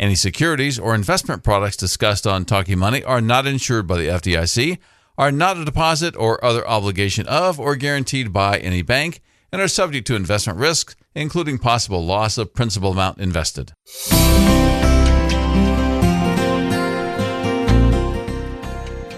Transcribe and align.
Any 0.00 0.14
securities 0.14 0.78
or 0.78 0.94
investment 0.94 1.42
products 1.42 1.76
discussed 1.76 2.26
on 2.26 2.46
Talking 2.46 2.78
Money 2.78 3.04
are 3.04 3.20
not 3.20 3.46
insured 3.46 3.86
by 3.86 3.98
the 3.98 4.08
FDIC, 4.08 4.78
are 5.18 5.30
not 5.30 5.58
a 5.58 5.64
deposit 5.66 6.16
or 6.16 6.42
other 6.42 6.66
obligation 6.66 7.26
of 7.26 7.60
or 7.60 7.76
guaranteed 7.76 8.32
by 8.32 8.56
any 8.56 8.80
bank, 8.80 9.20
and 9.52 9.60
are 9.60 9.68
subject 9.68 10.06
to 10.06 10.16
investment 10.16 10.58
risks, 10.58 10.96
including 11.14 11.58
possible 11.58 12.02
loss 12.02 12.38
of 12.38 12.54
principal 12.54 12.92
amount 12.92 13.18
invested. 13.18 13.74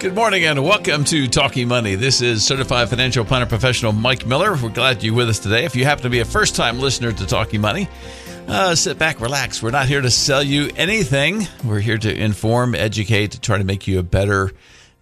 Good 0.01 0.17
morning 0.17 0.45
and 0.47 0.65
welcome 0.65 1.05
to 1.05 1.29
Talking 1.29 1.69
Money. 1.69 1.95
This 1.95 2.21
is 2.21 2.45
certified 2.45 2.89
financial 2.89 3.25
planner 3.25 3.47
professional 3.47 3.93
Mike 3.93 4.27
Miller. 4.27 4.57
We're 4.57 4.71
glad 4.71 5.05
you're 5.05 5.15
with 5.15 5.29
us 5.29 5.39
today. 5.39 5.65
If 5.65 5.77
you 5.77 5.85
happen 5.85 6.03
to 6.03 6.11
be 6.11 6.19
a 6.19 6.25
first 6.25 6.57
time 6.57 6.81
listener 6.81 7.13
to 7.13 7.25
Talking 7.25 7.61
Money, 7.61 7.89
uh, 8.49 8.75
sit 8.75 8.99
back, 8.99 9.21
relax. 9.21 9.63
We're 9.63 9.71
not 9.71 9.87
here 9.87 10.01
to 10.01 10.11
sell 10.11 10.43
you 10.43 10.71
anything. 10.77 11.47
We're 11.65 11.81
here 11.81 11.99
to 11.99 12.15
inform, 12.15 12.75
educate, 12.75 13.33
to 13.33 13.41
try 13.41 13.59
to 13.59 13.65
make 13.65 13.87
you 13.87 13.99
a 13.99 14.03
better 14.03 14.53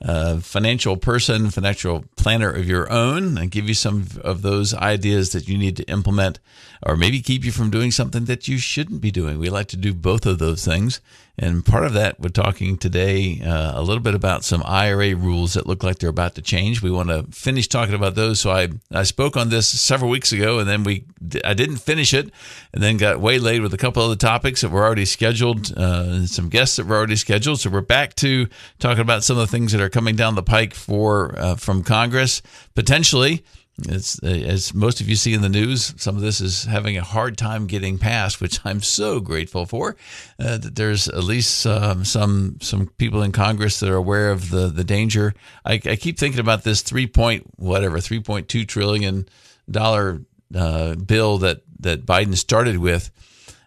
uh, 0.03 0.39
financial 0.41 0.97
person, 0.97 1.51
financial 1.51 2.05
planner 2.17 2.51
of 2.51 2.67
your 2.67 2.91
own, 2.91 3.37
and 3.37 3.51
give 3.51 3.69
you 3.69 3.75
some 3.75 4.07
of 4.23 4.43
those 4.43 4.73
ideas 4.75 5.33
that 5.33 5.49
you 5.49 5.59
need 5.59 5.77
to 5.77 5.85
implement, 5.85 6.39
or 6.83 6.97
maybe 6.97 7.21
keep 7.21 7.45
you 7.45 7.53
from 7.53 7.71
doing 7.71 7.91
something 7.91 8.25
that 8.25 8.49
you 8.49 8.59
shouldn't 8.59 9.01
be 9.01 9.11
doing. 9.11 9.39
We 9.39 9.51
like 9.51 9.69
to 9.69 9.77
do 9.77 9.93
both 9.93 10.25
of 10.27 10.39
those 10.39 10.65
things. 10.65 11.01
And 11.43 11.65
part 11.65 11.87
of 11.87 11.95
that, 11.95 12.21
we're 12.21 12.29
talking 12.29 12.77
today 12.77 13.41
uh, 13.43 13.73
a 13.75 13.81
little 13.81 14.03
bit 14.03 14.15
about 14.15 14.45
some 14.45 14.63
IRA 14.67 15.17
rules 15.17 15.55
that 15.55 15.67
look 15.67 15.83
like 15.83 15.99
they're 15.99 16.11
about 16.11 16.35
to 16.35 16.43
change. 16.43 16.83
We 16.83 16.91
want 16.91 17.09
to 17.09 17.25
finish 17.31 17.67
talking 17.67 17.95
about 17.95 18.15
those. 18.15 18.41
So 18.41 18.51
I, 18.51 18.69
I 18.93 19.05
spoke 19.05 19.39
on 19.39 19.49
this 19.49 19.67
several 19.67 20.11
weeks 20.11 20.33
ago, 20.33 20.59
and 20.59 20.69
then 20.69 20.85
we 20.85 21.05
I 21.43 21.55
didn't 21.55 21.79
finish 21.79 22.13
it, 22.13 22.31
and 22.75 22.83
then 22.83 22.99
got 22.99 23.21
waylaid 23.21 23.63
with 23.63 23.73
a 23.73 23.79
couple 23.79 24.03
other 24.03 24.17
topics 24.17 24.61
that 24.61 24.69
were 24.69 24.85
already 24.85 25.07
scheduled, 25.07 25.73
uh, 25.79 26.27
some 26.27 26.51
guests 26.51 26.77
that 26.77 26.85
were 26.85 26.97
already 26.97 27.17
scheduled. 27.17 27.61
So 27.61 27.71
we're 27.71 27.81
back 27.81 28.17
to 28.17 28.47
talking 28.79 29.01
about 29.01 29.25
some 29.25 29.39
of 29.39 29.49
the 29.49 29.57
things 29.57 29.73
that 29.73 29.81
are 29.81 29.89
coming 29.89 30.17
down 30.17 30.35
the 30.35 30.43
pike 30.43 30.75
for 30.75 31.39
uh, 31.39 31.57
from 31.57 31.83
Congress 31.83 32.43
potentially. 32.75 33.45
As 33.89 34.75
most 34.75 35.01
of 35.01 35.09
you 35.09 35.17
see 35.17 35.33
in 35.33 35.41
the 35.41 35.49
news, 35.49 35.95
some 35.97 36.17
of 36.17 36.23
this 36.23 36.41
is 36.41 36.65
having 36.65 36.99
a 36.99 37.03
hard 37.03 37.39
time 37.39 37.67
getting 37.67 37.99
passed, 37.99 38.41
which 38.41 38.61
I'm 38.65 38.83
so 38.83 39.21
grateful 39.21 39.65
for. 39.67 39.97
Uh, 40.39 40.59
that 40.59 40.77
there's 40.77 41.09
at 41.09 41.25
least 41.25 41.67
um, 41.67 42.05
some 42.05 42.59
some 42.61 42.89
people 42.99 43.23
in 43.23 43.33
Congress 43.33 43.81
that 43.81 43.89
are 43.89 43.97
aware 43.97 44.31
of 44.31 44.51
the 44.51 44.69
the 44.69 44.85
danger. 44.85 45.35
I, 45.65 45.75
I 45.75 45.97
keep 45.97 46.19
thinking 46.19 46.41
about 46.41 46.63
this 46.63 46.83
three 46.83 47.07
point 47.07 47.47
whatever 47.57 48.01
three 48.01 48.21
point 48.21 48.49
two 48.49 48.65
trillion 48.65 49.29
dollar 49.71 50.23
uh, 50.55 50.97
bill 50.97 51.39
that 51.39 51.63
that 51.79 52.05
Biden 52.05 52.37
started 52.37 52.79
with. 52.79 53.11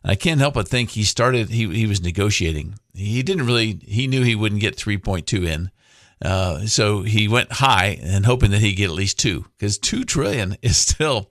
I 0.05 0.15
can't 0.15 0.41
help 0.41 0.55
but 0.55 0.67
think 0.67 0.91
he 0.91 1.03
started 1.03 1.49
he 1.49 1.67
he 1.73 1.87
was 1.87 2.01
negotiating. 2.01 2.75
He 2.93 3.23
didn't 3.23 3.45
really 3.45 3.79
he 3.83 4.07
knew 4.07 4.21
he 4.23 4.35
wouldn't 4.35 4.61
get 4.61 4.75
3.2 4.75 5.47
in. 5.47 5.71
Uh, 6.23 6.65
so 6.65 7.01
he 7.01 7.27
went 7.27 7.51
high 7.51 7.99
and 8.01 8.25
hoping 8.25 8.51
that 8.51 8.61
he'd 8.61 8.75
get 8.75 8.89
at 8.89 8.95
least 8.95 9.19
two, 9.19 9.45
because 9.57 9.77
two 9.77 10.03
trillion 10.03 10.57
is 10.61 10.77
still 10.77 11.29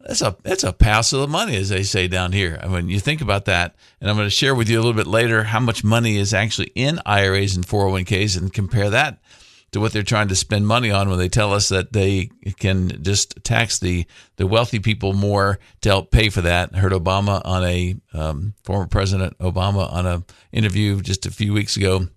that's 0.00 0.22
a 0.22 0.36
that's 0.42 0.64
a 0.64 0.72
pass 0.72 1.12
of 1.12 1.20
the 1.20 1.28
money, 1.28 1.56
as 1.56 1.68
they 1.68 1.82
say 1.82 2.08
down 2.08 2.32
here. 2.32 2.58
I 2.62 2.68
mean, 2.68 2.88
you 2.88 3.00
think 3.00 3.20
about 3.20 3.44
that, 3.46 3.74
and 4.00 4.08
I'm 4.08 4.16
going 4.16 4.26
to 4.26 4.30
share 4.30 4.54
with 4.54 4.68
you 4.68 4.78
a 4.78 4.82
little 4.82 4.94
bit 4.94 5.06
later 5.06 5.44
how 5.44 5.60
much 5.60 5.84
money 5.84 6.16
is 6.16 6.32
actually 6.32 6.72
in 6.74 7.00
IRAs 7.04 7.54
and 7.54 7.66
401ks, 7.66 8.38
and 8.38 8.52
compare 8.52 8.88
that 8.90 9.20
to 9.72 9.80
what 9.80 9.92
they're 9.92 10.02
trying 10.02 10.28
to 10.28 10.34
spend 10.34 10.66
money 10.66 10.90
on 10.90 11.08
when 11.08 11.18
they 11.18 11.28
tell 11.28 11.52
us 11.52 11.68
that 11.68 11.92
they 11.92 12.30
can 12.58 13.02
just 13.02 13.44
tax 13.44 13.78
the 13.78 14.06
the 14.36 14.46
wealthy 14.46 14.78
people 14.78 15.12
more 15.12 15.58
to 15.82 15.90
help 15.90 16.10
pay 16.10 16.30
for 16.30 16.40
that. 16.40 16.70
I 16.72 16.78
heard 16.78 16.92
Obama 16.92 17.42
on 17.44 17.64
a 17.64 17.96
um, 18.14 18.54
former 18.64 18.86
President 18.86 19.36
Obama 19.38 19.92
on 19.92 20.06
a 20.06 20.24
interview 20.50 21.02
just 21.02 21.26
a 21.26 21.30
few 21.30 21.52
weeks 21.52 21.76
ago 21.76 22.08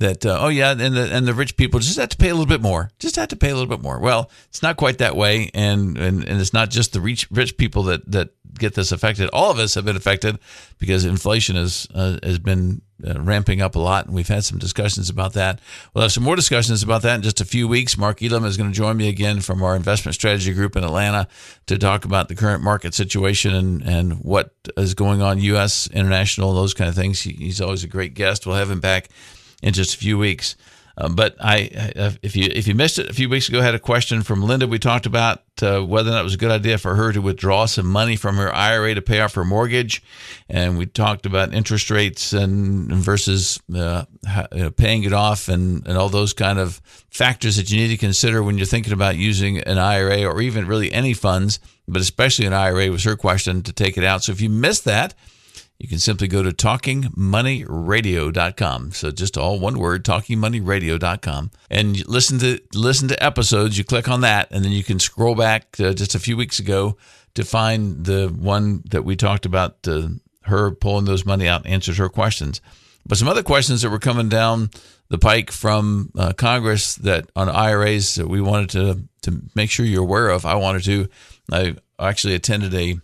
that 0.00 0.24
uh, 0.24 0.38
oh 0.40 0.48
yeah 0.48 0.72
and 0.72 0.96
the 0.96 1.12
and 1.12 1.26
the 1.26 1.34
rich 1.34 1.56
people 1.56 1.78
just 1.78 1.98
have 1.98 2.08
to 2.08 2.16
pay 2.16 2.30
a 2.30 2.34
little 2.34 2.46
bit 2.46 2.60
more 2.60 2.90
just 2.98 3.16
have 3.16 3.28
to 3.28 3.36
pay 3.36 3.50
a 3.50 3.54
little 3.54 3.68
bit 3.68 3.82
more. 3.82 4.00
Well 4.00 4.30
it's 4.48 4.62
not 4.62 4.76
quite 4.76 4.98
that 4.98 5.14
way 5.14 5.50
and 5.54 5.96
and, 5.96 6.24
and 6.24 6.40
it's 6.40 6.52
not 6.52 6.70
just 6.70 6.92
the 6.92 7.00
rich 7.00 7.30
rich 7.30 7.56
people 7.56 7.84
that 7.84 8.10
that 8.10 8.30
get 8.58 8.74
this 8.74 8.92
affected. 8.92 9.28
All 9.32 9.50
of 9.50 9.58
us 9.58 9.74
have 9.74 9.84
been 9.84 9.96
affected 9.96 10.38
because 10.78 11.04
inflation 11.04 11.56
has 11.56 11.86
uh, 11.94 12.18
has 12.22 12.38
been 12.38 12.80
uh, 13.06 13.20
ramping 13.20 13.60
up 13.60 13.76
a 13.76 13.78
lot 13.78 14.06
and 14.06 14.14
we've 14.14 14.28
had 14.28 14.42
some 14.42 14.58
discussions 14.58 15.10
about 15.10 15.34
that. 15.34 15.60
We'll 15.92 16.02
have 16.02 16.12
some 16.12 16.24
more 16.24 16.36
discussions 16.36 16.82
about 16.82 17.02
that 17.02 17.16
in 17.16 17.22
just 17.22 17.42
a 17.42 17.44
few 17.44 17.68
weeks. 17.68 17.98
Mark 17.98 18.22
elam 18.22 18.46
is 18.46 18.56
going 18.56 18.70
to 18.70 18.76
join 18.76 18.96
me 18.96 19.08
again 19.08 19.40
from 19.40 19.62
our 19.62 19.76
investment 19.76 20.14
strategy 20.14 20.54
group 20.54 20.76
in 20.76 20.84
atlanta 20.84 21.28
to 21.66 21.76
talk 21.76 22.06
about 22.06 22.28
the 22.28 22.34
current 22.34 22.62
market 22.62 22.94
situation 22.94 23.54
and 23.54 23.82
and 23.82 24.14
what 24.20 24.54
is 24.78 24.94
going 24.94 25.20
on 25.20 25.38
us 25.40 25.88
international 25.88 26.54
those 26.54 26.72
kind 26.72 26.88
of 26.88 26.94
things. 26.94 27.20
He, 27.20 27.32
he's 27.32 27.60
always 27.60 27.84
a 27.84 27.88
great 27.88 28.14
guest. 28.14 28.46
We'll 28.46 28.56
have 28.56 28.70
him 28.70 28.80
back 28.80 29.10
in 29.62 29.72
just 29.72 29.94
a 29.94 29.98
few 29.98 30.18
weeks. 30.18 30.56
Um, 31.00 31.14
but 31.14 31.34
I, 31.40 31.70
if 32.22 32.36
you 32.36 32.48
if 32.52 32.68
you 32.68 32.74
missed 32.74 32.98
it 32.98 33.08
a 33.08 33.14
few 33.14 33.28
weeks 33.28 33.48
ago, 33.48 33.60
I 33.60 33.64
had 33.64 33.74
a 33.74 33.78
question 33.78 34.22
from 34.22 34.42
Linda. 34.42 34.66
We 34.66 34.78
talked 34.78 35.06
about 35.06 35.42
uh, 35.62 35.80
whether 35.80 36.10
or 36.10 36.12
not 36.12 36.20
it 36.20 36.24
was 36.24 36.34
a 36.34 36.38
good 36.38 36.50
idea 36.50 36.76
for 36.76 36.94
her 36.94 37.10
to 37.12 37.22
withdraw 37.22 37.64
some 37.64 37.86
money 37.86 38.16
from 38.16 38.36
her 38.36 38.54
IRA 38.54 38.94
to 38.94 39.00
pay 39.00 39.20
off 39.20 39.34
her 39.34 39.44
mortgage, 39.44 40.02
and 40.48 40.76
we 40.76 40.84
talked 40.84 41.24
about 41.24 41.54
interest 41.54 41.90
rates 41.90 42.34
and 42.34 42.92
versus 42.92 43.60
uh, 43.74 44.04
paying 44.76 45.04
it 45.04 45.14
off 45.14 45.48
and 45.48 45.86
and 45.86 45.96
all 45.96 46.10
those 46.10 46.34
kind 46.34 46.58
of 46.58 46.82
factors 47.08 47.56
that 47.56 47.70
you 47.70 47.78
need 47.78 47.88
to 47.88 47.96
consider 47.96 48.42
when 48.42 48.58
you're 48.58 48.66
thinking 48.66 48.92
about 48.92 49.16
using 49.16 49.58
an 49.60 49.78
IRA 49.78 50.24
or 50.24 50.42
even 50.42 50.66
really 50.66 50.92
any 50.92 51.14
funds, 51.14 51.60
but 51.88 52.02
especially 52.02 52.44
an 52.44 52.52
IRA 52.52 52.90
was 52.90 53.04
her 53.04 53.16
question 53.16 53.62
to 53.62 53.72
take 53.72 53.96
it 53.96 54.04
out. 54.04 54.24
So 54.24 54.32
if 54.32 54.40
you 54.42 54.50
missed 54.50 54.84
that 54.84 55.14
you 55.80 55.88
can 55.88 55.98
simply 55.98 56.28
go 56.28 56.42
to 56.42 56.50
talkingmoneyradio.com. 56.50 58.92
So 58.92 59.10
just 59.10 59.38
all 59.38 59.58
one 59.58 59.78
word, 59.78 60.04
talkingmoneyradio.com, 60.04 61.50
and 61.70 62.06
listen 62.06 62.38
to 62.40 62.60
listen 62.74 63.08
to 63.08 63.22
episodes. 63.22 63.78
You 63.78 63.84
click 63.84 64.06
on 64.08 64.20
that, 64.20 64.48
and 64.50 64.62
then 64.62 64.72
you 64.72 64.84
can 64.84 64.98
scroll 64.98 65.34
back 65.34 65.76
just 65.76 66.14
a 66.14 66.18
few 66.18 66.36
weeks 66.36 66.58
ago 66.58 66.98
to 67.34 67.44
find 67.44 68.04
the 68.04 68.28
one 68.28 68.82
that 68.90 69.04
we 69.04 69.16
talked 69.16 69.46
about. 69.46 69.88
Uh, 69.88 70.08
her 70.42 70.70
pulling 70.70 71.04
those 71.04 71.24
money 71.24 71.46
out 71.46 71.66
answers 71.66 71.98
her 71.98 72.08
questions. 72.08 72.60
But 73.06 73.18
some 73.18 73.28
other 73.28 73.42
questions 73.42 73.82
that 73.82 73.90
were 73.90 73.98
coming 73.98 74.28
down 74.28 74.70
the 75.08 75.18
pike 75.18 75.50
from 75.50 76.10
uh, 76.16 76.32
Congress 76.32 76.94
that 76.96 77.30
on 77.34 77.48
IRAs 77.48 78.14
that 78.16 78.28
we 78.28 78.40
wanted 78.40 78.70
to 78.70 79.02
to 79.22 79.42
make 79.54 79.70
sure 79.70 79.86
you're 79.86 80.02
aware 80.02 80.28
of. 80.28 80.46
I 80.46 80.56
wanted 80.56 80.84
to. 80.84 81.08
I 81.52 81.76
actually 81.98 82.34
attended 82.34 82.74
a 82.74 83.00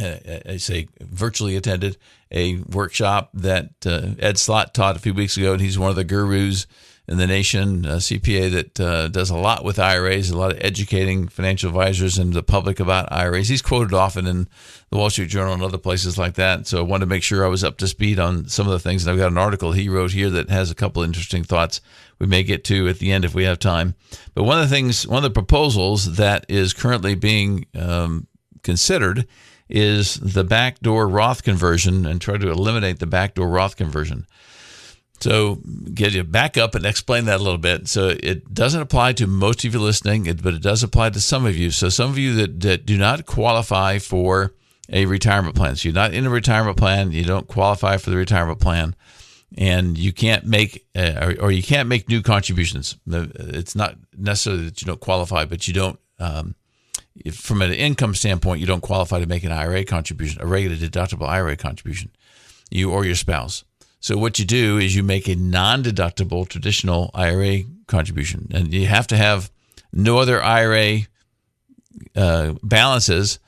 I 0.00 0.56
say 0.56 0.88
virtually 1.00 1.56
attended 1.56 1.96
a 2.30 2.58
workshop 2.58 3.30
that 3.34 3.70
uh, 3.84 4.14
Ed 4.18 4.38
Slott 4.38 4.74
taught 4.74 4.96
a 4.96 5.00
few 5.00 5.14
weeks 5.14 5.36
ago, 5.36 5.52
and 5.52 5.60
he's 5.60 5.78
one 5.78 5.90
of 5.90 5.96
the 5.96 6.04
gurus 6.04 6.66
in 7.10 7.16
the 7.16 7.26
nation, 7.26 7.84
uh, 7.84 7.96
CPA 7.96 8.52
that 8.52 8.80
uh, 8.80 9.08
does 9.08 9.30
a 9.30 9.36
lot 9.36 9.64
with 9.64 9.80
IRAs, 9.80 10.30
a 10.30 10.38
lot 10.38 10.52
of 10.52 10.58
educating 10.60 11.26
financial 11.26 11.68
advisors 11.68 12.18
and 12.18 12.32
the 12.32 12.42
public 12.42 12.78
about 12.78 13.12
IRAs. 13.12 13.48
He's 13.48 13.62
quoted 13.62 13.92
often 13.92 14.28
in 14.28 14.46
the 14.90 14.96
Wall 14.96 15.10
Street 15.10 15.28
Journal 15.28 15.54
and 15.54 15.62
other 15.62 15.76
places 15.76 16.16
like 16.16 16.34
that. 16.34 16.68
So 16.68 16.78
I 16.78 16.82
wanted 16.82 17.06
to 17.06 17.08
make 17.08 17.24
sure 17.24 17.44
I 17.44 17.48
was 17.48 17.64
up 17.64 17.78
to 17.78 17.88
speed 17.88 18.20
on 18.20 18.48
some 18.48 18.68
of 18.68 18.72
the 18.72 18.78
things. 18.78 19.02
And 19.02 19.10
I've 19.10 19.18
got 19.18 19.32
an 19.32 19.38
article 19.38 19.72
he 19.72 19.88
wrote 19.88 20.12
here 20.12 20.30
that 20.30 20.50
has 20.50 20.70
a 20.70 20.74
couple 20.76 21.02
interesting 21.02 21.42
thoughts 21.42 21.80
we 22.20 22.28
may 22.28 22.44
get 22.44 22.62
to 22.64 22.86
at 22.86 23.00
the 23.00 23.10
end 23.10 23.24
if 23.24 23.34
we 23.34 23.42
have 23.42 23.58
time. 23.58 23.96
But 24.34 24.44
one 24.44 24.60
of 24.60 24.68
the 24.68 24.74
things, 24.74 25.04
one 25.04 25.18
of 25.18 25.22
the 25.24 25.30
proposals 25.30 26.14
that 26.14 26.46
is 26.48 26.72
currently 26.72 27.16
being 27.16 27.66
um, 27.76 28.28
considered 28.62 29.26
is 29.70 30.16
the 30.16 30.44
backdoor 30.44 31.08
Roth 31.08 31.42
conversion 31.42 32.04
and 32.04 32.20
try 32.20 32.36
to 32.36 32.50
eliminate 32.50 32.98
the 32.98 33.06
backdoor 33.06 33.48
Roth 33.48 33.76
conversion. 33.76 34.26
So, 35.20 35.56
get 35.92 36.14
you 36.14 36.24
back 36.24 36.56
up 36.56 36.74
and 36.74 36.86
explain 36.86 37.26
that 37.26 37.40
a 37.40 37.42
little 37.42 37.58
bit. 37.58 37.88
So, 37.88 38.08
it 38.08 38.54
doesn't 38.54 38.80
apply 38.80 39.12
to 39.14 39.26
most 39.26 39.64
of 39.64 39.74
you 39.74 39.80
listening, 39.80 40.24
but 40.42 40.54
it 40.54 40.62
does 40.62 40.82
apply 40.82 41.10
to 41.10 41.20
some 41.20 41.44
of 41.44 41.56
you. 41.56 41.70
So, 41.70 41.90
some 41.90 42.10
of 42.10 42.16
you 42.16 42.34
that, 42.36 42.60
that 42.60 42.86
do 42.86 42.96
not 42.96 43.26
qualify 43.26 43.98
for 43.98 44.54
a 44.88 45.04
retirement 45.04 45.56
plan. 45.56 45.76
So, 45.76 45.88
you're 45.88 45.94
not 45.94 46.14
in 46.14 46.24
a 46.24 46.30
retirement 46.30 46.78
plan, 46.78 47.12
you 47.12 47.24
don't 47.24 47.46
qualify 47.46 47.98
for 47.98 48.08
the 48.08 48.16
retirement 48.16 48.60
plan, 48.60 48.96
and 49.58 49.98
you 49.98 50.14
can't 50.14 50.46
make 50.46 50.86
uh, 50.96 51.12
or, 51.20 51.44
or, 51.44 51.50
you 51.50 51.62
can't 51.62 51.88
make 51.88 52.08
new 52.08 52.22
contributions. 52.22 52.96
It's 53.06 53.76
not 53.76 53.96
necessarily 54.16 54.64
that 54.64 54.80
you 54.80 54.86
don't 54.86 55.00
qualify, 55.00 55.44
but 55.44 55.68
you 55.68 55.74
don't 55.74 55.98
um, 56.18 56.54
if, 57.16 57.36
from 57.36 57.62
an 57.62 57.72
income 57.72 58.14
standpoint, 58.14 58.60
you 58.60 58.66
don't 58.66 58.80
qualify 58.80 59.20
to 59.20 59.26
make 59.26 59.44
an 59.44 59.52
IRA 59.52 59.84
contribution, 59.84 60.40
a 60.40 60.46
regular 60.46 60.76
deductible 60.76 61.28
IRA 61.28 61.56
contribution, 61.56 62.10
you 62.70 62.90
or 62.90 63.04
your 63.04 63.14
spouse. 63.14 63.64
So 64.00 64.16
what 64.16 64.38
you 64.38 64.44
do 64.44 64.78
is 64.78 64.96
you 64.96 65.02
make 65.02 65.28
a 65.28 65.34
non-deductible 65.34 66.48
traditional 66.48 67.10
IRA 67.14 67.64
contribution, 67.86 68.48
and 68.52 68.72
you 68.72 68.86
have 68.86 69.06
to 69.08 69.16
have 69.16 69.50
no 69.92 70.18
other 70.18 70.42
IRA 70.42 71.00
uh, 72.16 72.54
balances 72.62 73.38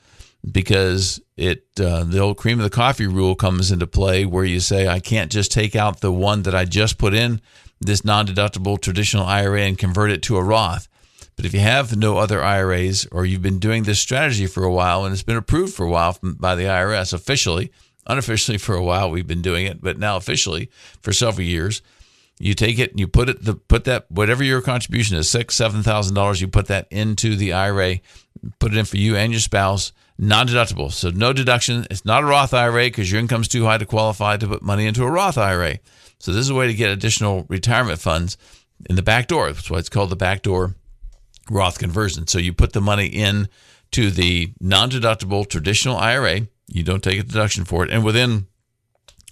because 0.49 1.21
it 1.37 1.65
uh, 1.79 2.03
the 2.03 2.19
old 2.19 2.37
cream 2.37 2.59
of 2.59 2.63
the 2.63 2.69
coffee 2.69 3.07
rule 3.07 3.33
comes 3.33 3.71
into 3.71 3.87
play 3.87 4.25
where 4.25 4.43
you 4.43 4.59
say 4.59 4.87
I 4.87 4.99
can't 4.99 5.31
just 5.31 5.51
take 5.51 5.75
out 5.75 6.01
the 6.01 6.11
one 6.11 6.43
that 6.43 6.53
I 6.53 6.65
just 6.65 6.97
put 6.97 7.13
in 7.13 7.41
this 7.79 8.05
non-deductible 8.05 8.79
traditional 8.81 9.25
IRA 9.25 9.61
and 9.61 9.77
convert 9.77 10.11
it 10.11 10.21
to 10.23 10.37
a 10.37 10.43
Roth. 10.43 10.87
But 11.35 11.45
if 11.45 11.53
you 11.53 11.59
have 11.59 11.95
no 11.95 12.17
other 12.17 12.43
IRAs 12.43 13.07
or 13.11 13.25
you've 13.25 13.41
been 13.41 13.59
doing 13.59 13.83
this 13.83 13.99
strategy 13.99 14.45
for 14.47 14.63
a 14.63 14.71
while 14.71 15.03
and 15.03 15.13
it's 15.13 15.23
been 15.23 15.37
approved 15.37 15.73
for 15.73 15.85
a 15.85 15.89
while 15.89 16.17
by 16.21 16.55
the 16.55 16.63
IRS 16.63 17.13
officially, 17.13 17.71
unofficially 18.05 18.57
for 18.57 18.75
a 18.75 18.83
while 18.83 19.09
we've 19.09 19.27
been 19.27 19.41
doing 19.41 19.65
it, 19.65 19.81
but 19.81 19.97
now 19.97 20.15
officially 20.15 20.69
for 21.01 21.11
several 21.11 21.45
years, 21.45 21.81
you 22.39 22.53
take 22.53 22.79
it 22.79 22.91
and 22.91 22.99
you 22.99 23.07
put 23.07 23.29
it 23.29 23.43
the 23.43 23.53
put 23.53 23.85
that 23.85 24.09
whatever 24.09 24.43
your 24.43 24.61
contribution 24.61 25.17
is 25.17 25.29
six 25.29 25.55
seven 25.55 25.83
thousand 25.83 26.15
dollars 26.15 26.41
you 26.41 26.47
put 26.47 26.67
that 26.67 26.87
into 26.91 27.35
the 27.35 27.53
IRA, 27.53 27.99
put 28.59 28.73
it 28.73 28.77
in 28.77 28.85
for 28.85 28.97
you 28.97 29.15
and 29.15 29.31
your 29.31 29.39
spouse 29.39 29.91
non-deductible. 30.17 30.91
So 30.91 31.09
no 31.09 31.33
deduction. 31.33 31.87
It's 31.89 32.05
not 32.05 32.23
a 32.23 32.25
Roth 32.25 32.53
IRA 32.53 32.85
because 32.85 33.11
your 33.11 33.19
income's 33.19 33.47
too 33.47 33.65
high 33.65 33.77
to 33.77 33.85
qualify 33.85 34.37
to 34.37 34.47
put 34.47 34.61
money 34.61 34.85
into 34.85 35.03
a 35.03 35.11
Roth 35.11 35.37
IRA. 35.37 35.79
So 36.19 36.31
this 36.31 36.41
is 36.41 36.49
a 36.49 36.55
way 36.55 36.67
to 36.67 36.73
get 36.73 36.91
additional 36.91 37.45
retirement 37.49 37.99
funds 37.99 38.37
in 38.89 38.95
the 38.95 39.01
back 39.01 39.27
door. 39.27 39.51
That's 39.51 39.69
why 39.69 39.79
it's 39.79 39.89
called 39.89 40.09
the 40.09 40.15
backdoor 40.15 40.75
Roth 41.49 41.79
conversion. 41.79 42.27
So 42.27 42.39
you 42.39 42.53
put 42.53 42.73
the 42.73 42.81
money 42.81 43.07
in 43.07 43.47
to 43.91 44.09
the 44.09 44.53
non-deductible 44.59 45.47
traditional 45.47 45.97
IRA. 45.97 46.47
You 46.67 46.83
don't 46.83 47.03
take 47.03 47.19
a 47.19 47.23
deduction 47.23 47.65
for 47.65 47.83
it, 47.83 47.91
and 47.91 48.03
within 48.03 48.47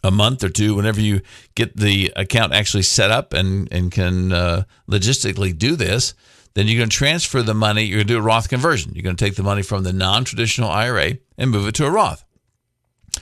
a 0.03 0.11
month 0.11 0.43
or 0.43 0.49
two, 0.49 0.75
whenever 0.75 0.99
you 0.99 1.21
get 1.55 1.77
the 1.77 2.11
account 2.15 2.53
actually 2.53 2.83
set 2.83 3.11
up 3.11 3.33
and 3.33 3.67
and 3.71 3.91
can 3.91 4.31
uh, 4.31 4.63
logistically 4.89 5.57
do 5.57 5.75
this, 5.75 6.13
then 6.53 6.67
you're 6.67 6.77
going 6.77 6.89
to 6.89 6.95
transfer 6.95 7.41
the 7.41 7.53
money. 7.53 7.83
You're 7.83 7.97
going 7.97 8.07
to 8.07 8.13
do 8.13 8.19
a 8.19 8.23
Roth 8.23 8.49
conversion. 8.49 8.93
You're 8.93 9.03
going 9.03 9.15
to 9.15 9.23
take 9.23 9.35
the 9.35 9.43
money 9.43 9.61
from 9.61 9.83
the 9.83 9.93
non-traditional 9.93 10.69
IRA 10.69 11.17
and 11.37 11.51
move 11.51 11.67
it 11.67 11.75
to 11.75 11.85
a 11.85 11.91
Roth. 11.91 12.25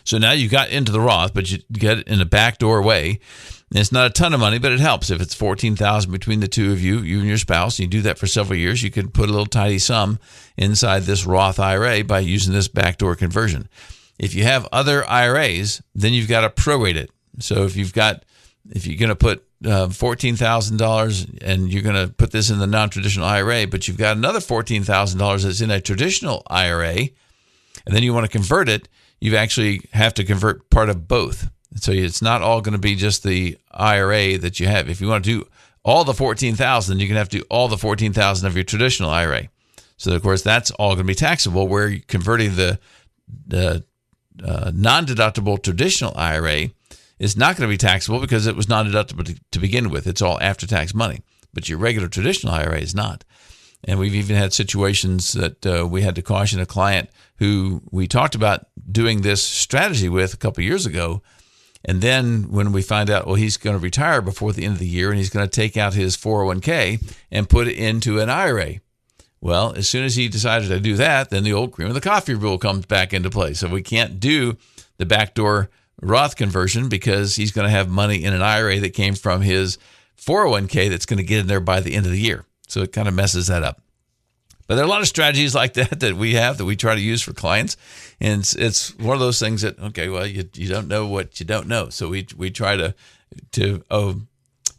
So 0.04 0.18
now 0.18 0.32
you 0.32 0.50
got 0.50 0.70
into 0.70 0.92
the 0.92 1.02
Roth, 1.02 1.34
but 1.34 1.52
you 1.52 1.60
get 1.72 2.00
it 2.00 2.08
in 2.08 2.22
a 2.22 2.26
backdoor 2.26 2.82
way. 2.82 3.20
And 3.72 3.80
it's 3.80 3.92
not 3.92 4.08
a 4.08 4.10
ton 4.10 4.34
of 4.34 4.40
money, 4.40 4.58
but 4.58 4.72
it 4.72 4.80
helps. 4.80 5.12
If 5.12 5.22
it's 5.22 5.36
fourteen 5.36 5.76
thousand 5.76 6.12
between 6.12 6.40
the 6.40 6.48
two 6.48 6.72
of 6.72 6.82
you, 6.82 7.00
you 7.00 7.20
and 7.20 7.28
your 7.28 7.38
spouse, 7.38 7.78
and 7.78 7.86
you 7.86 8.00
do 8.00 8.02
that 8.04 8.18
for 8.18 8.26
several 8.26 8.58
years, 8.58 8.82
you 8.82 8.90
can 8.90 9.10
put 9.10 9.30
a 9.30 9.32
little 9.32 9.46
tidy 9.46 9.78
sum 9.78 10.18
inside 10.58 11.04
this 11.04 11.26
Roth 11.26 11.60
IRA 11.60 12.04
by 12.04 12.20
using 12.20 12.54
this 12.54 12.68
backdoor 12.68 13.16
conversion. 13.16 13.70
If 14.18 14.34
you 14.34 14.44
have 14.44 14.68
other 14.72 15.08
IRAs, 15.08 15.82
then 15.94 16.14
you've 16.14 16.28
got 16.28 16.42
to 16.42 16.50
prorate 16.50 16.96
it. 16.96 17.12
So 17.40 17.64
if 17.64 17.76
you've 17.76 17.94
got, 17.94 18.26
if 18.72 18.88
you're 18.88 18.98
going 18.98 19.10
to 19.10 19.16
put 19.16 19.46
uh, 19.64 19.90
fourteen 19.90 20.36
thousand 20.36 20.78
dollars 20.78 21.28
and 21.42 21.72
you're 21.72 21.84
going 21.84 22.08
to 22.08 22.12
put 22.12 22.32
this 22.32 22.50
in 22.50 22.58
the 22.58 22.68
non-traditional 22.68 23.26
IRA, 23.26 23.68
but 23.68 23.88
you've 23.88 23.98
got 23.98 24.18
another 24.18 24.40
fourteen 24.42 24.84
thousand 24.84 25.20
dollars 25.20 25.44
that's 25.44 25.62
in 25.62 25.70
a 25.70 25.80
traditional 25.80 26.42
IRA, 26.48 26.96
and 27.86 27.96
then 27.96 28.02
you 28.02 28.16
want 28.16 28.26
to 28.26 28.32
convert 28.32 28.68
it, 28.68 28.90
you 29.22 29.36
actually 29.36 29.82
have 29.94 30.16
to 30.16 30.24
convert 30.24 30.70
part 30.72 30.90
of 30.90 31.08
both. 31.08 31.50
So 31.76 31.92
it's 31.92 32.22
not 32.22 32.42
all 32.42 32.62
going 32.62 32.74
to 32.74 32.80
be 32.80 32.96
just 32.96 33.24
the 33.24 33.58
IRA 33.72 34.38
that 34.40 34.60
you 34.60 34.68
have. 34.68 34.90
If 34.90 35.02
you 35.02 35.08
want 35.08 35.24
to 35.24 35.30
do 35.30 35.48
all 35.84 36.04
the 36.04 36.14
14,000, 36.14 37.00
you 37.00 37.08
can 37.08 37.16
have 37.16 37.30
to 37.30 37.40
do 37.40 37.46
all 37.50 37.68
the 37.68 37.78
14,000 37.78 38.48
of 38.48 38.56
your 38.56 38.64
traditional 38.64 39.10
IRA. 39.10 39.50
So 39.98 40.16
of 40.16 40.24
course 40.24 40.42
that's 40.42 40.72
all 40.72 40.96
going 40.96 41.06
to 41.06 41.12
be 41.12 41.16
taxable 41.16 41.68
where 41.68 42.00
converting 42.08 42.56
the 42.56 42.80
the 43.46 43.84
uh, 44.44 44.72
non-deductible 44.74 45.62
traditional 45.62 46.14
IRA 46.16 46.70
is 47.20 47.38
not 47.38 47.58
going 47.58 47.70
to 47.70 47.74
be 47.74 47.78
taxable 47.78 48.20
because 48.20 48.48
it 48.48 48.56
was 48.56 48.70
non-deductible 48.70 49.26
to, 49.26 49.40
to 49.52 49.60
begin 49.60 49.90
with. 49.90 50.08
It's 50.08 50.22
all 50.22 50.40
after-tax 50.42 50.96
money. 50.96 51.22
But 51.54 51.68
your 51.68 51.78
regular 51.78 52.08
traditional 52.08 52.54
IRA 52.54 52.80
is 52.80 52.96
not. 52.96 53.26
And 53.84 54.00
we've 54.00 54.16
even 54.16 54.36
had 54.36 54.54
situations 54.54 55.34
that 55.34 55.66
uh, 55.66 55.88
we 55.88 56.02
had 56.02 56.16
to 56.16 56.22
caution 56.22 56.60
a 56.60 56.66
client 56.66 57.10
who 57.38 57.82
we 57.92 58.08
talked 58.08 58.36
about 58.36 58.68
doing 58.92 59.22
this 59.22 59.44
strategy 59.44 60.10
with 60.10 60.34
a 60.34 60.38
couple 60.38 60.64
years 60.64 60.86
ago 60.86 61.22
and 61.86 62.02
then 62.02 62.52
when 62.52 62.72
we 62.72 62.82
find 62.82 63.10
out, 63.10 63.26
well, 63.26 63.36
he's 63.36 63.58
going 63.58 63.76
to 63.76 63.82
retire 63.82 64.22
before 64.22 64.52
the 64.52 64.66
end 64.66 64.74
of 64.74 64.80
the 64.80 64.88
year 64.88 65.10
and 65.10 65.18
he's 65.18 65.30
going 65.30 65.48
to 65.48 65.52
take 65.52 65.78
out 65.78 65.94
his 65.94 66.18
401k 66.18 67.16
and 67.32 67.50
put 67.50 67.68
it 67.68 67.78
into 67.78 68.20
an 68.20 68.30
IRA. 68.30 68.76
Well, 69.42 69.74
as 69.74 69.88
soon 69.88 70.04
as 70.04 70.16
he 70.16 70.28
decided 70.28 70.68
to 70.68 70.82
do 70.82 70.96
that, 70.98 71.30
then 71.30 71.44
the 71.44 71.54
old 71.54 71.72
cream 71.72 71.88
of 71.88 71.94
the 71.94 72.02
coffee 72.02 72.34
rule 72.34 72.58
comes 72.58 72.86
back 72.86 73.14
into 73.14 73.30
play. 73.30 73.54
So 73.54 73.70
we 73.70 73.82
can't 73.82 74.20
do 74.20 74.58
the 74.98 75.06
backdoor 75.06 75.70
Roth 76.02 76.36
conversion 76.36 76.90
because 76.90 77.38
he's 77.38 77.52
going 77.52 77.66
to 77.66 77.72
have 77.72 77.90
money 77.90 78.24
in 78.24 78.34
an 78.34 78.42
IRA 78.42 78.80
that 78.82 78.94
came 78.94 79.16
from 79.16 79.42
his 79.42 79.78
401k 80.20 80.90
that's 80.90 81.06
going 81.06 81.18
to 81.18 81.24
get 81.24 81.40
in 81.40 81.48
there 81.48 81.62
by 81.62 81.80
the 81.80 81.96
end 81.96 82.06
of 82.06 82.12
the 82.12 82.20
year. 82.20 82.46
So 82.68 82.82
it 82.82 82.92
kind 82.92 83.08
of 83.08 83.14
messes 83.14 83.48
that 83.48 83.64
up. 83.64 83.82
But 84.70 84.76
there 84.76 84.84
are 84.84 84.88
a 84.88 84.92
lot 84.92 85.02
of 85.02 85.08
strategies 85.08 85.56
like 85.56 85.74
that 85.74 86.00
that 86.02 86.16
we 86.16 86.36
have 86.36 86.60
that 86.60 86.66
we 86.66 86.76
try 86.76 86.94
to 86.94 87.02
use 87.02 87.24
for 87.24 87.34
clients, 87.34 87.76
and 88.22 88.42
it's, 88.42 88.56
it's 88.56 88.96
one 89.00 89.16
of 89.16 89.20
those 89.20 89.40
things 89.40 89.64
that 89.64 89.80
okay, 89.80 90.10
well, 90.10 90.28
you, 90.28 90.48
you 90.54 90.70
don't 90.70 90.88
know 90.88 91.08
what 91.08 91.40
you 91.40 91.46
don't 91.48 91.68
know, 91.68 91.90
so 91.90 92.08
we 92.08 92.28
we 92.38 92.52
try 92.52 92.78
to 92.78 92.94
to 93.54 93.84
oh 93.90 94.22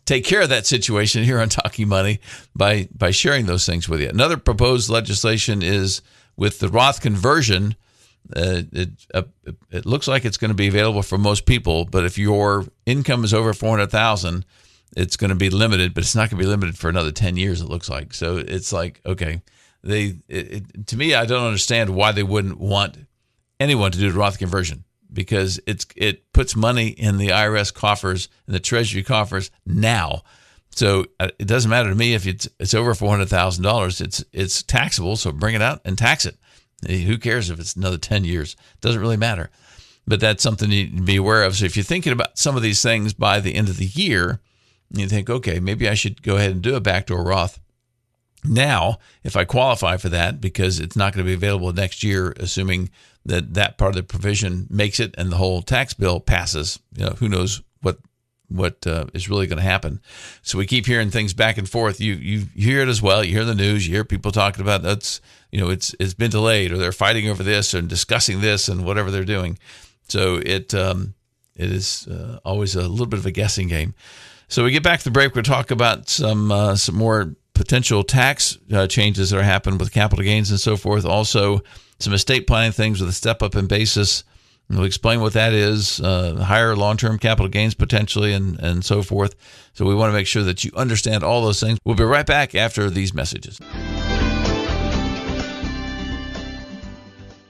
take 0.07 0.25
care 0.25 0.43
of 0.43 0.49
that 0.51 0.65
situation 0.65 1.25
here 1.25 1.41
on 1.41 1.49
Talking 1.49 1.89
Money 1.89 2.21
by 2.55 2.89
by 2.97 3.11
sharing 3.11 3.47
those 3.47 3.67
things 3.67 3.89
with 3.89 4.01
you. 4.01 4.09
Another 4.09 4.37
proposed 4.37 4.91
legislation 4.91 5.61
is 5.61 6.03
with 6.37 6.61
the 6.61 6.69
Roth 6.69 7.01
conversion. 7.01 7.75
Uh, 8.37 8.63
it 8.71 8.91
uh, 9.13 9.23
it 9.73 9.87
looks 9.87 10.07
like 10.07 10.25
it's 10.25 10.37
going 10.37 10.51
to 10.53 10.55
be 10.55 10.69
available 10.69 11.03
for 11.03 11.19
most 11.19 11.47
people, 11.47 11.85
but 11.85 12.05
if 12.05 12.17
your 12.17 12.65
income 12.87 13.25
is 13.25 13.35
over 13.35 13.53
four 13.53 13.71
hundred 13.71 13.91
thousand, 13.91 14.45
it's 14.97 15.17
going 15.17 15.31
to 15.31 15.35
be 15.35 15.51
limited. 15.51 15.95
But 15.95 16.05
it's 16.05 16.15
not 16.15 16.31
going 16.31 16.39
to 16.39 16.45
be 16.45 16.49
limited 16.49 16.79
for 16.79 16.89
another 16.89 17.11
ten 17.11 17.37
years. 17.37 17.61
It 17.61 17.69
looks 17.69 17.89
like. 17.89 18.15
So 18.15 18.37
it's 18.37 18.73
like 18.73 19.01
okay, 19.05 19.43
they 19.83 20.17
it, 20.29 20.53
it, 20.53 20.87
to 20.89 20.97
me, 20.97 21.15
I 21.15 21.25
don't 21.25 21.47
understand 21.47 21.91
why 21.91 22.13
they 22.13 22.23
wouldn't 22.23 22.59
want 22.59 22.99
anyone 23.59 23.93
to 23.93 23.99
do 23.99 24.11
the 24.11 24.19
Roth 24.19 24.39
conversion 24.39 24.85
because 25.13 25.61
it's 25.67 25.87
it 25.97 26.33
puts 26.33 26.57
money 26.57 26.89
in 26.89 27.19
the 27.19 27.29
IRS 27.29 27.73
coffers 27.73 28.29
and 28.47 28.55
the 28.55 28.61
Treasury 28.61 29.03
coffers 29.03 29.51
now. 29.67 30.23
So 30.71 31.07
uh, 31.19 31.29
it 31.39 31.47
doesn't 31.47 31.71
matter 31.71 31.89
to 31.89 31.95
me 31.95 32.15
if 32.15 32.27
it's 32.27 32.49
it's 32.59 32.75
over 32.75 32.95
four 32.95 33.11
hundred 33.11 33.29
thousand 33.29 33.65
dollars. 33.65 34.01
It's 34.01 34.25
it's 34.33 34.63
taxable, 34.63 35.17
so 35.17 35.33
bring 35.33 35.55
it 35.55 35.63
out 35.63 35.81
and 35.85 35.97
tax 35.97 36.27
it. 36.27 36.37
Who 36.87 37.19
cares 37.19 37.51
if 37.51 37.61
it's 37.61 37.77
another 37.77 37.99
ten 37.99 38.25
years? 38.25 38.55
It 38.75 38.81
doesn't 38.81 39.01
really 39.01 39.17
matter. 39.17 39.51
But 40.07 40.21
that's 40.21 40.43
something 40.43 40.71
you 40.71 40.85
need 40.85 40.97
to 40.97 41.03
be 41.03 41.17
aware 41.17 41.45
of. 41.45 41.57
So 41.57 41.67
if 41.67 41.77
you're 41.77 41.85
thinking 41.85 42.13
about 42.13 42.39
some 42.39 42.57
of 42.57 42.63
these 42.63 42.83
things 42.83 43.13
by 43.13 43.39
the 43.41 43.55
end 43.55 43.69
of 43.69 43.77
the 43.77 43.87
year, 43.87 44.41
you 44.93 45.07
think, 45.07 45.31
okay, 45.31 45.61
maybe 45.61 45.89
I 45.89 45.95
should 45.95 46.23
go 46.23 46.37
ahead 46.37 46.51
and 46.51 46.63
do 46.63 46.75
a 46.75 46.81
backdoor 46.81 47.23
Roth 47.23 47.61
now 48.45 48.99
if 49.23 49.37
I 49.37 49.45
qualify 49.45 49.97
for 49.97 50.09
that 50.09 50.41
because 50.41 50.81
it's 50.81 50.97
not 50.97 51.13
going 51.13 51.25
to 51.25 51.29
be 51.29 51.35
available 51.35 51.73
next 51.73 52.03
year, 52.03 52.33
assuming 52.39 52.91
that 53.25 53.55
that 53.55 53.79
part 53.79 53.91
of 53.91 53.97
the 53.97 54.03
provision 54.03 54.67
makes 54.71 54.99
it 55.01 55.15
and 55.19 55.31
the 55.31 55.37
whole 55.37 55.63
tax 55.63 55.95
bill 55.95 56.21
passes. 56.21 56.79
You 56.97 57.07
know, 57.07 57.11
who 57.13 57.29
knows 57.29 57.63
what 57.83 57.99
what 58.49 58.87
uh, 58.87 59.07
is 59.15 59.29
really 59.29 59.47
going 59.47 59.59
to 59.59 59.63
happen. 59.63 60.01
So 60.43 60.59
we 60.59 60.67
keep 60.67 60.87
hearing 60.87 61.11
things 61.11 61.35
back 61.35 61.59
and 61.59 61.69
forth. 61.69 62.01
You 62.01 62.15
you 62.15 62.47
hear 62.55 62.81
it 62.81 62.89
as 62.89 63.03
well. 63.03 63.23
You 63.23 63.33
hear 63.33 63.45
the 63.45 63.55
news. 63.55 63.87
You 63.87 63.95
hear 63.95 64.05
people 64.05 64.33
talking 64.33 64.63
about 64.63 64.83
that's 64.83 65.21
you 65.53 65.61
know 65.61 65.71
it's 65.71 65.95
it's 66.01 66.15
been 66.15 66.31
delayed 66.31 66.73
or 66.73 66.79
they're 66.79 66.93
fighting 66.93 67.29
over 67.29 67.43
this 67.43 67.75
and 67.75 67.89
discussing 67.89 68.41
this 68.41 68.69
and 68.69 68.85
whatever 68.85 69.11
they're 69.11 69.25
doing. 69.25 69.59
So 70.09 70.41
it 70.45 70.75
um, 70.75 71.15
it 71.57 71.71
is 71.71 72.07
uh, 72.09 72.41
always 72.45 72.75
a 72.75 72.89
little 72.89 73.07
bit 73.07 73.19
of 73.19 73.27
a 73.27 73.31
guessing 73.31 73.69
game. 73.69 73.95
So 74.49 74.65
we 74.65 74.73
get 74.73 74.83
back 74.83 74.99
to 74.99 75.05
the 75.05 75.13
break. 75.13 75.35
We'll 75.35 75.45
talk 75.45 75.71
about 75.71 76.09
some 76.09 76.51
uh, 76.51 76.75
some 76.75 76.97
more 76.97 77.37
potential 77.55 78.03
tax 78.03 78.59
uh, 78.73 78.87
changes 78.87 79.31
that 79.31 79.39
are 79.39 79.43
happening 79.43 79.79
with 79.79 79.93
capital 79.93 80.25
gains 80.25 80.51
and 80.51 80.61
so 80.61 80.77
forth. 80.77 81.05
Also, 81.05 81.61
some 81.99 82.13
estate 82.13 82.47
planning 82.47 82.73
things 82.73 83.01
with 83.01 83.11
a 83.11 83.13
step 83.15 83.43
up 83.43 83.55
in 83.55 83.67
basis. 83.67 84.25
And 84.69 84.79
we'll 84.79 84.87
explain 84.87 85.21
what 85.21 85.33
that 85.33 85.53
is, 85.53 86.01
uh, 86.01 86.37
higher 86.37 86.77
long 86.77 86.97
term 86.97 87.19
capital 87.19 87.49
gains 87.49 87.75
potentially, 87.75 88.33
and, 88.33 88.59
and 88.61 88.85
so 88.85 89.03
forth. 89.03 89.35
So, 89.73 89.85
we 89.85 89.95
want 89.95 90.11
to 90.11 90.15
make 90.15 90.27
sure 90.27 90.45
that 90.45 90.65
you 90.65 90.71
understand 90.77 91.25
all 91.25 91.43
those 91.43 91.61
things. 91.61 91.79
We'll 91.85 91.97
be 91.97 92.05
right 92.05 92.27
back 92.27 92.55
after 92.55 92.89
these 92.89 93.13
messages. 93.13 93.59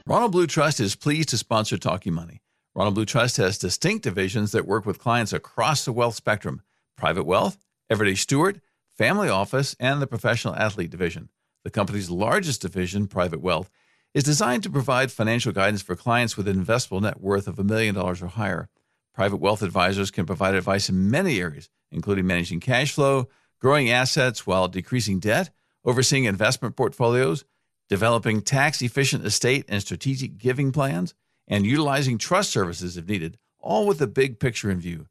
Ronald 0.07 0.31
Blue 0.33 0.47
Trust 0.47 0.79
is 0.79 0.95
pleased 0.95 1.29
to 1.29 1.37
sponsor 1.37 1.77
Talking 1.77 2.13
Money. 2.13 2.41
Ronald 2.75 2.95
Blue 2.95 3.05
Trust 3.05 3.37
has 3.37 3.57
distinct 3.57 4.03
divisions 4.03 4.51
that 4.51 4.65
work 4.65 4.85
with 4.85 4.99
clients 4.99 5.31
across 5.31 5.85
the 5.85 5.93
wealth 5.93 6.15
spectrum 6.15 6.63
private 6.97 7.23
wealth, 7.23 7.57
everyday 7.89 8.15
steward, 8.15 8.61
family 9.01 9.29
office, 9.29 9.75
and 9.79 9.99
the 9.99 10.05
professional 10.05 10.55
athlete 10.55 10.91
division. 10.91 11.27
The 11.63 11.71
company's 11.71 12.11
largest 12.11 12.61
division, 12.61 13.07
Private 13.07 13.41
Wealth, 13.41 13.71
is 14.13 14.23
designed 14.23 14.61
to 14.61 14.69
provide 14.69 15.11
financial 15.11 15.51
guidance 15.51 15.81
for 15.81 15.95
clients 15.95 16.37
with 16.37 16.47
an 16.47 16.63
investable 16.63 17.01
net 17.01 17.19
worth 17.19 17.47
of 17.47 17.57
a 17.57 17.63
million 17.63 17.95
dollars 17.95 18.21
or 18.21 18.27
higher. 18.27 18.69
Private 19.15 19.37
wealth 19.37 19.63
advisors 19.63 20.11
can 20.11 20.27
provide 20.27 20.53
advice 20.53 20.87
in 20.87 21.09
many 21.09 21.41
areas, 21.41 21.67
including 21.91 22.27
managing 22.27 22.59
cash 22.59 22.91
flow, 22.93 23.27
growing 23.59 23.89
assets 23.89 24.45
while 24.45 24.67
decreasing 24.67 25.19
debt, 25.19 25.49
overseeing 25.83 26.25
investment 26.25 26.75
portfolios, 26.75 27.43
developing 27.89 28.39
tax 28.39 28.83
efficient 28.83 29.25
estate 29.25 29.65
and 29.67 29.81
strategic 29.81 30.37
giving 30.37 30.71
plans, 30.71 31.15
and 31.47 31.65
utilizing 31.65 32.19
trust 32.19 32.51
services 32.51 32.97
if 32.97 33.07
needed, 33.07 33.39
all 33.57 33.87
with 33.87 33.97
the 33.97 34.05
big 34.05 34.39
picture 34.39 34.69
in 34.69 34.79
view. 34.79 35.07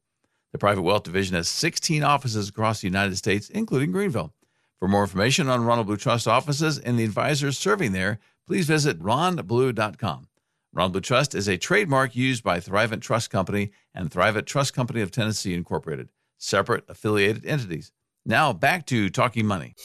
The 0.51 0.57
Private 0.57 0.81
Wealth 0.81 1.03
Division 1.03 1.35
has 1.35 1.47
16 1.47 2.03
offices 2.03 2.49
across 2.49 2.81
the 2.81 2.87
United 2.87 3.17
States, 3.17 3.49
including 3.49 3.91
Greenville. 3.91 4.33
For 4.79 4.87
more 4.87 5.03
information 5.03 5.47
on 5.47 5.63
Ronald 5.63 5.87
Blue 5.87 5.97
Trust 5.97 6.27
offices 6.27 6.77
and 6.77 6.97
the 6.97 7.03
advisors 7.03 7.57
serving 7.57 7.93
there, 7.93 8.19
please 8.47 8.67
visit 8.67 8.99
ronblue.com. 8.99 10.27
Ronald 10.73 10.91
Blue 10.93 11.01
Trust 11.01 11.35
is 11.35 11.47
a 11.47 11.57
trademark 11.57 12.15
used 12.15 12.43
by 12.43 12.59
Thrivent 12.59 13.01
Trust 13.01 13.29
Company 13.29 13.71
and 13.93 14.09
Thrivent 14.09 14.45
Trust 14.45 14.73
Company 14.73 15.01
of 15.01 15.11
Tennessee 15.11 15.53
Incorporated, 15.53 16.09
separate 16.37 16.83
affiliated 16.89 17.45
entities. 17.45 17.91
Now 18.25 18.53
back 18.53 18.85
to 18.87 19.09
Talking 19.09 19.45
Money. 19.45 19.75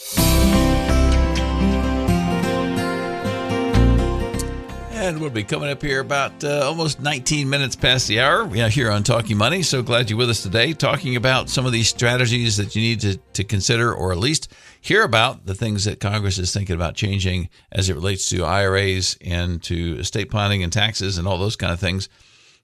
And 5.06 5.20
we'll 5.20 5.30
be 5.30 5.44
coming 5.44 5.70
up 5.70 5.82
here 5.82 6.00
about 6.00 6.42
uh, 6.42 6.66
almost 6.66 6.98
19 6.98 7.48
minutes 7.48 7.76
past 7.76 8.08
the 8.08 8.18
hour 8.18 8.52
yeah, 8.52 8.68
here 8.68 8.90
on 8.90 9.04
Talking 9.04 9.36
Money. 9.36 9.62
So 9.62 9.80
glad 9.80 10.10
you're 10.10 10.18
with 10.18 10.30
us 10.30 10.42
today, 10.42 10.72
talking 10.72 11.14
about 11.14 11.48
some 11.48 11.64
of 11.64 11.70
these 11.70 11.88
strategies 11.88 12.56
that 12.56 12.74
you 12.74 12.82
need 12.82 13.00
to, 13.02 13.16
to 13.16 13.44
consider 13.44 13.94
or 13.94 14.10
at 14.10 14.18
least 14.18 14.52
hear 14.80 15.04
about 15.04 15.46
the 15.46 15.54
things 15.54 15.84
that 15.84 16.00
Congress 16.00 16.38
is 16.38 16.52
thinking 16.52 16.74
about 16.74 16.96
changing 16.96 17.50
as 17.70 17.88
it 17.88 17.94
relates 17.94 18.28
to 18.30 18.44
IRAs 18.44 19.16
and 19.24 19.62
to 19.62 19.96
estate 20.00 20.28
planning 20.28 20.64
and 20.64 20.72
taxes 20.72 21.18
and 21.18 21.28
all 21.28 21.38
those 21.38 21.54
kind 21.54 21.72
of 21.72 21.78
things. 21.78 22.08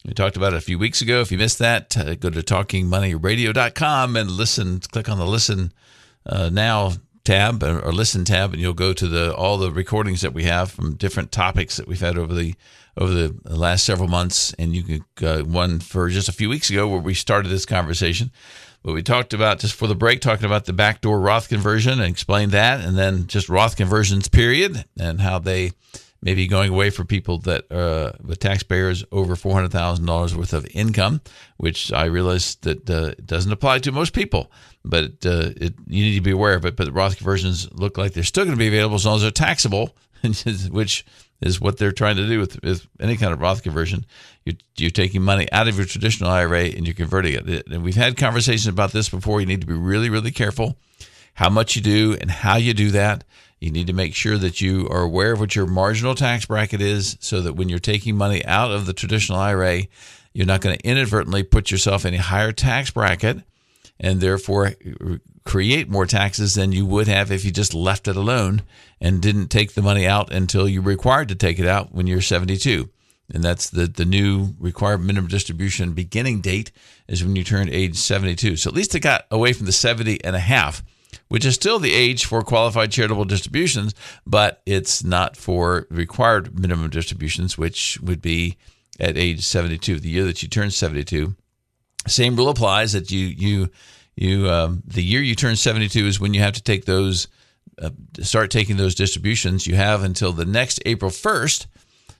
We 0.05 0.13
talked 0.13 0.37
about 0.37 0.53
it 0.53 0.57
a 0.57 0.63
few 0.63 0.81
weeks 0.81 1.01
ago. 1.01 1.21
If 1.21 1.31
you 1.31 1.39
missed 1.39 1.61
that, 1.61 1.97
uh, 1.97 2.17
go 2.17 2.29
to 2.29 2.41
talkingmoneyradio.com 2.41 4.17
and 4.17 4.31
listen, 4.33 4.81
click 4.81 5.09
on 5.09 5.19
the 5.19 5.27
listen 5.27 5.73
uh, 6.27 6.51
now 6.53 6.91
tab 7.25 7.63
or 7.63 7.93
listen 7.93 8.25
tab, 8.25 8.53
and 8.53 8.61
you'll 8.61 8.75
go 8.75 8.93
to 8.93 9.09
the 9.09 9.35
all 9.35 9.59
the 9.59 9.71
recordings 9.71 10.21
that 10.21 10.35
we 10.35 10.45
have 10.45 10.71
from 10.71 10.97
different 10.97 11.33
topics 11.33 11.77
that 11.77 11.87
we've 11.87 12.01
had 12.01 12.19
over 12.19 12.35
the 12.35 12.55
over 12.97 13.13
the 13.13 13.35
last 13.45 13.85
several 13.85 14.09
months. 14.09 14.55
And 14.59 14.75
you 14.75 14.83
can 14.83 15.27
uh, 15.27 15.43
one 15.45 15.81
for 15.81 16.09
just 16.09 16.29
a 16.29 16.33
few 16.33 16.49
weeks 16.49 16.71
ago 16.71 16.89
where 16.89 17.01
we 17.01 17.15
started 17.15 17.49
this 17.49 17.67
conversation. 17.67 18.31
But 18.83 18.95
we 18.95 19.03
talked 19.03 19.33
about 19.33 19.61
just 19.61 19.75
for 19.75 19.87
the 19.87 19.95
break, 19.95 20.21
talking 20.21 20.45
about 20.45 20.65
the 20.65 20.73
backdoor 20.73 21.21
Roth 21.21 21.49
conversion 21.49 22.01
and 22.01 22.11
explained 22.11 22.51
that, 22.53 22.81
and 22.81 22.99
then 22.99 23.29
just 23.29 23.49
Roth 23.49 23.77
conversions 23.77 24.29
period 24.29 24.85
and 24.99 25.21
how 25.21 25.39
they 25.39 25.71
may 26.21 26.35
be 26.35 26.47
going 26.47 26.71
away 26.71 26.91
for 26.91 27.05
people 27.05 27.39
that 27.39 27.71
uh, 27.71 28.13
with 28.25 28.39
taxpayers 28.39 29.05
over 29.13 29.37
four 29.37 29.55
hundred 29.55 29.73
thousand 29.73 30.07
dollars 30.07 30.37
worth 30.37 30.53
of 30.53 30.67
income, 30.73 31.21
which 31.59 31.93
I 31.93 32.07
realize 32.07 32.57
that 32.63 32.89
uh, 32.91 33.15
doesn't 33.25 33.53
apply 33.53 33.81
to 33.81 33.93
most 33.93 34.13
people, 34.13 34.51
but 34.85 35.25
uh, 35.25 35.51
it, 35.57 35.75
you 35.87 36.05
need 36.05 36.15
to 36.17 36.21
be 36.21 36.31
aware 36.31 36.55
of 36.55 36.65
it. 36.65 36.77
But 36.77 36.87
the 36.87 36.93
Roth 36.93 37.17
conversions 37.17 37.71
look 37.73 37.99
like 37.99 38.13
they're 38.13 38.25
still 38.25 38.45
going 38.45 38.57
to 38.57 38.59
be 38.59 38.69
available 38.69 38.97
as 38.97 39.07
long 39.07 39.17
as 39.17 39.23
they're 39.23 39.31
taxable, 39.31 39.95
which 40.71 41.05
is 41.41 41.61
what 41.61 41.79
they're 41.79 41.93
trying 41.93 42.17
to 42.17 42.27
do 42.27 42.39
with, 42.39 42.63
with 42.63 42.87
any 43.01 43.17
kind 43.17 43.33
of 43.33 43.41
Roth 43.41 43.63
conversion. 43.63 44.07
You're, 44.45 44.57
you're, 44.77 44.91
taking 44.91 45.23
money 45.23 45.51
out 45.53 45.69
of 45.69 45.77
your 45.77 45.87
traditional 45.87 46.31
IRA 46.31 46.65
and 46.65 46.87
you're 46.87 46.95
converting 46.95 47.35
it. 47.35 47.67
And 47.69 47.83
we've 47.83 47.95
had 47.95 48.17
conversations 48.17 48.67
about 48.67 48.93
this 48.93 49.09
before. 49.09 49.41
You 49.41 49.47
need 49.47 49.61
to 49.61 49.67
be 49.67 49.75
really, 49.75 50.11
really 50.11 50.31
careful 50.31 50.77
how 51.35 51.49
much 51.49 51.77
you 51.77 51.83
do 51.83 52.17
and 52.21 52.31
how 52.31 52.57
you 52.57 52.75
do 52.75 52.91
that. 52.91 53.25
You 53.61 53.71
need 53.71 53.87
to 53.87 53.93
make 53.93 54.15
sure 54.15 54.39
that 54.39 54.61
you 54.61 54.89
are 54.91 55.03
aware 55.03 55.33
of 55.33 55.41
what 55.41 55.55
your 55.55 55.67
marginal 55.67 56.17
tax 56.17 56.47
bracket 56.47 56.81
is 56.81 57.17
so 57.21 57.41
that 57.43 57.55
when 57.55 57.69
you're 57.69 57.79
taking 57.79 58.17
money 58.17 58.45
out 58.45 58.73
of 58.73 58.87
the 58.87 58.93
traditional 58.93 59.39
IRA, 59.39 59.83
you're 60.33 60.47
not 60.47 60.61
going 60.61 60.77
to 60.77 60.85
inadvertently 60.85 61.45
put 61.45 61.71
yourself 61.71 62.05
in 62.05 62.15
a 62.15 62.21
higher 62.21 62.53
tax 62.53 62.91
bracket 62.91 63.43
and 64.03 64.21
therefore 64.21 64.67
uh, 64.67 65.17
create 65.45 65.89
more 65.89 66.05
taxes 66.05 66.55
than 66.55 66.73
you 66.73 66.85
would 66.85 67.09
have 67.09 67.33
if 67.33 67.45
you 67.45 67.51
just 67.51 67.73
left 67.73 68.09
it 68.09 68.17
alone 68.17 68.63
and 69.01 69.23
didn't 69.23 69.49
take 69.49 69.73
the 69.73 69.83
money 69.83 70.07
out 70.07 70.33
until 70.33 70.69
you're 70.69 70.83
required 70.83 71.29
to 71.29 71.35
take 71.35 71.59
it 71.59 71.67
out 71.67 71.95
when 71.95 72.07
you're 72.07 72.21
72. 72.21 72.91
And 73.33 73.43
that's 73.43 73.71
the, 73.71 73.87
the 73.87 74.05
new 74.05 74.55
required 74.59 74.99
minimum 74.99 75.29
distribution 75.29 75.95
beginning 75.95 76.43
date 76.43 76.71
is 77.09 77.25
when 77.25 77.37
you 77.37 77.45
turn 77.45 77.69
age 77.71 77.97
72. 77.97 78.57
So 78.57 78.69
at 78.69 78.77
least 78.77 78.95
it 78.95 79.01
got 79.01 79.25
away 79.31 79.55
from 79.55 79.67
the 79.67 79.73
70 79.73 80.23
and 80.25 80.37
a 80.37 80.41
half 80.41 80.83
which 81.29 81.47
is 81.47 81.55
still 81.55 81.79
the 81.79 81.95
age 81.95 82.27
for 82.27 82.43
qualified 82.43 82.91
charitable 82.91 83.25
distributions, 83.25 83.95
but 84.27 84.61
it's 84.67 85.03
not 85.03 85.35
for 85.35 85.87
required 85.91 86.59
minimum 86.59 86.91
distributions, 86.91 87.57
which 87.57 87.99
would 88.03 88.21
be 88.21 88.57
at 89.01 89.17
age 89.17 89.43
72, 89.43 89.99
the 90.01 90.11
year 90.11 90.25
that 90.25 90.43
you 90.43 90.49
turn 90.49 90.71
72. 90.71 91.35
Same 92.07 92.37
rule 92.37 92.49
applies 92.49 92.93
that 92.93 93.11
you 93.11 93.27
you 93.27 93.71
you 94.17 94.51
um, 94.51 94.83
the 94.87 95.03
year 95.03 95.23
you 95.23 95.35
turn 95.35 95.57
72 95.57 96.07
is 96.07 96.21
when 96.21 96.35
you 96.35 96.41
have 96.41 96.55
to 96.55 96.63
take 96.63 96.85
those 96.85 97.29
uh, 97.81 97.91
start 98.21 98.51
taking 98.51 98.77
those 98.77 98.95
distributions. 98.95 99.67
You 99.67 99.75
have 99.77 100.03
until 100.03 100.33
the 100.33 100.45
next 100.45 100.81
April 100.85 101.11
1st 101.11 101.67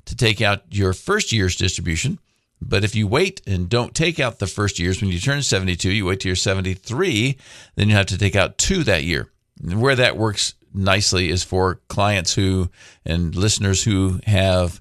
to 0.07 0.17
take 0.17 0.41
out 0.41 0.63
your 0.71 0.93
first 0.93 1.33
year's 1.33 1.57
distribution. 1.57 2.19
But 2.61 2.85
if 2.85 2.95
you 2.95 3.07
wait 3.09 3.43
and 3.47 3.69
don't 3.69 3.95
take 3.95 4.21
out 4.21 4.39
the 4.39 4.47
first 4.47 4.79
years 4.79 5.01
when 5.01 5.11
you 5.11 5.19
turn 5.19 5.43
72, 5.43 5.91
you 5.91 6.07
wait 6.07 6.21
till 6.21 6.31
you're 6.31 6.37
73, 6.37 7.37
then 7.75 7.89
you 7.89 7.97
have 7.97 8.07
to 8.07 8.19
take 8.19 8.37
out 8.37 8.57
two 8.57 8.85
that 8.85 9.03
year. 9.03 9.29
And 9.61 9.81
where 9.81 9.97
that 9.97 10.17
works 10.17 10.55
nicely 10.73 11.29
is 11.29 11.43
for 11.43 11.81
clients 11.89 12.35
who 12.35 12.71
and 13.05 13.35
listeners 13.35 13.83
who 13.83 14.21
have 14.27 14.81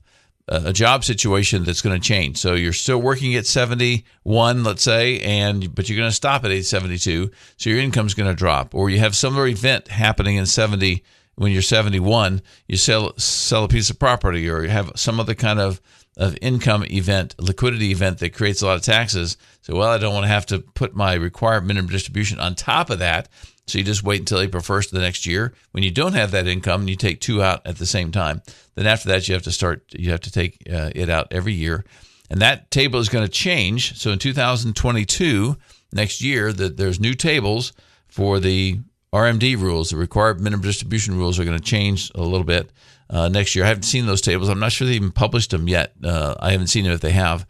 a 0.52 0.74
job 0.74 1.04
situation 1.06 1.64
that's 1.64 1.82
going 1.82 2.00
to 2.00 2.06
change. 2.06 2.38
So 2.38 2.56
you're 2.56 2.74
still 2.74 3.02
working 3.02 3.36
at 3.36 3.46
71, 3.46 4.64
let's 4.64 4.84
say, 4.84 5.20
and 5.20 5.74
but 5.74 5.88
you're 5.88 5.98
going 5.98 6.10
to 6.10 6.16
stop 6.16 6.44
at 6.44 6.52
age 6.52 6.66
72, 6.66 7.32
so 7.58 7.70
your 7.70 7.80
income 7.80 8.06
is 8.06 8.14
going 8.14 8.30
to 8.30 8.36
drop. 8.36 8.76
Or 8.76 8.90
you 8.90 9.00
have 9.00 9.16
some 9.16 9.36
other 9.36 9.48
event 9.48 9.88
happening 9.88 10.36
in 10.36 10.46
70 10.46 11.04
when 11.36 11.52
you're 11.54 11.62
71, 11.62 12.42
you 12.68 12.78
sell 12.78 13.18
sell 13.18 13.64
a 13.64 13.68
piece 13.70 13.90
of 13.90 13.98
property 13.98 14.50
or 14.50 14.62
you 14.62 14.70
have 14.70 14.92
some 14.96 15.20
other 15.20 15.34
kind 15.34 15.60
of 15.60 15.82
of 16.18 16.38
income 16.42 16.84
event, 16.92 17.36
liquidity 17.40 17.92
event 17.92 18.20
that 18.20 18.34
creates 18.34 18.62
a 18.62 18.66
lot 18.66 18.76
of 18.76 18.84
taxes. 18.84 19.38
So, 19.62 19.76
well, 19.76 19.90
I 19.90 19.98
don't 19.98 20.14
want 20.14 20.26
to 20.26 20.30
have 20.30 20.46
to 20.48 20.60
put 20.60 20.94
my 20.94 21.14
required 21.14 21.66
minimum 21.66 21.90
distribution 21.90 22.40
on 22.40 22.56
top 22.56 22.90
of 22.90 23.00
that. 23.00 23.30
So 23.72 23.78
you 23.78 23.86
just 23.86 24.04
wait 24.04 24.20
until 24.20 24.42
April 24.42 24.62
1st 24.62 24.88
of 24.88 24.92
the 24.92 25.00
next 25.00 25.26
year. 25.26 25.54
When 25.72 25.84
you 25.84 25.92
don't 25.92 26.14
have 26.14 26.32
that 26.32 26.46
income 26.46 26.82
and 26.82 26.90
you 26.90 26.98
take 26.98 27.22
two 27.22 27.42
out 27.42 27.66
at 27.66 27.78
the 27.78 27.86
same 27.86 28.12
time, 28.12 28.42
then 28.76 28.86
after 28.86 29.08
that 29.10 29.28
you 29.28 29.34
have 29.34 29.44
to 29.44 29.52
start. 29.52 29.84
You 29.92 30.12
have 30.12 30.20
to 30.22 30.32
take 30.32 30.62
uh, 30.70 30.92
it 30.94 31.10
out 31.10 31.28
every 31.32 31.54
year, 31.54 31.86
and 32.30 32.42
that 32.42 32.70
table 32.70 33.00
is 33.00 33.08
going 33.08 33.26
to 33.26 33.32
change. 33.32 33.98
So 33.98 34.12
in 34.12 34.20
2022, 34.20 35.56
next 35.94 36.22
year, 36.22 36.52
that 36.52 36.76
there's 36.76 37.00
new 37.00 37.14
tables 37.14 37.72
for 38.08 38.40
the 38.40 38.80
RMD 39.14 39.58
rules. 39.58 39.92
The 39.92 39.98
required 39.98 40.42
minimum 40.42 40.66
distribution 40.66 41.18
rules 41.18 41.40
are 41.40 41.46
going 41.46 41.58
to 41.58 41.64
change 41.64 42.12
a 42.14 42.22
little 42.22 42.44
bit 42.44 42.72
uh, 43.10 43.30
next 43.30 43.56
year. 43.56 43.64
I 43.64 43.70
haven't 43.70 43.84
seen 43.84 44.06
those 44.06 44.22
tables. 44.22 44.50
I'm 44.50 44.60
not 44.60 44.74
sure 44.74 44.86
they 44.86 44.94
even 44.96 45.12
published 45.12 45.52
them 45.52 45.70
yet. 45.70 45.94
Uh, 46.04 46.36
I 46.40 46.52
haven't 46.52 46.68
seen 46.68 46.84
them 46.84 46.94
if 46.94 47.02
they 47.02 47.12
have. 47.12 47.46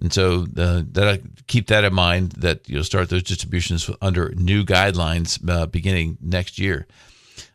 And 0.00 0.12
so 0.12 0.46
uh, 0.56 0.82
that 0.92 1.20
keep 1.46 1.66
that 1.68 1.84
in 1.84 1.94
mind 1.94 2.32
that 2.32 2.68
you'll 2.68 2.84
start 2.84 3.10
those 3.10 3.22
distributions 3.22 3.90
under 4.00 4.30
new 4.30 4.64
guidelines 4.64 5.38
uh, 5.48 5.66
beginning 5.66 6.16
next 6.20 6.58
year. 6.58 6.86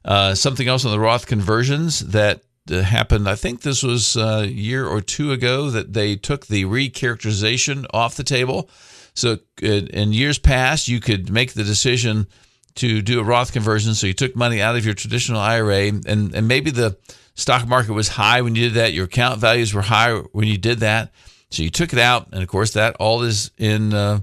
Uh, 0.03 0.35
something 0.35 0.67
else 0.67 0.85
on 0.85 0.91
the 0.91 0.99
Roth 0.99 1.25
conversions 1.25 1.99
that 2.01 2.41
uh, 2.69 2.81
happened, 2.81 3.27
I 3.27 3.35
think 3.35 3.61
this 3.61 3.81
was 3.81 4.15
a 4.15 4.47
year 4.47 4.85
or 4.85 5.01
two 5.01 5.31
ago, 5.31 5.69
that 5.71 5.93
they 5.93 6.15
took 6.15 6.45
the 6.45 6.65
recharacterization 6.65 7.85
off 7.91 8.15
the 8.15 8.23
table. 8.23 8.69
So 9.15 9.39
in 9.61 10.13
years 10.13 10.37
past, 10.37 10.87
you 10.87 10.99
could 10.99 11.31
make 11.31 11.53
the 11.53 11.63
decision 11.63 12.27
to 12.75 13.01
do 13.01 13.19
a 13.19 13.23
Roth 13.23 13.53
conversion. 13.53 13.95
So 13.95 14.07
you 14.07 14.13
took 14.13 14.35
money 14.35 14.61
out 14.61 14.75
of 14.75 14.85
your 14.85 14.93
traditional 14.93 15.39
IRA, 15.39 15.87
and, 15.87 16.05
and 16.05 16.47
maybe 16.47 16.71
the 16.71 16.97
stock 17.35 17.67
market 17.67 17.93
was 17.93 18.09
high 18.09 18.41
when 18.41 18.55
you 18.55 18.63
did 18.63 18.73
that. 18.73 18.93
Your 18.93 19.05
account 19.05 19.39
values 19.39 19.73
were 19.73 19.81
high 19.81 20.13
when 20.13 20.47
you 20.47 20.57
did 20.57 20.79
that. 20.79 21.11
So 21.55 21.63
you 21.63 21.69
took 21.69 21.93
it 21.93 21.99
out, 21.99 22.27
and 22.31 22.41
of 22.41 22.49
course 22.49 22.73
that 22.73 22.95
all 22.99 23.23
is 23.23 23.51
in 23.57 23.93
uh, 23.93 24.19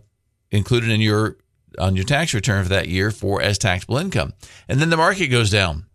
included 0.50 0.90
in 0.90 1.00
your 1.00 1.38
on 1.78 1.96
your 1.96 2.04
tax 2.04 2.34
return 2.34 2.62
for 2.62 2.68
that 2.70 2.88
year 2.88 3.10
for 3.10 3.40
as 3.40 3.58
taxable 3.58 3.96
income. 3.96 4.34
And 4.68 4.80
then 4.80 4.90
the 4.90 4.96
market 4.96 5.28
goes 5.28 5.50
down, 5.50 5.86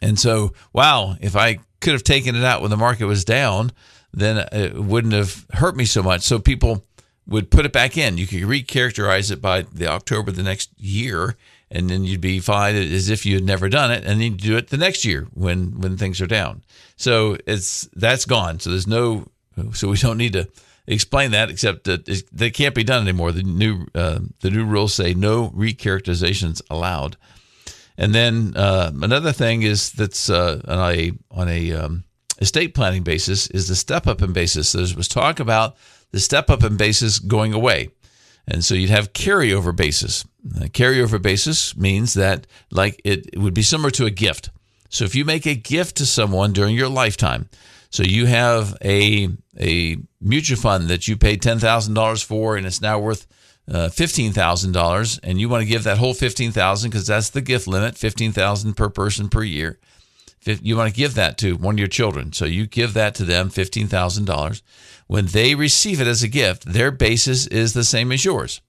and 0.00 0.18
so 0.18 0.52
wow, 0.72 1.16
if 1.20 1.36
I 1.36 1.58
could 1.80 1.92
have 1.92 2.04
taken 2.04 2.34
it 2.34 2.44
out 2.44 2.62
when 2.62 2.70
the 2.70 2.76
market 2.76 3.04
was 3.04 3.24
down, 3.24 3.72
then 4.12 4.48
it 4.52 4.74
wouldn't 4.74 5.12
have 5.12 5.46
hurt 5.52 5.76
me 5.76 5.84
so 5.84 6.02
much. 6.02 6.22
So 6.22 6.38
people 6.38 6.86
would 7.26 7.50
put 7.50 7.66
it 7.66 7.72
back 7.72 7.98
in. 7.98 8.18
You 8.18 8.26
could 8.26 8.42
recharacterize 8.42 9.30
it 9.30 9.42
by 9.42 9.62
the 9.62 9.88
October 9.88 10.30
the 10.30 10.42
next 10.42 10.70
year, 10.78 11.36
and 11.70 11.90
then 11.90 12.04
you'd 12.04 12.20
be 12.20 12.38
fine 12.40 12.76
as 12.76 13.10
if 13.10 13.26
you 13.26 13.34
had 13.34 13.44
never 13.44 13.68
done 13.68 13.90
it, 13.90 14.04
and 14.04 14.20
then 14.20 14.32
you 14.32 14.38
do 14.38 14.56
it 14.56 14.68
the 14.68 14.76
next 14.76 15.04
year 15.04 15.26
when 15.34 15.80
when 15.80 15.96
things 15.96 16.20
are 16.20 16.26
down. 16.26 16.62
So 16.96 17.36
it's 17.46 17.88
that's 17.94 18.24
gone. 18.24 18.60
So 18.60 18.70
there's 18.70 18.86
no. 18.86 19.26
So 19.72 19.88
we 19.88 19.96
don't 19.96 20.18
need 20.18 20.34
to 20.34 20.48
explain 20.86 21.32
that, 21.32 21.50
except 21.50 21.84
that 21.84 22.06
they 22.32 22.50
can't 22.50 22.74
be 22.74 22.84
done 22.84 23.02
anymore. 23.02 23.32
The 23.32 23.42
new 23.42 23.86
uh, 23.94 24.20
the 24.40 24.50
new 24.50 24.64
rules 24.64 24.94
say 24.94 25.14
no 25.14 25.50
recharacterizations 25.50 26.62
allowed. 26.70 27.16
And 27.98 28.14
then 28.14 28.52
uh, 28.56 28.92
another 29.02 29.32
thing 29.32 29.62
is 29.62 29.90
that's 29.92 30.28
uh, 30.28 30.60
on 30.68 30.92
a 30.92 31.12
on 31.30 31.48
a 31.48 31.72
um, 31.72 32.04
estate 32.38 32.74
planning 32.74 33.02
basis 33.02 33.48
is 33.48 33.68
the 33.68 33.76
step 33.76 34.06
up 34.06 34.22
in 34.22 34.32
basis. 34.32 34.72
There 34.72 34.82
was 34.96 35.08
talk 35.08 35.40
about 35.40 35.76
the 36.12 36.20
step 36.20 36.50
up 36.50 36.62
in 36.62 36.76
basis 36.76 37.18
going 37.18 37.52
away. 37.52 37.90
And 38.48 38.64
so 38.64 38.74
you'd 38.74 38.90
have 38.90 39.12
carryover 39.12 39.74
basis. 39.74 40.24
A 40.60 40.68
carryover 40.68 41.20
basis 41.20 41.76
means 41.76 42.14
that 42.14 42.46
like 42.70 43.00
it, 43.04 43.30
it 43.32 43.38
would 43.38 43.54
be 43.54 43.62
similar 43.62 43.90
to 43.92 44.06
a 44.06 44.10
gift. 44.10 44.50
So 44.88 45.04
if 45.04 45.14
you 45.16 45.24
make 45.24 45.46
a 45.46 45.56
gift 45.56 45.96
to 45.96 46.06
someone 46.06 46.52
during 46.52 46.76
your 46.76 46.88
lifetime, 46.88 47.48
so 47.90 48.02
you 48.02 48.26
have 48.26 48.76
a 48.84 49.28
a 49.58 49.96
mutual 50.20 50.58
fund 50.58 50.88
that 50.88 51.08
you 51.08 51.16
paid 51.16 51.42
ten 51.42 51.58
thousand 51.58 51.94
dollars 51.94 52.22
for, 52.22 52.56
and 52.56 52.66
it's 52.66 52.80
now 52.80 52.98
worth 52.98 53.26
uh, 53.68 53.88
$15,000 53.88 55.20
and 55.22 55.40
you 55.40 55.48
want 55.48 55.62
to 55.62 55.68
give 55.68 55.84
that 55.84 55.98
whole 55.98 56.14
15000 56.14 56.90
because 56.90 57.06
that's 57.06 57.30
the 57.30 57.40
gift 57.40 57.66
limit 57.66 57.96
15000 57.96 58.74
per 58.74 58.88
person 58.88 59.28
per 59.28 59.42
year. 59.42 59.78
You 60.44 60.76
want 60.76 60.88
to 60.88 60.96
give 60.96 61.14
that 61.14 61.38
to 61.38 61.56
one 61.56 61.74
of 61.74 61.78
your 61.80 61.88
children. 61.88 62.32
So 62.32 62.44
you 62.44 62.66
give 62.66 62.94
that 62.94 63.16
to 63.16 63.24
them 63.24 63.50
$15000 63.50 64.62
when 65.08 65.26
they 65.26 65.56
receive 65.56 66.00
it 66.00 66.06
as 66.06 66.22
a 66.22 66.28
gift 66.28 66.64
their 66.64 66.92
basis 66.92 67.46
is 67.48 67.72
the 67.72 67.84
same 67.84 68.12
as 68.12 68.24
yours. 68.24 68.60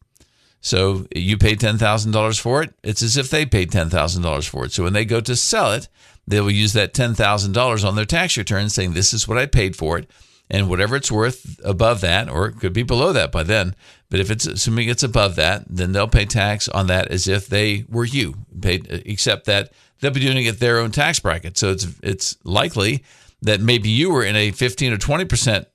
So 0.59 1.05
you 1.15 1.37
paid 1.37 1.59
$10000 1.59 2.39
for 2.39 2.63
it. 2.63 2.73
It's 2.83 3.03
as 3.03 3.15
if 3.15 3.29
they 3.29 3.45
paid 3.45 3.71
$10000 3.71 4.49
for 4.49 4.65
it. 4.65 4.71
So 4.71 4.83
when 4.83 4.93
they 4.93 5.05
go 5.05 5.21
to 5.21 5.35
sell 5.35 5.71
it 5.73 5.87
they 6.27 6.41
will 6.41 6.51
use 6.51 6.73
that 6.73 6.93
$10000 6.93 7.87
on 7.87 7.95
their 7.95 8.05
tax 8.05 8.37
return 8.37 8.69
saying 8.69 8.93
this 8.93 9.13
is 9.13 9.27
what 9.27 9.37
i 9.37 9.45
paid 9.45 9.75
for 9.75 9.97
it 9.97 10.09
and 10.49 10.69
whatever 10.69 10.95
it's 10.95 11.11
worth 11.11 11.59
above 11.63 12.01
that, 12.01 12.29
or 12.29 12.47
it 12.47 12.59
could 12.59 12.73
be 12.73 12.83
below 12.83 13.11
that 13.13 13.31
by 13.31 13.43
then. 13.43 13.75
But 14.09 14.19
if 14.19 14.31
it's 14.31 14.45
assuming 14.45 14.87
it's 14.87 15.03
above 15.03 15.35
that, 15.35 15.65
then 15.69 15.91
they'll 15.91 16.07
pay 16.07 16.25
tax 16.25 16.69
on 16.69 16.87
that 16.87 17.09
as 17.09 17.27
if 17.27 17.47
they 17.47 17.85
were 17.89 18.05
you 18.05 18.35
paid, 18.61 18.87
except 19.05 19.45
that 19.45 19.73
they'll 19.99 20.11
be 20.11 20.21
doing 20.21 20.45
it 20.45 20.59
their 20.59 20.79
own 20.79 20.91
tax 20.91 21.19
bracket. 21.19 21.57
So 21.57 21.71
it's 21.71 21.87
it's 22.01 22.37
likely 22.43 23.03
that 23.41 23.59
maybe 23.59 23.89
you 23.89 24.09
were 24.09 24.23
in 24.23 24.35
a 24.35 24.51
15 24.51 24.93
or 24.93 24.97
20 24.97 25.25
percent 25.25 25.67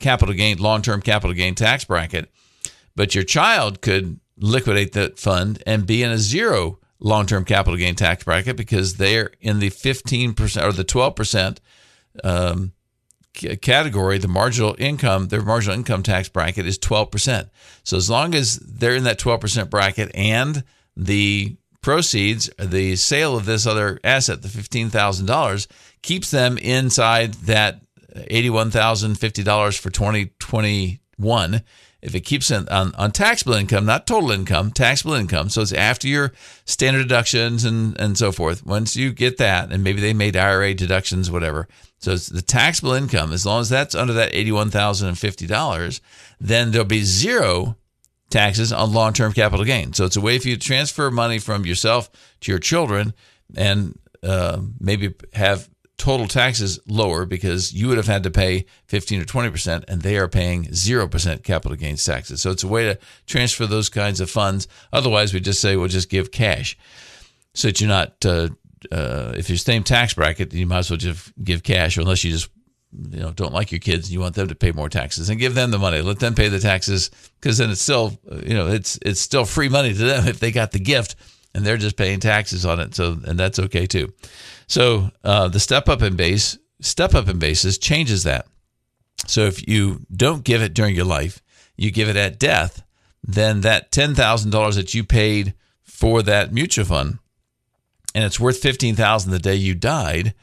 capital 0.00 0.34
gain, 0.34 0.58
long 0.58 0.82
term 0.82 1.00
capital 1.00 1.34
gain 1.34 1.54
tax 1.54 1.84
bracket, 1.84 2.28
but 2.96 3.14
your 3.14 3.24
child 3.24 3.80
could 3.80 4.18
liquidate 4.38 4.92
that 4.92 5.18
fund 5.18 5.62
and 5.66 5.86
be 5.86 6.02
in 6.02 6.10
a 6.10 6.18
zero 6.18 6.78
long 6.98 7.26
term 7.26 7.44
capital 7.44 7.76
gain 7.76 7.94
tax 7.94 8.24
bracket 8.24 8.56
because 8.56 8.94
they're 8.94 9.30
in 9.40 9.58
the 9.58 9.70
15 9.70 10.34
percent 10.34 10.66
or 10.66 10.72
the 10.72 10.84
12 10.84 11.14
percent. 11.14 11.60
Um, 12.24 12.72
category, 13.60 14.18
the 14.18 14.28
marginal 14.28 14.74
income, 14.78 15.28
their 15.28 15.42
marginal 15.42 15.76
income 15.76 16.02
tax 16.02 16.28
bracket 16.28 16.66
is 16.66 16.78
12%. 16.78 17.50
So 17.84 17.96
as 17.96 18.08
long 18.08 18.34
as 18.34 18.56
they're 18.56 18.96
in 18.96 19.04
that 19.04 19.18
12% 19.18 19.68
bracket 19.68 20.10
and 20.14 20.64
the 20.96 21.56
proceeds, 21.82 22.50
the 22.58 22.96
sale 22.96 23.36
of 23.36 23.44
this 23.44 23.66
other 23.66 24.00
asset, 24.02 24.42
the 24.42 24.48
$15,000, 24.48 25.66
keeps 26.02 26.30
them 26.30 26.58
inside 26.58 27.34
that 27.34 27.80
$81,050 28.14 29.78
for 29.78 29.90
2021 29.90 31.62
if 32.02 32.14
it 32.14 32.20
keeps 32.20 32.50
on, 32.50 32.68
on, 32.68 33.10
taxable 33.10 33.54
income, 33.54 33.86
not 33.86 34.06
total 34.06 34.30
income, 34.30 34.70
taxable 34.70 35.14
income, 35.14 35.48
so 35.48 35.62
it's 35.62 35.72
after 35.72 36.06
your 36.06 36.32
standard 36.64 37.02
deductions 37.02 37.64
and, 37.64 37.98
and 38.00 38.16
so 38.16 38.30
forth. 38.32 38.64
Once 38.64 38.96
you 38.96 39.12
get 39.12 39.38
that, 39.38 39.72
and 39.72 39.82
maybe 39.82 40.00
they 40.00 40.12
made 40.12 40.36
IRA 40.36 40.74
deductions, 40.74 41.30
whatever. 41.30 41.66
So 41.98 42.12
it's 42.12 42.28
the 42.28 42.42
taxable 42.42 42.92
income, 42.92 43.32
as 43.32 43.46
long 43.46 43.62
as 43.62 43.68
that's 43.68 43.94
under 43.94 44.12
that 44.12 44.32
$81,050, 44.32 46.00
then 46.38 46.70
there'll 46.70 46.86
be 46.86 47.02
zero 47.02 47.76
taxes 48.30 48.72
on 48.72 48.92
long 48.92 49.12
term 49.12 49.32
capital 49.32 49.64
gain. 49.64 49.92
So 49.92 50.04
it's 50.04 50.16
a 50.16 50.20
way 50.20 50.38
for 50.38 50.48
you 50.48 50.56
to 50.56 50.60
transfer 50.60 51.10
money 51.10 51.38
from 51.38 51.64
yourself 51.64 52.10
to 52.40 52.52
your 52.52 52.58
children 52.58 53.14
and 53.56 53.98
uh, 54.22 54.60
maybe 54.80 55.14
have 55.32 55.68
total 55.98 56.28
taxes 56.28 56.78
lower 56.86 57.24
because 57.24 57.72
you 57.72 57.88
would 57.88 57.96
have 57.96 58.06
had 58.06 58.22
to 58.22 58.30
pay 58.30 58.66
15 58.86 59.22
or 59.22 59.24
20% 59.24 59.84
and 59.88 60.02
they 60.02 60.16
are 60.18 60.28
paying 60.28 60.64
0% 60.66 61.42
capital 61.42 61.76
gains 61.76 62.04
taxes. 62.04 62.42
So 62.42 62.50
it's 62.50 62.64
a 62.64 62.68
way 62.68 62.84
to 62.84 62.98
transfer 63.26 63.66
those 63.66 63.88
kinds 63.88 64.20
of 64.20 64.30
funds. 64.30 64.68
Otherwise, 64.92 65.32
we 65.32 65.40
just 65.40 65.60
say, 65.60 65.76
we'll 65.76 65.88
just 65.88 66.10
give 66.10 66.30
cash 66.30 66.76
so 67.54 67.68
that 67.68 67.80
you're 67.80 67.88
not, 67.88 68.24
uh, 68.26 68.50
uh, 68.92 69.32
if 69.36 69.48
you're 69.48 69.56
same 69.56 69.82
tax 69.82 70.14
bracket, 70.14 70.52
you 70.52 70.66
might 70.66 70.78
as 70.78 70.90
well 70.90 70.98
just 70.98 71.32
give 71.42 71.62
cash 71.62 71.96
unless 71.96 72.22
you 72.24 72.30
just 72.30 72.50
you 73.10 73.20
know 73.20 73.32
don't 73.32 73.52
like 73.52 73.72
your 73.72 73.78
kids 73.78 74.06
and 74.06 74.12
you 74.12 74.20
want 74.20 74.34
them 74.34 74.48
to 74.48 74.54
pay 74.54 74.72
more 74.72 74.88
taxes 74.88 75.28
and 75.28 75.40
give 75.40 75.54
them 75.54 75.70
the 75.70 75.78
money 75.78 76.00
let 76.00 76.18
them 76.18 76.34
pay 76.34 76.48
the 76.48 76.60
taxes 76.60 77.10
because 77.40 77.58
then 77.58 77.68
it's 77.68 77.82
still 77.82 78.16
you 78.44 78.54
know 78.54 78.68
it's 78.68 78.98
it's 79.02 79.20
still 79.20 79.44
free 79.44 79.68
money 79.68 79.92
to 79.92 80.04
them 80.04 80.26
if 80.26 80.38
they 80.38 80.50
got 80.50 80.72
the 80.72 80.78
gift 80.78 81.16
and 81.56 81.64
they're 81.64 81.76
just 81.76 81.96
paying 81.96 82.20
taxes 82.20 82.64
on 82.64 82.78
it 82.78 82.94
so 82.94 83.16
and 83.24 83.38
that's 83.38 83.58
okay 83.58 83.86
too 83.86 84.12
so 84.66 85.10
uh, 85.22 85.48
the 85.48 85.60
step 85.60 85.88
up 85.88 86.02
in 86.02 86.16
base, 86.16 86.58
step 86.80 87.14
up 87.14 87.28
in 87.28 87.38
basis 87.38 87.78
changes 87.78 88.24
that. 88.24 88.46
So 89.26 89.42
if 89.42 89.66
you 89.66 90.00
don't 90.14 90.44
give 90.44 90.62
it 90.62 90.74
during 90.74 90.94
your 90.94 91.04
life, 91.04 91.42
you 91.76 91.90
give 91.90 92.08
it 92.08 92.16
at 92.16 92.38
death, 92.38 92.82
then 93.22 93.62
that 93.62 93.92
ten 93.92 94.14
thousand 94.14 94.50
dollars 94.50 94.76
that 94.76 94.94
you 94.94 95.04
paid 95.04 95.54
for 95.82 96.22
that 96.22 96.52
mutual 96.52 96.84
fund, 96.84 97.18
and 98.14 98.24
it's 98.24 98.40
worth 98.40 98.58
fifteen 98.58 98.94
thousand 98.94 99.30
the 99.30 99.38
day 99.38 99.54
you 99.54 99.74
died, 99.74 100.34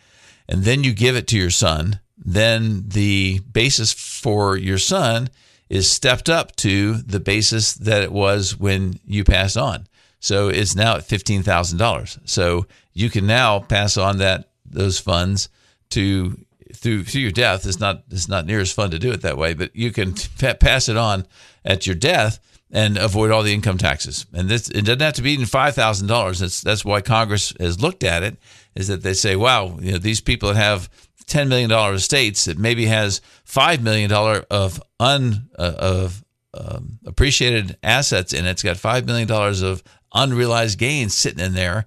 and 0.48 0.64
then 0.64 0.84
you 0.84 0.94
give 0.94 1.16
it 1.16 1.28
to 1.28 1.38
your 1.38 1.50
son, 1.50 2.00
then 2.18 2.84
the 2.88 3.40
basis 3.52 3.94
for 3.94 4.58
your 4.58 4.78
son 4.78 5.30
is 5.70 5.90
stepped 5.90 6.30
up 6.30 6.56
to 6.56 6.96
the 6.98 7.20
basis 7.20 7.74
that 7.74 8.04
it 8.04 8.12
was 8.12 8.58
when 8.58 9.00
you 9.06 9.24
passed 9.24 9.58
on. 9.58 9.88
So 10.24 10.48
it's 10.48 10.74
now 10.74 10.96
at 10.96 11.04
fifteen 11.04 11.44
thousand 11.44 11.80
dollars. 11.80 12.18
So 12.24 12.66
you 12.94 13.10
can 13.10 13.28
now 13.28 13.60
pass 13.60 13.98
on 13.98 14.20
that 14.20 14.52
those 14.66 14.98
funds 14.98 15.50
to 15.90 16.38
through 16.74 17.04
through 17.04 17.22
your 17.22 17.32
death. 17.32 17.68
It's 17.68 17.82
not 17.82 18.04
it's 18.10 18.30
not 18.30 18.46
near 18.46 18.62
as 18.62 18.72
fun 18.72 18.92
to 18.92 19.00
do 19.00 19.12
it 19.12 19.24
that 19.24 19.38
way, 19.38 19.54
but 19.54 19.76
you 19.76 19.92
can 19.92 20.14
pass 20.40 20.88
it 20.88 20.96
on 20.96 21.26
at 21.66 21.86
your 21.86 21.98
death 21.98 22.40
and 22.72 22.98
avoid 22.98 23.32
all 23.32 23.44
the 23.44 23.54
income 23.54 23.78
taxes. 23.78 24.26
And 24.32 24.48
this 24.48 24.70
it 24.70 24.86
doesn't 24.86 25.02
have 25.02 25.16
to 25.16 25.22
be 25.22 25.34
even 25.34 25.46
five 25.46 25.76
thousand 25.76 26.08
dollars. 26.08 26.40
That's 26.40 26.62
that's 26.62 26.86
why 26.86 27.02
Congress 27.02 27.52
has 27.60 27.82
looked 27.82 28.06
at 28.06 28.24
it. 28.24 28.38
Is 28.76 28.88
that 28.88 29.04
they 29.04 29.14
say, 29.14 29.36
wow, 29.36 29.78
you 29.82 29.92
know, 29.92 29.98
these 29.98 30.22
people 30.22 30.54
that 30.54 30.56
have 30.56 30.90
ten 31.28 31.50
million 31.50 31.70
dollar 31.70 31.96
estates, 31.96 32.46
that 32.46 32.58
maybe 32.58 32.86
has 32.86 33.20
five 33.44 33.84
million 33.84 34.10
dollar 34.10 34.46
of 34.50 34.82
un 35.02 35.50
uh, 35.60 35.74
of 35.78 36.24
um, 36.54 37.00
appreciated 37.06 37.78
assets 37.84 38.32
in 38.32 38.46
it. 38.46 38.52
It's 38.52 38.64
got 38.64 38.78
five 38.78 39.06
million 39.06 39.28
dollars 39.28 39.62
of 39.62 39.84
unrealized 40.14 40.78
gains 40.78 41.14
sitting 41.14 41.44
in 41.44 41.54
there. 41.54 41.86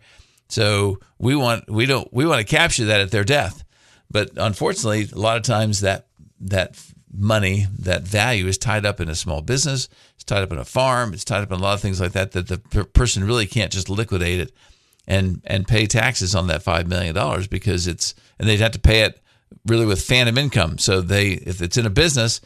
So 0.49 0.99
we 1.19 1.35
want 1.35 1.69
we 1.71 1.87
don't 1.87 2.13
we 2.13 2.27
want 2.27 2.47
to 2.47 2.57
capture 2.57 2.87
that 2.87 3.01
at 3.01 3.11
their 3.11 3.25
death. 3.25 3.65
But 4.11 4.31
unfortunately, 4.37 5.09
a 5.13 5.19
lot 5.19 5.37
of 5.37 5.43
times 5.43 5.81
that 5.81 6.07
that 6.41 6.79
money, 7.13 7.67
that 7.79 8.03
value 8.03 8.47
is 8.47 8.59
tied 8.59 8.85
up 8.87 9.01
in 9.01 9.09
a 9.09 9.15
small 9.15 9.41
business, 9.41 9.89
it's 10.15 10.25
tied 10.25 10.43
up 10.43 10.53
in 10.53 10.59
a 10.59 10.65
farm, 10.65 11.13
it's 11.13 11.25
tied 11.25 11.43
up 11.43 11.51
in 11.51 11.59
a 11.59 11.63
lot 11.63 11.75
of 11.75 11.81
things 11.81 12.01
like 12.01 12.13
that 12.13 12.33
that 12.33 12.49
the 12.49 12.59
person 12.85 13.25
really 13.25 13.47
can't 13.47 13.73
just 13.73 13.89
liquidate 13.89 14.41
it 14.41 14.53
and 15.07 15.41
and 15.45 15.67
pay 15.67 15.87
taxes 15.87 16.35
on 16.35 16.49
that 16.49 16.63
5 16.63 16.87
million 16.87 17.15
dollars 17.15 17.47
because 17.47 17.87
it's 17.87 18.15
and 18.39 18.49
they'd 18.49 18.61
have 18.61 18.73
to 18.73 18.79
pay 18.79 19.03
it 19.03 19.21
really 19.67 19.87
with 19.87 20.03
phantom 20.03 20.39
income. 20.39 20.79
So 20.79 21.01
they 21.01 21.33
if 21.33 21.63
it's 21.63 21.77
in 21.77 21.87
a 21.87 21.91
business, 21.91 22.41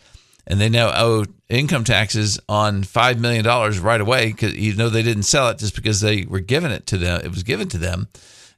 and 0.50 0.60
they 0.60 0.68
now 0.68 0.90
owe 0.92 1.24
income 1.48 1.84
taxes 1.84 2.40
on 2.48 2.82
five 2.82 3.20
million 3.20 3.44
dollars 3.44 3.78
right 3.78 4.00
away 4.00 4.26
because 4.26 4.54
you 4.56 4.74
know 4.74 4.88
they 4.88 5.04
didn't 5.04 5.22
sell 5.22 5.48
it 5.48 5.58
just 5.58 5.76
because 5.76 6.00
they 6.00 6.26
were 6.28 6.40
given 6.40 6.72
it 6.72 6.86
to 6.88 6.98
them. 6.98 7.20
It 7.24 7.30
was 7.30 7.44
given 7.44 7.68
to 7.68 7.78
them. 7.78 8.08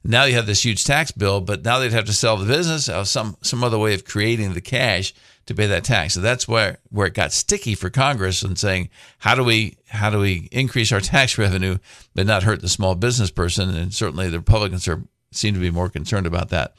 Now 0.03 0.25
you 0.25 0.33
have 0.33 0.47
this 0.47 0.65
huge 0.65 0.83
tax 0.83 1.11
bill, 1.11 1.39
but 1.39 1.63
now 1.63 1.77
they'd 1.77 1.93
have 1.93 2.05
to 2.05 2.13
sell 2.13 2.35
the 2.35 2.47
business 2.47 2.89
or 2.89 3.05
some 3.05 3.37
some 3.43 3.63
other 3.63 3.77
way 3.77 3.93
of 3.93 4.05
creating 4.05 4.53
the 4.53 4.61
cash 4.61 5.13
to 5.45 5.53
pay 5.53 5.67
that 5.67 5.83
tax. 5.83 6.15
So 6.15 6.19
that's 6.19 6.47
where 6.47 6.79
where 6.89 7.07
it 7.07 7.13
got 7.13 7.31
sticky 7.31 7.75
for 7.75 7.91
Congress 7.91 8.41
and 8.41 8.57
saying 8.57 8.89
how 9.19 9.35
do 9.35 9.43
we 9.43 9.77
how 9.87 10.09
do 10.09 10.17
we 10.17 10.49
increase 10.51 10.91
our 10.91 10.99
tax 10.99 11.37
revenue 11.37 11.77
but 12.15 12.25
not 12.25 12.41
hurt 12.41 12.61
the 12.61 12.69
small 12.69 12.95
business 12.95 13.29
person? 13.29 13.69
And 13.69 13.93
certainly 13.93 14.29
the 14.29 14.39
Republicans 14.39 14.87
are 14.87 15.03
seem 15.31 15.53
to 15.53 15.59
be 15.59 15.71
more 15.71 15.89
concerned 15.89 16.25
about 16.25 16.49
that. 16.49 16.73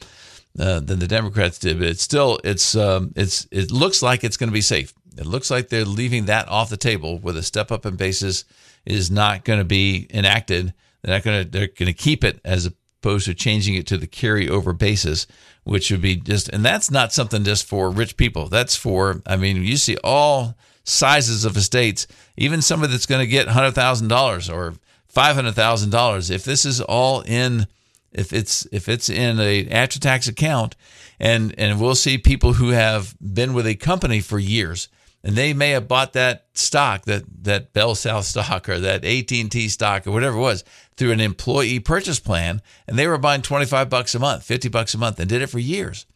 Uh, 0.57 0.79
than 0.79 1.01
the 1.01 1.09
Democrats 1.09 1.59
did, 1.59 1.81
but 1.81 1.89
it's 1.89 2.01
still 2.01 2.39
it's 2.45 2.77
um, 2.77 3.13
it's 3.17 3.45
it 3.51 3.73
looks 3.73 4.03
like 4.03 4.23
it's 4.23 4.37
going 4.37 4.49
to 4.49 4.55
be 4.55 4.61
safe. 4.61 4.95
It 5.17 5.27
looks 5.27 5.51
like 5.51 5.69
they're 5.69 5.85
leaving 5.85 6.27
that 6.27 6.49
off 6.49 6.71
the 6.71 6.77
table, 6.77 7.19
where 7.19 7.35
the 7.35 7.43
step 7.43 7.71
up 7.71 7.87
in 7.87 7.97
basis 7.97 8.45
is 8.85 9.11
not 9.11 9.45
going 9.45 9.59
to 9.59 9.65
be 9.65 10.07
enacted. 10.11 10.75
They're 11.03 11.15
not 11.15 11.25
going 11.25 11.45
to. 11.45 11.51
They're 11.51 11.69
going 11.69 11.87
to 11.87 11.93
keep 11.93 12.25
it 12.25 12.41
as 12.45 12.67
opposed 12.67 13.27
to 13.27 13.35
changing 13.35 13.75
it 13.75 13.87
to 13.89 13.99
the 13.99 14.07
carryover 14.07 14.77
basis, 14.77 15.27
which 15.65 15.91
would 15.91 16.03
be 16.03 16.17
just. 16.17 16.49
And 16.49 16.65
that's 16.65 16.91
not 16.91 17.13
something 17.13 17.45
just 17.45 17.67
for 17.67 17.91
rich 17.91 18.17
people. 18.17 18.49
That's 18.49 18.77
for. 18.77 19.23
I 19.27 19.37
mean, 19.37 19.63
you 19.63 19.77
see 19.77 19.97
all 20.03 20.57
sizes 20.85 21.45
of 21.45 21.57
estates, 21.57 22.07
even 22.37 22.63
somebody 22.63 22.93
that's 22.93 23.07
going 23.07 23.21
to 23.21 23.27
get 23.27 23.49
hundred 23.49 23.73
thousand 23.73 24.09
dollars 24.09 24.51
or 24.51 24.75
five 25.07 25.35
hundred 25.37 25.55
thousand 25.55 25.91
dollars. 25.91 26.31
If 26.31 26.45
this 26.45 26.65
is 26.65 26.81
all 26.81 27.21
in 27.23 27.67
if 28.15 28.33
it's 28.33 28.67
if 28.73 28.89
it's 28.89 29.09
in 29.09 29.41
a 29.41 29.69
after 29.69 29.99
tax 29.99 30.29
account 30.29 30.77
and 31.19 31.55
and 31.59 31.81
we'll 31.81 31.95
see 31.95 32.17
people 32.17 32.55
who 32.55 32.69
have 32.71 33.15
been 33.21 33.53
with 33.53 33.67
a 33.67 33.75
company 33.75 34.21
for 34.21 34.39
years 34.39 34.89
and 35.25 35.35
they 35.35 35.55
may 35.55 35.71
have 35.71 35.89
bought 35.89 36.13
that 36.13 36.45
stock, 36.53 37.07
that 37.07 37.25
that 37.45 37.73
Bell 37.73 37.95
South 37.95 38.27
stock 38.27 38.69
or 38.69 38.79
that 38.79 39.05
AT&T 39.05 39.69
stock 39.71 40.07
or 40.07 40.13
whatever 40.13 40.37
it 40.37 40.41
was 40.41 40.65
through 40.97 41.13
an 41.13 41.21
employee 41.21 41.81
purchase 41.81 42.21
plan, 42.21 42.61
and 42.87 42.99
they 42.99 43.09
were 43.09 43.19
buying 43.19 43.43
25 43.43 43.89
bucks 43.89 44.15
a 44.15 44.19
month, 44.19 44.45
50 44.45 44.69
bucks 44.69 44.95
a 44.95 44.99
month, 44.99 45.19
and 45.19 45.29
did 45.29 45.43
it 45.43 45.49
for 45.49 45.59
years. 45.59 46.07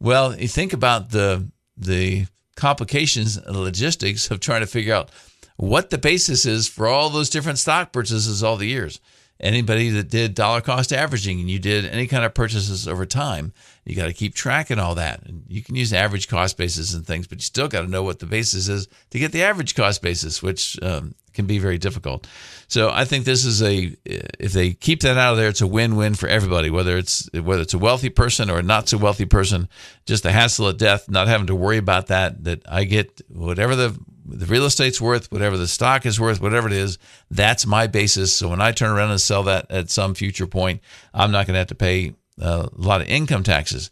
Well, 0.00 0.38
you 0.38 0.48
think 0.48 0.72
about 0.72 1.10
the 1.10 1.46
the 1.76 2.26
complications 2.56 3.36
and 3.36 3.54
the 3.54 3.60
logistics 3.60 4.28
of 4.30 4.40
trying 4.40 4.60
to 4.60 4.66
figure 4.66 4.92
out 4.94 5.10
what 5.56 5.90
the 5.90 5.98
basis 5.98 6.44
is 6.44 6.68
for 6.68 6.88
all 6.88 7.08
those 7.08 7.30
different 7.30 7.58
stock 7.58 7.92
purchases 7.92 8.42
all 8.42 8.56
the 8.56 8.66
years. 8.66 9.00
Anybody 9.40 9.90
that 9.90 10.10
did 10.10 10.34
dollar 10.34 10.60
cost 10.60 10.92
averaging 10.92 11.40
and 11.40 11.50
you 11.50 11.58
did 11.58 11.84
any 11.84 12.06
kind 12.06 12.24
of 12.24 12.34
purchases 12.34 12.88
over 12.88 13.06
time, 13.06 13.52
you 13.84 13.94
got 13.94 14.06
to 14.06 14.12
keep 14.12 14.34
tracking 14.34 14.78
all 14.78 14.94
that. 14.96 15.22
And 15.24 15.44
you 15.48 15.62
can 15.62 15.74
use 15.74 15.92
average 15.92 16.28
cost 16.28 16.56
basis 16.56 16.94
and 16.94 17.06
things, 17.06 17.26
but 17.26 17.38
you 17.38 17.42
still 17.42 17.68
got 17.68 17.82
to 17.82 17.88
know 17.88 18.02
what 18.02 18.18
the 18.18 18.26
basis 18.26 18.68
is 18.68 18.88
to 19.10 19.18
get 19.18 19.32
the 19.32 19.42
average 19.42 19.74
cost 19.74 20.02
basis, 20.02 20.42
which 20.42 20.78
um, 20.82 21.14
can 21.32 21.46
be 21.46 21.58
very 21.58 21.78
difficult. 21.78 22.26
So 22.66 22.90
I 22.90 23.04
think 23.04 23.24
this 23.24 23.44
is 23.44 23.62
a 23.62 23.96
if 24.04 24.52
they 24.52 24.72
keep 24.72 25.00
that 25.02 25.16
out 25.16 25.32
of 25.32 25.38
there, 25.38 25.48
it's 25.48 25.60
a 25.60 25.66
win-win 25.66 26.14
for 26.14 26.28
everybody. 26.28 26.68
Whether 26.68 26.98
it's 26.98 27.30
whether 27.32 27.62
it's 27.62 27.74
a 27.74 27.78
wealthy 27.78 28.10
person 28.10 28.50
or 28.50 28.58
a 28.58 28.62
not 28.62 28.88
so 28.88 28.98
wealthy 28.98 29.24
person, 29.24 29.68
just 30.04 30.24
the 30.24 30.32
hassle 30.32 30.66
of 30.66 30.78
death, 30.78 31.08
not 31.08 31.28
having 31.28 31.46
to 31.46 31.54
worry 31.54 31.78
about 31.78 32.08
that. 32.08 32.44
That 32.44 32.62
I 32.68 32.84
get 32.84 33.22
whatever 33.28 33.76
the 33.76 33.98
the 34.28 34.46
real 34.46 34.64
estate's 34.64 35.00
worth, 35.00 35.30
whatever 35.32 35.56
the 35.56 35.66
stock 35.66 36.06
is 36.06 36.20
worth, 36.20 36.40
whatever 36.40 36.66
it 36.68 36.74
is, 36.74 36.98
that's 37.30 37.66
my 37.66 37.86
basis. 37.86 38.32
So 38.32 38.48
when 38.48 38.60
I 38.60 38.72
turn 38.72 38.90
around 38.90 39.10
and 39.10 39.20
sell 39.20 39.42
that 39.44 39.70
at 39.70 39.90
some 39.90 40.14
future 40.14 40.46
point, 40.46 40.80
I'm 41.14 41.30
not 41.30 41.46
going 41.46 41.54
to 41.54 41.60
have 41.60 41.68
to 41.68 41.74
pay 41.74 42.14
uh, 42.40 42.68
a 42.76 42.80
lot 42.80 43.00
of 43.00 43.08
income 43.08 43.42
taxes. 43.42 43.90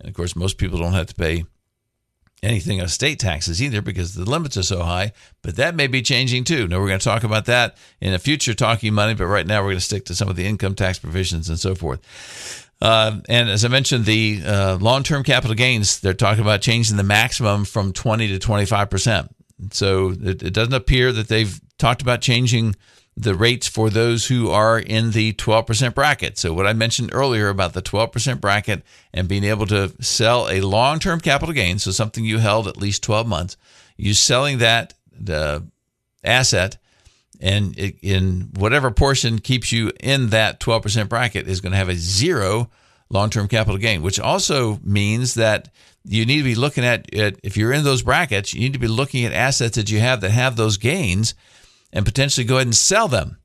And 0.00 0.08
of 0.08 0.14
course, 0.14 0.36
most 0.36 0.58
people 0.58 0.78
don't 0.78 0.92
have 0.92 1.06
to 1.06 1.14
pay 1.14 1.44
anything 2.42 2.80
of 2.80 2.90
state 2.90 3.20
taxes 3.20 3.62
either 3.62 3.80
because 3.80 4.14
the 4.14 4.28
limits 4.28 4.56
are 4.56 4.62
so 4.62 4.82
high. 4.82 5.12
But 5.42 5.56
that 5.56 5.74
may 5.74 5.86
be 5.86 6.02
changing 6.02 6.44
too. 6.44 6.66
Now, 6.66 6.80
we're 6.80 6.88
going 6.88 6.98
to 6.98 7.04
talk 7.04 7.24
about 7.24 7.44
that 7.46 7.76
in 8.00 8.14
a 8.14 8.18
future 8.18 8.54
talking 8.54 8.94
money, 8.94 9.14
but 9.14 9.26
right 9.26 9.46
now 9.46 9.60
we're 9.60 9.70
going 9.70 9.76
to 9.76 9.84
stick 9.84 10.04
to 10.06 10.14
some 10.14 10.28
of 10.28 10.36
the 10.36 10.46
income 10.46 10.74
tax 10.74 10.98
provisions 10.98 11.48
and 11.48 11.58
so 11.58 11.74
forth. 11.74 12.68
Uh, 12.80 13.20
and 13.28 13.48
as 13.48 13.64
I 13.64 13.68
mentioned, 13.68 14.06
the 14.06 14.42
uh, 14.44 14.76
long 14.80 15.04
term 15.04 15.22
capital 15.22 15.54
gains, 15.54 16.00
they're 16.00 16.14
talking 16.14 16.42
about 16.42 16.62
changing 16.62 16.96
the 16.96 17.04
maximum 17.04 17.64
from 17.64 17.92
20 17.92 18.36
to 18.36 18.44
25%. 18.44 19.28
So 19.70 20.10
it, 20.10 20.42
it 20.42 20.52
doesn't 20.52 20.74
appear 20.74 21.12
that 21.12 21.28
they've 21.28 21.60
talked 21.78 22.02
about 22.02 22.20
changing 22.20 22.76
the 23.16 23.34
rates 23.34 23.68
for 23.68 23.90
those 23.90 24.26
who 24.26 24.50
are 24.50 24.78
in 24.78 25.10
the 25.10 25.34
12% 25.34 25.94
bracket. 25.94 26.38
So, 26.38 26.54
what 26.54 26.66
I 26.66 26.72
mentioned 26.72 27.10
earlier 27.12 27.48
about 27.48 27.74
the 27.74 27.82
12% 27.82 28.40
bracket 28.40 28.82
and 29.12 29.28
being 29.28 29.44
able 29.44 29.66
to 29.66 29.92
sell 30.02 30.48
a 30.48 30.62
long 30.62 30.98
term 30.98 31.20
capital 31.20 31.54
gain, 31.54 31.78
so 31.78 31.90
something 31.90 32.24
you 32.24 32.38
held 32.38 32.66
at 32.66 32.78
least 32.78 33.02
12 33.02 33.26
months, 33.26 33.56
you 33.96 34.14
selling 34.14 34.58
that 34.58 34.94
the 35.12 35.66
asset 36.24 36.78
and 37.40 37.76
it, 37.78 37.96
in 38.02 38.50
whatever 38.54 38.90
portion 38.90 39.40
keeps 39.40 39.72
you 39.72 39.92
in 40.00 40.28
that 40.28 40.60
12% 40.60 41.08
bracket 41.08 41.48
is 41.48 41.60
going 41.60 41.72
to 41.72 41.78
have 41.78 41.88
a 41.88 41.96
zero 41.96 42.70
long 43.10 43.28
term 43.28 43.48
capital 43.48 43.78
gain, 43.78 44.02
which 44.02 44.18
also 44.18 44.78
means 44.82 45.34
that 45.34 45.68
you 46.04 46.26
need 46.26 46.38
to 46.38 46.44
be 46.44 46.54
looking 46.54 46.84
at, 46.84 47.06
if 47.12 47.56
you're 47.56 47.72
in 47.72 47.84
those 47.84 48.02
brackets, 48.02 48.54
you 48.54 48.60
need 48.60 48.72
to 48.72 48.78
be 48.78 48.88
looking 48.88 49.24
at 49.24 49.32
assets 49.32 49.76
that 49.76 49.90
you 49.90 50.00
have 50.00 50.20
that 50.20 50.30
have 50.30 50.56
those 50.56 50.76
gains 50.76 51.34
and 51.92 52.04
potentially 52.04 52.44
go 52.44 52.56
ahead 52.56 52.66
and 52.66 52.76
sell 52.76 53.08
them 53.08 53.38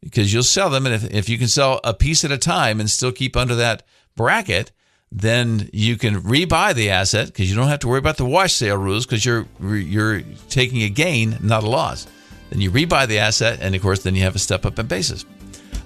because 0.00 0.32
you'll 0.32 0.42
sell 0.42 0.70
them. 0.70 0.86
And 0.86 0.94
if, 0.94 1.10
if 1.12 1.28
you 1.28 1.38
can 1.38 1.48
sell 1.48 1.80
a 1.84 1.94
piece 1.94 2.24
at 2.24 2.32
a 2.32 2.38
time 2.38 2.80
and 2.80 2.90
still 2.90 3.12
keep 3.12 3.36
under 3.36 3.54
that 3.56 3.84
bracket, 4.16 4.72
then 5.10 5.68
you 5.72 5.96
can 5.96 6.22
rebuy 6.22 6.74
the 6.74 6.90
asset 6.90 7.26
because 7.26 7.50
you 7.50 7.54
don't 7.54 7.68
have 7.68 7.80
to 7.80 7.88
worry 7.88 7.98
about 7.98 8.16
the 8.16 8.24
wash 8.24 8.54
sale 8.54 8.78
rules 8.78 9.04
because 9.04 9.24
you're 9.24 9.46
you're 9.60 10.22
taking 10.48 10.82
a 10.82 10.88
gain, 10.88 11.36
not 11.42 11.64
a 11.64 11.68
loss. 11.68 12.06
Then 12.48 12.60
you 12.60 12.70
rebuy 12.70 13.06
the 13.06 13.18
asset, 13.18 13.58
and 13.60 13.74
of 13.74 13.82
course, 13.82 14.02
then 14.02 14.14
you 14.14 14.22
have 14.22 14.34
a 14.34 14.38
step 14.38 14.64
up 14.64 14.78
in 14.78 14.86
basis. 14.86 15.24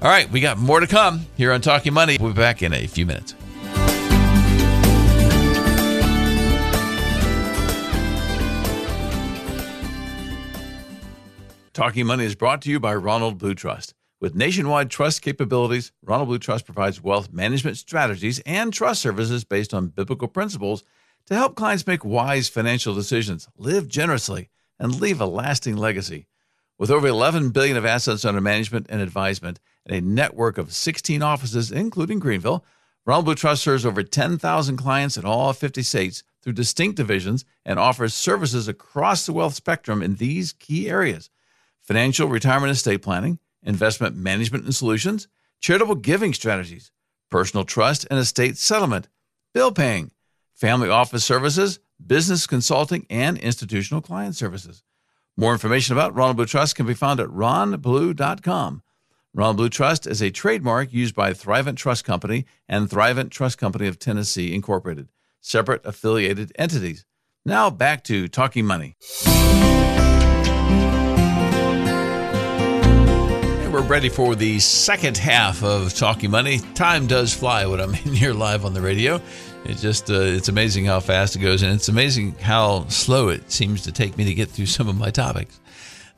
All 0.00 0.08
right, 0.08 0.30
we 0.30 0.40
got 0.40 0.58
more 0.58 0.80
to 0.80 0.86
come 0.86 1.26
here 1.36 1.52
on 1.52 1.60
Talking 1.60 1.92
Money. 1.92 2.18
We'll 2.20 2.32
be 2.32 2.36
back 2.36 2.62
in 2.62 2.72
a 2.72 2.86
few 2.86 3.06
minutes. 3.06 3.34
Talking 11.76 12.06
Money 12.06 12.24
is 12.24 12.34
brought 12.34 12.62
to 12.62 12.70
you 12.70 12.80
by 12.80 12.94
Ronald 12.94 13.36
Blue 13.36 13.54
Trust. 13.54 13.92
With 14.18 14.34
nationwide 14.34 14.88
trust 14.88 15.20
capabilities, 15.20 15.92
Ronald 16.02 16.28
Blue 16.28 16.38
Trust 16.38 16.64
provides 16.64 17.02
wealth 17.02 17.30
management 17.34 17.76
strategies 17.76 18.38
and 18.46 18.72
trust 18.72 19.02
services 19.02 19.44
based 19.44 19.74
on 19.74 19.88
biblical 19.88 20.26
principles 20.26 20.84
to 21.26 21.34
help 21.34 21.54
clients 21.54 21.86
make 21.86 22.02
wise 22.02 22.48
financial 22.48 22.94
decisions, 22.94 23.46
live 23.58 23.88
generously, 23.88 24.48
and 24.78 24.98
leave 25.02 25.20
a 25.20 25.26
lasting 25.26 25.76
legacy. 25.76 26.28
With 26.78 26.90
over 26.90 27.06
11 27.06 27.50
billion 27.50 27.76
of 27.76 27.84
assets 27.84 28.24
under 28.24 28.40
management 28.40 28.86
and 28.88 29.02
advisement 29.02 29.60
and 29.84 29.94
a 29.94 30.00
network 30.00 30.56
of 30.56 30.72
16 30.72 31.20
offices 31.20 31.70
including 31.70 32.20
Greenville, 32.20 32.64
Ronald 33.04 33.26
Blue 33.26 33.34
Trust 33.34 33.62
serves 33.62 33.84
over 33.84 34.02
10,000 34.02 34.78
clients 34.78 35.18
in 35.18 35.26
all 35.26 35.52
50 35.52 35.82
states 35.82 36.22
through 36.42 36.54
distinct 36.54 36.96
divisions 36.96 37.44
and 37.66 37.78
offers 37.78 38.14
services 38.14 38.66
across 38.66 39.26
the 39.26 39.34
wealth 39.34 39.52
spectrum 39.52 40.00
in 40.00 40.14
these 40.14 40.54
key 40.54 40.88
areas 40.88 41.28
financial 41.86 42.28
retirement 42.28 42.72
estate 42.72 43.02
planning, 43.02 43.38
investment 43.62 44.16
management 44.16 44.64
and 44.64 44.74
solutions, 44.74 45.28
charitable 45.60 45.94
giving 45.96 46.34
strategies, 46.34 46.90
personal 47.30 47.64
trust 47.64 48.06
and 48.10 48.18
estate 48.18 48.56
settlement, 48.56 49.08
bill 49.54 49.72
paying, 49.72 50.10
family 50.54 50.88
office 50.88 51.24
services, 51.24 51.78
business 52.04 52.46
consulting, 52.46 53.06
and 53.08 53.38
institutional 53.38 54.00
client 54.00 54.34
services. 54.34 54.82
More 55.36 55.52
information 55.52 55.94
about 55.94 56.14
Ronald 56.14 56.36
Blue 56.36 56.46
Trust 56.46 56.76
can 56.76 56.86
be 56.86 56.94
found 56.94 57.20
at 57.20 57.28
ronblue.com. 57.28 58.82
Ronald 59.34 59.56
Blue 59.58 59.68
Trust 59.68 60.06
is 60.06 60.22
a 60.22 60.30
trademark 60.30 60.94
used 60.94 61.14
by 61.14 61.32
Thrivent 61.32 61.76
Trust 61.76 62.04
Company 62.04 62.46
and 62.68 62.88
Thrivent 62.88 63.30
Trust 63.30 63.58
Company 63.58 63.86
of 63.86 63.98
Tennessee, 63.98 64.54
Incorporated, 64.54 65.08
separate 65.42 65.84
affiliated 65.84 66.52
entities. 66.58 67.04
Now 67.44 67.68
back 67.68 68.02
to 68.04 68.28
Talking 68.28 68.64
Money. 68.64 68.96
We're 73.72 73.82
ready 73.82 74.08
for 74.08 74.34
the 74.34 74.58
second 74.60 75.16
half 75.16 75.62
of 75.64 75.92
Talking 75.94 76.30
Money. 76.30 76.60
Time 76.74 77.06
does 77.06 77.34
fly 77.34 77.66
when 77.66 77.80
I'm 77.80 77.94
in 78.04 78.14
here 78.14 78.32
live 78.32 78.64
on 78.64 78.74
the 78.74 78.80
radio. 78.80 79.20
It 79.64 79.78
just 79.78 80.10
uh, 80.10 80.20
it's 80.20 80.48
amazing 80.48 80.84
how 80.84 81.00
fast 81.00 81.34
it 81.34 81.40
goes, 81.40 81.62
and 81.62 81.72
it's 81.72 81.88
amazing 81.88 82.32
how 82.40 82.86
slow 82.88 83.28
it 83.28 83.50
seems 83.50 83.82
to 83.82 83.92
take 83.92 84.16
me 84.16 84.24
to 84.24 84.34
get 84.34 84.48
through 84.48 84.66
some 84.66 84.88
of 84.88 84.96
my 84.96 85.10
topics. 85.10 85.58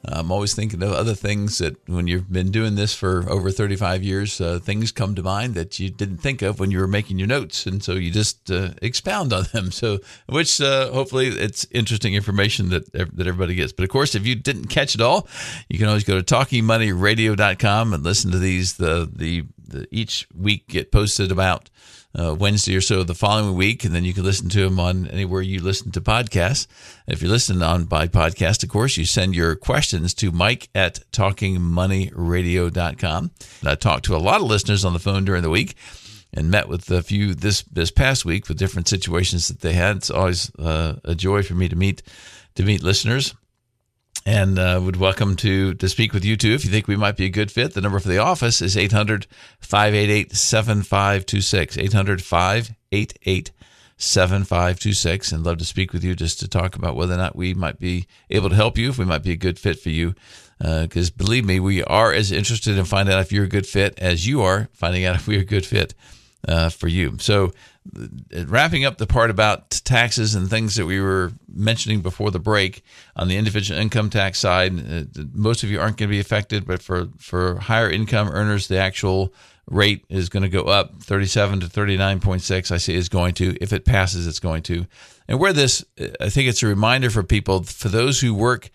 I'm 0.04 0.30
always 0.30 0.54
thinking 0.54 0.82
of 0.82 0.92
other 0.92 1.14
things 1.14 1.58
that 1.58 1.76
when 1.88 2.06
you've 2.06 2.32
been 2.32 2.50
doing 2.50 2.76
this 2.76 2.94
for 2.94 3.28
over 3.28 3.50
35 3.50 4.02
years, 4.02 4.40
uh, 4.40 4.60
things 4.60 4.92
come 4.92 5.14
to 5.16 5.22
mind 5.22 5.54
that 5.54 5.78
you 5.80 5.90
didn't 5.90 6.18
think 6.18 6.40
of 6.40 6.60
when 6.60 6.70
you 6.70 6.78
were 6.78 6.86
making 6.86 7.18
your 7.18 7.26
notes. 7.26 7.66
And 7.66 7.82
so 7.82 7.94
you 7.94 8.10
just 8.10 8.50
uh, 8.50 8.70
expound 8.80 9.32
on 9.32 9.44
them. 9.52 9.72
So, 9.72 9.98
which 10.26 10.60
uh, 10.60 10.92
hopefully 10.92 11.28
it's 11.28 11.66
interesting 11.72 12.14
information 12.14 12.68
that, 12.70 12.92
that 12.92 13.26
everybody 13.26 13.54
gets. 13.54 13.72
But 13.72 13.84
of 13.84 13.90
course, 13.90 14.14
if 14.14 14.26
you 14.26 14.36
didn't 14.36 14.68
catch 14.68 14.94
it 14.94 15.00
all, 15.00 15.28
you 15.68 15.78
can 15.78 15.88
always 15.88 16.04
go 16.04 16.20
to 16.20 16.34
talkingmoneyradio.com 16.34 17.92
and 17.92 18.04
listen 18.04 18.30
to 18.30 18.38
these. 18.38 18.76
The, 18.76 19.10
the, 19.12 19.44
the 19.66 19.88
each 19.90 20.28
week 20.34 20.68
get 20.68 20.92
posted 20.92 21.32
about 21.32 21.70
uh, 22.18 22.34
Wednesday 22.34 22.74
or 22.76 22.80
so 22.80 23.02
the 23.02 23.14
following 23.14 23.54
week, 23.54 23.84
and 23.84 23.94
then 23.94 24.04
you 24.04 24.14
can 24.14 24.24
listen 24.24 24.48
to 24.50 24.60
them 24.60 24.78
on 24.80 25.06
anywhere 25.08 25.42
you 25.42 25.60
listen 25.60 25.90
to 25.92 26.00
podcasts. 26.00 26.66
If 27.06 27.20
you're 27.22 27.30
listening 27.30 27.62
on 27.62 27.84
by 27.84 28.08
podcast, 28.08 28.62
of 28.62 28.70
course, 28.70 28.96
you 28.96 29.04
send 29.04 29.34
your 29.34 29.54
questions 29.56 30.14
to 30.14 30.32
Mike 30.32 30.70
at 30.74 31.00
talkingmoneyradio.com. 31.12 33.30
I 33.64 33.74
talked 33.74 34.06
to 34.06 34.16
a 34.16 34.18
lot 34.18 34.40
of 34.40 34.46
listeners 34.46 34.84
on 34.84 34.94
the 34.94 34.98
phone 34.98 35.24
during 35.24 35.42
the 35.42 35.50
week 35.50 35.76
and 36.32 36.50
met 36.50 36.68
with 36.68 36.90
a 36.90 37.02
few 37.02 37.34
this 37.34 37.62
this 37.62 37.90
past 37.90 38.24
week 38.24 38.48
with 38.48 38.56
different 38.58 38.88
situations 38.88 39.48
that 39.48 39.60
they 39.60 39.74
had. 39.74 39.96
It's 39.96 40.10
always 40.10 40.54
uh, 40.56 40.96
a 41.04 41.14
joy 41.14 41.42
for 41.42 41.54
me 41.54 41.68
to 41.68 41.76
meet 41.76 42.02
to 42.54 42.62
meet 42.62 42.82
listeners 42.82 43.34
and 44.26 44.58
uh, 44.58 44.80
would 44.82 44.96
welcome 44.96 45.36
to 45.36 45.74
to 45.74 45.88
speak 45.88 46.12
with 46.12 46.24
you 46.24 46.36
too 46.36 46.52
if 46.52 46.64
you 46.64 46.70
think 46.70 46.86
we 46.86 46.96
might 46.96 47.16
be 47.16 47.26
a 47.26 47.30
good 47.30 47.50
fit. 47.50 47.74
The 47.74 47.80
number 47.80 47.98
for 48.00 48.08
the 48.08 48.18
office 48.18 48.60
is 48.60 48.76
800 48.76 49.26
588 49.60 50.32
7526. 50.32 51.78
800 51.78 52.22
588 52.22 53.50
7526. 53.96 55.32
And 55.32 55.44
love 55.44 55.58
to 55.58 55.64
speak 55.64 55.92
with 55.92 56.04
you 56.04 56.14
just 56.14 56.40
to 56.40 56.48
talk 56.48 56.76
about 56.76 56.96
whether 56.96 57.14
or 57.14 57.18
not 57.18 57.36
we 57.36 57.54
might 57.54 57.78
be 57.78 58.06
able 58.30 58.48
to 58.48 58.54
help 58.54 58.78
you, 58.78 58.90
if 58.90 58.98
we 58.98 59.04
might 59.04 59.22
be 59.22 59.32
a 59.32 59.36
good 59.36 59.58
fit 59.58 59.78
for 59.78 59.90
you. 59.90 60.14
Because 60.58 61.10
uh, 61.10 61.14
believe 61.16 61.44
me, 61.44 61.60
we 61.60 61.84
are 61.84 62.12
as 62.12 62.32
interested 62.32 62.76
in 62.76 62.84
finding 62.84 63.14
out 63.14 63.20
if 63.20 63.32
you're 63.32 63.44
a 63.44 63.48
good 63.48 63.66
fit 63.66 63.98
as 63.98 64.26
you 64.26 64.42
are 64.42 64.68
finding 64.72 65.04
out 65.04 65.16
if 65.16 65.28
we're 65.28 65.40
a 65.40 65.44
good 65.44 65.64
fit 65.66 65.94
uh, 66.46 66.68
for 66.68 66.88
you. 66.88 67.16
So 67.18 67.52
wrapping 68.46 68.84
up 68.84 68.98
the 68.98 69.06
part 69.06 69.30
about 69.30 69.70
taxes 69.84 70.34
and 70.34 70.48
things 70.48 70.76
that 70.76 70.86
we 70.86 71.00
were 71.00 71.32
mentioning 71.52 72.00
before 72.00 72.30
the 72.30 72.38
break 72.38 72.82
on 73.16 73.28
the 73.28 73.36
individual 73.36 73.80
income 73.80 74.10
tax 74.10 74.38
side, 74.38 74.72
uh, 74.78 75.04
most 75.32 75.62
of 75.62 75.70
you 75.70 75.80
aren't 75.80 75.96
going 75.96 76.08
to 76.08 76.12
be 76.12 76.20
affected, 76.20 76.66
but 76.66 76.82
for, 76.82 77.08
for 77.18 77.56
higher 77.60 77.90
income 77.90 78.28
earners, 78.28 78.68
the 78.68 78.78
actual 78.78 79.32
rate 79.70 80.04
is 80.08 80.28
going 80.28 80.42
to 80.42 80.48
go 80.48 80.64
up 80.64 81.02
37 81.02 81.60
to 81.60 81.66
39.6 81.66 82.70
i 82.70 82.76
say 82.76 82.94
is 82.94 83.08
going 83.08 83.34
to. 83.34 83.56
If 83.60 83.72
it 83.72 83.84
passes 83.84 84.26
it's 84.26 84.40
going 84.40 84.62
to. 84.64 84.86
And 85.26 85.38
where 85.38 85.52
this 85.52 85.84
i 86.20 86.30
think 86.30 86.48
it's 86.48 86.62
a 86.62 86.66
reminder 86.66 87.10
for 87.10 87.22
people 87.22 87.64
for 87.64 87.88
those 87.88 88.20
who 88.20 88.34
work 88.34 88.70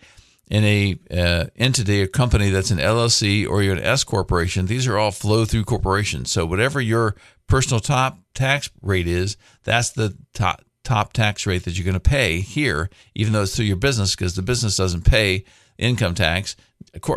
in 0.48 0.64
a 0.64 0.98
uh, 1.10 1.46
entity 1.56 2.02
a 2.02 2.06
company 2.06 2.50
that's 2.50 2.70
an 2.70 2.78
llc 2.78 3.48
or 3.48 3.62
you're 3.62 3.76
an 3.76 3.82
s 3.82 4.04
corporation 4.04 4.66
these 4.66 4.86
are 4.86 4.98
all 4.98 5.10
flow 5.10 5.44
through 5.44 5.64
corporations 5.64 6.30
so 6.30 6.44
whatever 6.44 6.80
your 6.80 7.16
personal 7.46 7.80
top 7.80 8.18
tax 8.34 8.70
rate 8.82 9.06
is, 9.06 9.36
that's 9.62 9.90
the 9.90 10.16
top 10.34 10.62
top 10.82 11.12
tax 11.14 11.46
rate 11.46 11.64
that 11.64 11.78
you're 11.78 11.84
going 11.84 11.94
to 11.94 12.00
pay 12.00 12.40
here, 12.40 12.90
even 13.14 13.32
though 13.32 13.42
it's 13.42 13.56
through 13.56 13.64
your 13.64 13.76
business, 13.76 14.14
because 14.14 14.34
the 14.34 14.42
business 14.42 14.76
doesn't 14.76 15.06
pay 15.06 15.44
income 15.78 16.14
tax. 16.14 16.56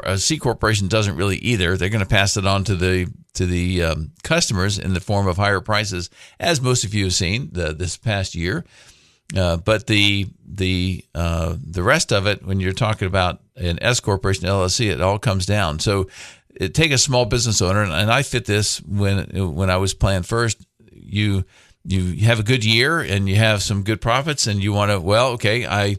a 0.04 0.18
C 0.18 0.38
corporation 0.38 0.88
doesn't 0.88 1.18
really 1.18 1.38
either. 1.38 1.76
They're 1.76 1.90
going 1.90 2.04
to 2.04 2.10
pass 2.10 2.38
it 2.38 2.46
on 2.46 2.64
to 2.66 2.76
the 2.76 3.12
to 3.34 3.46
the 3.46 3.84
um, 3.84 4.12
customers 4.24 4.80
in 4.80 4.94
the 4.94 5.00
form 5.00 5.28
of 5.28 5.38
higher 5.38 5.62
prices, 5.62 6.10
as 6.40 6.62
most 6.62 6.84
of 6.84 6.94
you 6.94 7.06
have 7.06 7.14
seen 7.14 7.50
the, 7.52 7.74
this 7.74 7.98
past 7.98 8.36
year. 8.36 8.66
Uh, 9.36 9.58
but 9.58 9.88
the 9.88 10.28
the 10.46 11.04
uh, 11.14 11.56
the 11.62 11.84
rest 11.84 12.14
of 12.14 12.28
it, 12.28 12.46
when 12.46 12.60
you're 12.60 12.72
talking 12.72 13.08
about 13.08 13.42
an 13.56 13.78
S 13.82 14.00
corporation, 14.00 14.48
LLC, 14.48 14.90
it 14.90 15.02
all 15.02 15.20
comes 15.20 15.46
down. 15.46 15.80
So, 15.80 16.08
it, 16.56 16.74
take 16.74 16.92
a 16.92 16.98
small 16.98 17.26
business 17.26 17.62
owner, 17.62 17.84
and, 17.84 17.92
and 17.92 18.12
I 18.12 18.22
fit 18.22 18.46
this 18.46 18.82
when 18.82 19.54
when 19.56 19.70
I 19.70 19.78
was 19.78 19.94
playing 19.94 20.24
first. 20.24 20.66
You 20.94 21.44
you 21.84 22.26
have 22.26 22.40
a 22.40 22.44
good 22.44 22.66
year 22.66 23.00
and 23.00 23.30
you 23.30 23.36
have 23.36 23.64
some 23.64 23.84
good 23.84 24.02
profits, 24.02 24.48
and 24.48 24.64
you 24.64 24.72
want 24.72 24.92
to 24.92 25.00
well, 25.00 25.32
okay, 25.32 25.66
I 25.66 25.98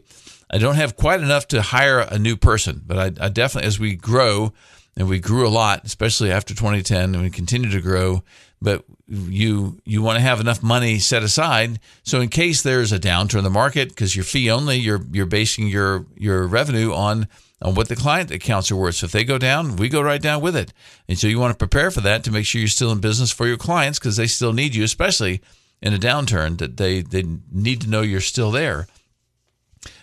I 0.49 0.57
don't 0.57 0.75
have 0.75 0.95
quite 0.95 1.21
enough 1.21 1.47
to 1.49 1.61
hire 1.61 1.99
a 1.99 2.17
new 2.17 2.35
person, 2.35 2.81
but 2.85 2.97
I, 2.97 3.25
I 3.25 3.29
definitely 3.29 3.67
as 3.67 3.79
we 3.79 3.95
grow 3.95 4.53
and 4.97 5.07
we 5.07 5.19
grew 5.19 5.47
a 5.47 5.49
lot, 5.49 5.85
especially 5.85 6.31
after 6.31 6.53
2010, 6.53 7.15
and 7.15 7.23
we 7.23 7.29
continue 7.29 7.69
to 7.69 7.81
grow. 7.81 8.23
But 8.61 8.83
you 9.07 9.79
you 9.85 10.01
want 10.01 10.17
to 10.17 10.21
have 10.21 10.39
enough 10.39 10.61
money 10.61 10.99
set 10.99 11.23
aside 11.23 11.79
so 12.03 12.21
in 12.21 12.29
case 12.29 12.61
there's 12.61 12.91
a 12.91 12.99
downturn 12.99 13.39
in 13.39 13.43
the 13.43 13.49
market 13.49 13.89
because 13.89 14.15
you're 14.15 14.25
fee 14.25 14.51
only, 14.51 14.77
you're 14.77 15.01
you're 15.11 15.25
basing 15.25 15.67
your 15.67 16.05
your 16.15 16.45
revenue 16.45 16.93
on 16.93 17.27
on 17.61 17.75
what 17.75 17.89
the 17.89 17.95
client 17.95 18.31
accounts 18.31 18.71
are 18.71 18.75
worth. 18.75 18.95
So 18.95 19.05
if 19.05 19.11
they 19.11 19.23
go 19.23 19.37
down, 19.37 19.75
we 19.75 19.89
go 19.89 20.01
right 20.01 20.21
down 20.21 20.41
with 20.41 20.55
it. 20.55 20.73
And 21.07 21.17
so 21.17 21.27
you 21.27 21.39
want 21.39 21.51
to 21.51 21.57
prepare 21.57 21.91
for 21.91 22.01
that 22.01 22.23
to 22.23 22.31
make 22.31 22.45
sure 22.45 22.59
you're 22.59 22.67
still 22.69 22.91
in 22.91 22.99
business 22.99 23.31
for 23.31 23.47
your 23.47 23.57
clients 23.57 23.99
because 23.99 24.15
they 24.15 24.27
still 24.27 24.53
need 24.53 24.75
you, 24.75 24.83
especially 24.83 25.41
in 25.81 25.93
a 25.93 25.97
downturn. 25.97 26.57
That 26.57 26.77
they 26.77 27.01
they 27.01 27.23
need 27.51 27.81
to 27.81 27.89
know 27.89 28.01
you're 28.01 28.21
still 28.21 28.51
there. 28.51 28.87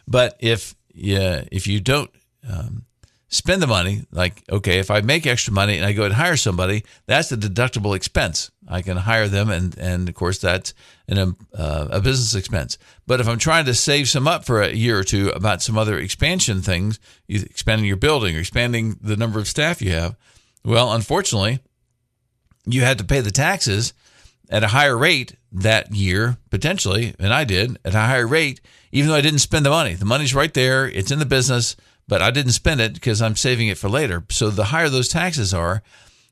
But 0.06 0.36
if 0.38 0.74
yeah, 0.92 1.44
if 1.50 1.66
you 1.66 1.80
don't 1.80 2.10
um, 2.48 2.84
spend 3.28 3.60
the 3.60 3.66
money. 3.66 4.04
Like, 4.12 4.42
okay, 4.50 4.78
if 4.78 4.90
I 4.90 5.00
make 5.00 5.26
extra 5.26 5.52
money 5.52 5.76
and 5.76 5.84
I 5.84 5.92
go 5.92 6.04
and 6.04 6.14
hire 6.14 6.36
somebody, 6.36 6.84
that's 7.06 7.32
a 7.32 7.36
deductible 7.36 7.96
expense. 7.96 8.50
I 8.68 8.82
can 8.82 8.96
hire 8.96 9.28
them, 9.28 9.50
and 9.50 9.76
and 9.78 10.08
of 10.08 10.14
course 10.14 10.38
that's 10.38 10.74
an, 11.08 11.18
um, 11.18 11.36
uh, 11.54 11.88
a 11.90 12.00
business 12.00 12.34
expense. 12.34 12.78
But 13.06 13.20
if 13.20 13.28
I'm 13.28 13.38
trying 13.38 13.64
to 13.66 13.74
save 13.74 14.08
some 14.08 14.26
up 14.26 14.44
for 14.44 14.62
a 14.62 14.72
year 14.72 14.98
or 14.98 15.04
two 15.04 15.30
about 15.30 15.62
some 15.62 15.78
other 15.78 15.98
expansion 15.98 16.62
things, 16.62 16.98
expanding 17.28 17.86
your 17.86 17.96
building 17.96 18.36
or 18.36 18.40
expanding 18.40 18.96
the 19.00 19.16
number 19.16 19.38
of 19.38 19.48
staff 19.48 19.82
you 19.82 19.92
have, 19.92 20.16
well, 20.64 20.92
unfortunately, 20.92 21.60
you 22.64 22.82
had 22.82 22.98
to 22.98 23.04
pay 23.04 23.20
the 23.20 23.30
taxes 23.30 23.92
at 24.48 24.64
a 24.64 24.68
higher 24.68 24.96
rate 24.96 25.36
that 25.52 25.94
year 25.94 26.36
potentially, 26.50 27.14
and 27.18 27.32
I 27.32 27.44
did 27.44 27.78
at 27.84 27.94
a 27.94 28.00
higher 28.00 28.26
rate, 28.26 28.60
even 28.92 29.08
though 29.08 29.16
I 29.16 29.20
didn't 29.20 29.40
spend 29.40 29.64
the 29.64 29.70
money. 29.70 29.94
The 29.94 30.04
money's 30.04 30.34
right 30.34 30.52
there; 30.52 30.88
it's 30.88 31.10
in 31.10 31.18
the 31.18 31.26
business 31.26 31.76
but 32.08 32.22
I 32.22 32.30
didn't 32.30 32.52
spend 32.52 32.80
it 32.80 32.94
because 32.94 33.20
I'm 33.20 33.36
saving 33.36 33.68
it 33.68 33.78
for 33.78 33.88
later. 33.88 34.24
So 34.30 34.50
the 34.50 34.66
higher 34.66 34.88
those 34.88 35.08
taxes 35.08 35.52
are, 35.52 35.82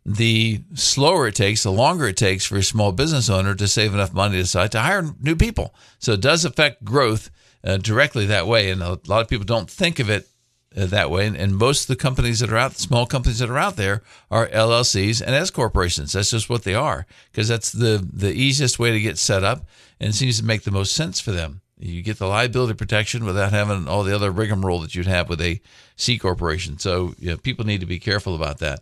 the 0.06 0.62
slower 0.74 1.28
it 1.28 1.34
takes, 1.34 1.62
the 1.62 1.72
longer 1.72 2.08
it 2.08 2.16
takes 2.16 2.44
for 2.44 2.56
a 2.56 2.62
small 2.62 2.92
business 2.92 3.30
owner 3.30 3.54
to 3.54 3.66
save 3.66 3.94
enough 3.94 4.12
money 4.12 4.36
to 4.36 4.42
decide 4.42 4.72
to 4.72 4.80
hire 4.80 5.14
new 5.20 5.34
people. 5.34 5.74
So 5.98 6.12
it 6.12 6.20
does 6.20 6.44
affect 6.44 6.84
growth 6.84 7.30
uh, 7.64 7.78
directly 7.78 8.26
that 8.26 8.46
way. 8.46 8.70
And 8.70 8.82
a 8.82 9.00
lot 9.06 9.22
of 9.22 9.28
people 9.28 9.46
don't 9.46 9.70
think 9.70 9.98
of 9.98 10.10
it 10.10 10.28
uh, 10.76 10.86
that 10.86 11.10
way. 11.10 11.26
And, 11.26 11.36
and, 11.36 11.56
most 11.56 11.82
of 11.82 11.86
the 11.86 11.96
companies 11.96 12.40
that 12.40 12.52
are 12.52 12.56
out, 12.56 12.76
small 12.76 13.06
companies 13.06 13.38
that 13.38 13.50
are 13.50 13.58
out 13.58 13.76
there, 13.76 14.02
are 14.30 14.48
LLCs 14.48 15.22
and 15.22 15.34
S 15.34 15.50
corporations. 15.50 16.12
That's 16.12 16.30
just 16.30 16.50
what 16.50 16.64
they 16.64 16.74
are 16.74 17.06
because 17.30 17.48
that's 17.48 17.72
the 17.72 18.06
the 18.12 18.32
easiest 18.32 18.78
way 18.78 18.90
to 18.90 19.00
get 19.00 19.18
set 19.18 19.44
up, 19.44 19.66
and 20.00 20.14
seems 20.14 20.38
to 20.38 20.44
make 20.44 20.62
the 20.62 20.70
most 20.70 20.94
sense 20.94 21.20
for 21.20 21.32
them. 21.32 21.60
You 21.84 22.02
get 22.02 22.18
the 22.18 22.26
liability 22.26 22.74
protection 22.74 23.24
without 23.24 23.52
having 23.52 23.86
all 23.88 24.04
the 24.04 24.14
other 24.14 24.30
rigmarole 24.30 24.80
that 24.80 24.94
you'd 24.94 25.06
have 25.06 25.28
with 25.28 25.40
a 25.40 25.60
C 25.96 26.18
corporation. 26.18 26.78
So 26.78 27.14
you 27.18 27.30
know, 27.30 27.36
people 27.36 27.66
need 27.66 27.80
to 27.80 27.86
be 27.86 27.98
careful 27.98 28.34
about 28.34 28.58
that. 28.58 28.80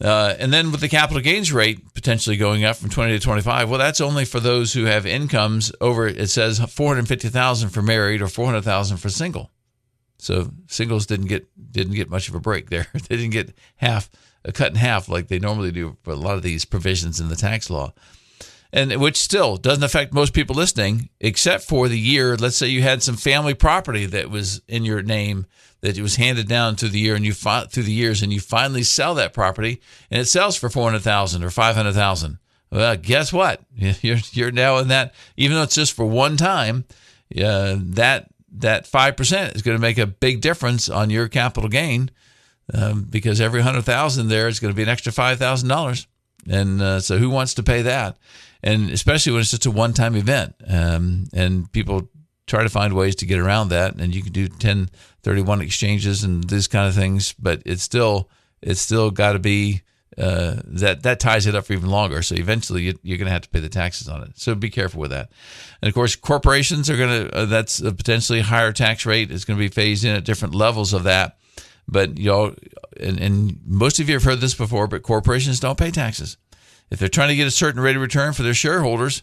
Uh, 0.00 0.34
and 0.38 0.52
then 0.52 0.72
with 0.72 0.80
the 0.80 0.88
capital 0.88 1.22
gains 1.22 1.52
rate 1.52 1.94
potentially 1.94 2.36
going 2.36 2.64
up 2.64 2.76
from 2.76 2.90
20 2.90 3.12
to 3.12 3.20
25, 3.20 3.70
well, 3.70 3.78
that's 3.78 4.00
only 4.00 4.24
for 4.24 4.40
those 4.40 4.72
who 4.72 4.84
have 4.84 5.06
incomes 5.06 5.70
over, 5.80 6.06
it 6.08 6.28
says 6.30 6.58
450,000 6.58 7.68
for 7.68 7.80
married 7.80 8.20
or 8.20 8.26
400,000 8.26 8.96
for 8.96 9.08
single. 9.08 9.50
So 10.18 10.50
singles 10.66 11.06
didn't 11.06 11.26
get 11.26 11.46
didn't 11.70 11.94
get 11.94 12.10
much 12.10 12.28
of 12.28 12.34
a 12.34 12.40
break 12.40 12.70
there. 12.70 12.86
they 12.92 13.16
didn't 13.16 13.32
get 13.32 13.54
half 13.76 14.10
a 14.44 14.52
cut 14.52 14.70
in 14.70 14.76
half 14.76 15.08
like 15.08 15.28
they 15.28 15.38
normally 15.38 15.70
do 15.70 15.96
for 16.02 16.12
a 16.12 16.16
lot 16.16 16.36
of 16.36 16.42
these 16.42 16.64
provisions 16.64 17.20
in 17.20 17.28
the 17.28 17.36
tax 17.36 17.68
law 17.68 17.92
and 18.74 18.92
which 18.96 19.16
still 19.16 19.56
doesn't 19.56 19.84
affect 19.84 20.12
most 20.12 20.34
people 20.34 20.56
listening, 20.56 21.08
except 21.20 21.62
for 21.62 21.86
the 21.88 21.98
year. 21.98 22.36
Let's 22.36 22.56
say 22.56 22.66
you 22.66 22.82
had 22.82 23.04
some 23.04 23.16
family 23.16 23.54
property 23.54 24.04
that 24.06 24.30
was 24.30 24.62
in 24.66 24.84
your 24.84 25.00
name 25.00 25.46
that 25.80 25.96
was 26.00 26.16
handed 26.16 26.48
down 26.48 26.74
through 26.74 26.88
the 26.88 26.98
year, 26.98 27.14
and 27.14 27.24
you 27.24 27.32
through 27.32 27.84
the 27.84 27.92
years, 27.92 28.20
and 28.20 28.32
you 28.32 28.40
finally 28.40 28.82
sell 28.82 29.14
that 29.14 29.32
property, 29.32 29.80
and 30.10 30.20
it 30.20 30.24
sells 30.24 30.56
for 30.56 30.68
four 30.68 30.90
hundred 30.90 31.02
thousand 31.02 31.44
or 31.44 31.50
five 31.50 31.76
hundred 31.76 31.92
thousand. 31.92 32.38
Well, 32.72 32.96
guess 32.96 33.32
what? 33.32 33.60
You're 33.76 34.18
you're 34.32 34.50
now 34.50 34.78
in 34.78 34.88
that. 34.88 35.14
Even 35.36 35.56
though 35.56 35.62
it's 35.62 35.76
just 35.76 35.92
for 35.92 36.04
one 36.04 36.36
time, 36.36 36.84
uh, 37.40 37.76
that 37.78 38.26
that 38.56 38.88
five 38.88 39.16
percent 39.16 39.54
is 39.54 39.62
going 39.62 39.76
to 39.76 39.80
make 39.80 39.98
a 39.98 40.06
big 40.06 40.40
difference 40.40 40.88
on 40.88 41.10
your 41.10 41.28
capital 41.28 41.68
gain, 41.68 42.10
um, 42.72 43.06
because 43.08 43.40
every 43.40 43.60
hundred 43.60 43.82
thousand 43.82 44.26
there 44.26 44.48
is 44.48 44.58
going 44.58 44.72
to 44.72 44.76
be 44.76 44.82
an 44.82 44.88
extra 44.88 45.12
five 45.12 45.38
thousand 45.38 45.68
dollars. 45.68 46.08
And 46.50 46.82
uh, 46.82 47.00
so, 47.00 47.18
who 47.18 47.30
wants 47.30 47.54
to 47.54 47.62
pay 47.62 47.82
that? 47.82 48.18
And 48.64 48.90
especially 48.90 49.30
when 49.30 49.42
it's 49.42 49.50
just 49.50 49.66
a 49.66 49.70
one-time 49.70 50.16
event. 50.16 50.54
Um, 50.66 51.26
and 51.34 51.70
people 51.70 52.08
try 52.46 52.62
to 52.62 52.70
find 52.70 52.94
ways 52.94 53.14
to 53.16 53.26
get 53.26 53.38
around 53.38 53.68
that, 53.68 53.94
and 53.96 54.14
you 54.14 54.22
can 54.22 54.32
do 54.32 54.44
1031 54.44 55.60
exchanges 55.60 56.24
and 56.24 56.42
these 56.48 56.66
kind 56.66 56.88
of 56.88 56.94
things, 56.94 57.34
but 57.34 57.62
it's 57.64 57.82
still 57.82 58.30
it's 58.62 58.80
still 58.80 59.10
got 59.10 59.34
to 59.34 59.38
be 59.38 59.82
uh, 60.16 60.56
that 60.64 61.02
that 61.02 61.20
ties 61.20 61.46
it 61.46 61.54
up 61.54 61.66
for 61.66 61.74
even 61.74 61.90
longer. 61.90 62.22
So 62.22 62.34
eventually, 62.36 62.82
you, 62.82 63.14
are 63.14 63.18
going 63.18 63.26
to 63.26 63.32
have 63.32 63.42
to 63.42 63.50
pay 63.50 63.60
the 63.60 63.68
taxes 63.68 64.08
on 64.08 64.22
it. 64.22 64.38
So 64.38 64.54
be 64.54 64.70
careful 64.70 65.00
with 65.00 65.10
that. 65.10 65.30
And 65.82 65.88
of 65.88 65.94
course, 65.94 66.16
corporations 66.16 66.88
are 66.88 66.96
going 66.96 67.28
to 67.28 67.36
uh, 67.36 67.44
that's 67.44 67.80
a 67.80 67.92
potentially 67.92 68.40
higher 68.40 68.72
tax 68.72 69.04
rate. 69.04 69.30
It's 69.30 69.44
going 69.44 69.58
to 69.58 69.64
be 69.64 69.68
phased 69.68 70.04
in 70.04 70.16
at 70.16 70.24
different 70.24 70.54
levels 70.54 70.94
of 70.94 71.02
that. 71.02 71.36
But 71.86 72.16
know, 72.16 72.54
and, 72.98 73.20
and 73.20 73.60
most 73.66 74.00
of 74.00 74.08
you 74.08 74.14
have 74.14 74.24
heard 74.24 74.40
this 74.40 74.54
before, 74.54 74.86
but 74.86 75.02
corporations 75.02 75.60
don't 75.60 75.78
pay 75.78 75.90
taxes 75.90 76.38
if 76.90 76.98
they're 76.98 77.08
trying 77.08 77.28
to 77.28 77.36
get 77.36 77.46
a 77.46 77.52
certain 77.52 77.80
rate 77.80 77.96
of 77.96 78.02
return 78.02 78.32
for 78.32 78.42
their 78.42 78.54
shareholders, 78.54 79.22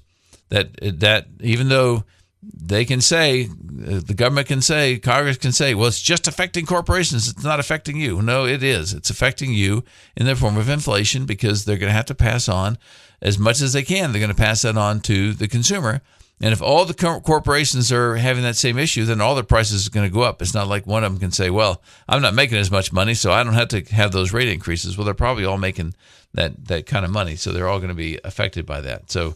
that 0.49 0.69
that 0.99 1.27
even 1.39 1.69
though 1.69 2.03
they 2.43 2.85
can 2.85 3.01
say 3.01 3.43
uh, 3.45 3.99
the 4.03 4.15
government 4.15 4.47
can 4.47 4.61
say 4.61 4.97
congress 4.97 5.37
can 5.37 5.51
say 5.51 5.75
well 5.75 5.87
it's 5.87 6.01
just 6.01 6.27
affecting 6.27 6.65
corporations 6.65 7.29
it's 7.29 7.43
not 7.43 7.59
affecting 7.59 7.97
you. 7.97 8.21
No 8.21 8.45
it 8.45 8.63
is. 8.63 8.93
It's 8.93 9.09
affecting 9.09 9.53
you 9.53 9.83
in 10.15 10.25
the 10.25 10.35
form 10.35 10.57
of 10.57 10.69
inflation 10.69 11.25
because 11.25 11.65
they're 11.65 11.77
going 11.77 11.89
to 11.89 11.95
have 11.95 12.05
to 12.07 12.15
pass 12.15 12.49
on 12.49 12.77
as 13.21 13.37
much 13.37 13.61
as 13.61 13.73
they 13.73 13.83
can. 13.83 14.11
They're 14.11 14.19
going 14.19 14.35
to 14.35 14.35
pass 14.35 14.63
that 14.63 14.77
on 14.77 15.01
to 15.01 15.33
the 15.33 15.47
consumer 15.47 16.01
and 16.41 16.53
if 16.53 16.61
all 16.61 16.85
the 16.85 17.21
corporations 17.23 17.91
are 17.91 18.15
having 18.15 18.43
that 18.43 18.55
same 18.55 18.77
issue 18.77 19.05
then 19.05 19.21
all 19.21 19.35
their 19.35 19.43
prices 19.43 19.87
are 19.87 19.91
going 19.91 20.07
to 20.07 20.13
go 20.13 20.21
up 20.21 20.41
it's 20.41 20.53
not 20.53 20.67
like 20.67 20.85
one 20.87 21.03
of 21.03 21.11
them 21.11 21.19
can 21.19 21.31
say 21.31 21.49
well 21.49 21.81
i'm 22.09 22.21
not 22.21 22.33
making 22.33 22.57
as 22.57 22.71
much 22.71 22.91
money 22.91 23.13
so 23.13 23.31
i 23.31 23.43
don't 23.43 23.53
have 23.53 23.67
to 23.67 23.81
have 23.93 24.11
those 24.11 24.33
rate 24.33 24.49
increases 24.49 24.97
well 24.97 25.05
they're 25.05 25.13
probably 25.13 25.45
all 25.45 25.57
making 25.57 25.93
that 26.33 26.65
that 26.67 26.85
kind 26.85 27.05
of 27.05 27.11
money. 27.11 27.35
So 27.35 27.51
they're 27.51 27.67
all 27.67 27.79
going 27.79 27.89
to 27.89 27.95
be 27.95 28.19
affected 28.23 28.65
by 28.65 28.81
that. 28.81 29.11
So 29.11 29.35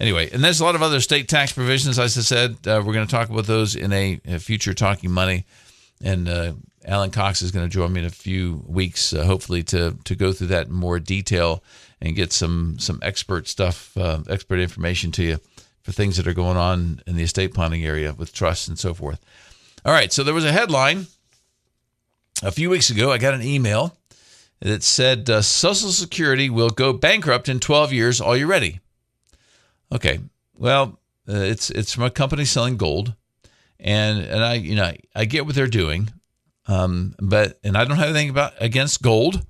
anyway, 0.00 0.30
and 0.30 0.42
there's 0.42 0.60
a 0.60 0.64
lot 0.64 0.74
of 0.74 0.82
other 0.82 1.00
state 1.00 1.28
tax 1.28 1.52
provisions. 1.52 1.98
As 1.98 2.16
I 2.16 2.20
said, 2.20 2.56
uh, 2.66 2.82
we're 2.84 2.94
going 2.94 3.06
to 3.06 3.10
talk 3.10 3.28
about 3.28 3.46
those 3.46 3.76
in 3.76 3.92
a, 3.92 4.20
a 4.26 4.38
future 4.38 4.74
talking 4.74 5.10
money. 5.10 5.44
And 6.00 6.28
uh, 6.28 6.52
Alan 6.84 7.10
Cox 7.10 7.42
is 7.42 7.50
going 7.50 7.66
to 7.66 7.72
join 7.72 7.92
me 7.92 8.00
in 8.00 8.06
a 8.06 8.10
few 8.10 8.62
weeks, 8.66 9.12
uh, 9.12 9.24
hopefully 9.24 9.62
to 9.64 9.96
to 10.04 10.14
go 10.14 10.32
through 10.32 10.48
that 10.48 10.68
in 10.68 10.72
more 10.72 11.00
detail 11.00 11.62
and 12.00 12.14
get 12.14 12.32
some 12.32 12.78
some 12.78 13.00
expert 13.02 13.48
stuff, 13.48 13.96
uh, 13.96 14.20
expert 14.28 14.60
information 14.60 15.10
to 15.12 15.24
you 15.24 15.40
for 15.88 15.92
things 15.92 16.18
that 16.18 16.26
are 16.26 16.34
going 16.34 16.58
on 16.58 17.00
in 17.06 17.16
the 17.16 17.22
estate 17.22 17.54
planning 17.54 17.82
area 17.82 18.12
with 18.12 18.30
trusts 18.30 18.68
and 18.68 18.78
so 18.78 18.92
forth. 18.92 19.18
All 19.86 19.92
right, 19.92 20.12
so 20.12 20.22
there 20.22 20.34
was 20.34 20.44
a 20.44 20.52
headline 20.52 21.06
a 22.42 22.52
few 22.52 22.68
weeks 22.68 22.90
ago. 22.90 23.10
I 23.10 23.16
got 23.16 23.32
an 23.32 23.40
email 23.40 23.96
that 24.60 24.82
said 24.82 25.30
uh, 25.30 25.40
Social 25.40 25.88
Security 25.88 26.50
will 26.50 26.68
go 26.68 26.92
bankrupt 26.92 27.48
in 27.48 27.58
12 27.58 27.94
years. 27.94 28.20
Are 28.20 28.36
you 28.36 28.46
ready? 28.46 28.80
Okay. 29.90 30.20
Well, 30.58 30.98
uh, 31.26 31.36
it's 31.36 31.70
it's 31.70 31.94
from 31.94 32.04
a 32.04 32.10
company 32.10 32.44
selling 32.44 32.76
gold, 32.76 33.14
and 33.80 34.18
and 34.18 34.44
I 34.44 34.54
you 34.54 34.74
know 34.74 34.92
I 35.14 35.24
get 35.24 35.46
what 35.46 35.54
they're 35.54 35.68
doing, 35.68 36.10
um, 36.66 37.14
but 37.18 37.58
and 37.64 37.78
I 37.78 37.86
don't 37.86 37.96
have 37.96 38.10
anything 38.10 38.28
about 38.28 38.52
against 38.60 39.00
gold. 39.00 39.46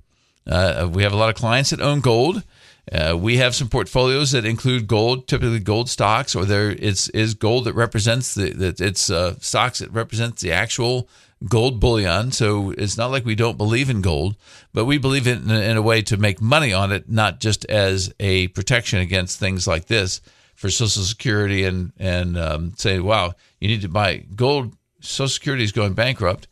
Uh, 0.47 0.87
we 0.89 1.03
have 1.03 1.11
a 1.11 1.17
lot 1.17 1.29
of 1.29 1.35
clients 1.35 1.71
that 1.71 1.81
own 1.81 1.99
gold. 1.99 2.43
Uh, 2.91 3.15
we 3.15 3.37
have 3.37 3.53
some 3.53 3.69
portfolios 3.69 4.31
that 4.31 4.45
include 4.45 4.87
gold, 4.87 5.27
typically 5.27 5.59
gold 5.59 5.89
stocks, 5.89 6.35
or 6.35 6.45
there 6.45 6.71
it's 6.71 7.07
is 7.09 7.35
gold 7.35 7.65
that 7.65 7.73
represents 7.73 8.33
the 8.33 8.51
that 8.53 8.81
it's 8.81 9.09
uh, 9.09 9.35
stocks 9.39 9.79
that 9.79 9.91
represents 9.91 10.41
the 10.41 10.51
actual 10.51 11.07
gold 11.47 11.79
bullion. 11.79 12.31
So 12.31 12.71
it's 12.71 12.97
not 12.97 13.11
like 13.11 13.25
we 13.25 13.35
don't 13.35 13.57
believe 13.57 13.89
in 13.89 14.01
gold, 14.01 14.35
but 14.73 14.85
we 14.85 14.97
believe 14.97 15.27
in, 15.27 15.49
in 15.49 15.77
a 15.77 15.81
way 15.81 16.01
to 16.01 16.17
make 16.17 16.41
money 16.41 16.73
on 16.73 16.91
it, 16.91 17.09
not 17.09 17.39
just 17.39 17.63
as 17.65 18.13
a 18.19 18.47
protection 18.49 18.99
against 18.99 19.39
things 19.39 19.67
like 19.67 19.85
this 19.85 20.19
for 20.55 20.69
Social 20.69 21.03
Security 21.03 21.63
and 21.63 21.93
and 21.97 22.37
um, 22.37 22.73
say, 22.75 22.99
wow, 22.99 23.33
you 23.59 23.67
need 23.67 23.81
to 23.81 23.89
buy 23.89 24.25
gold. 24.35 24.75
Social 24.99 25.29
Security 25.29 25.63
is 25.63 25.71
going 25.71 25.93
bankrupt. 25.93 26.47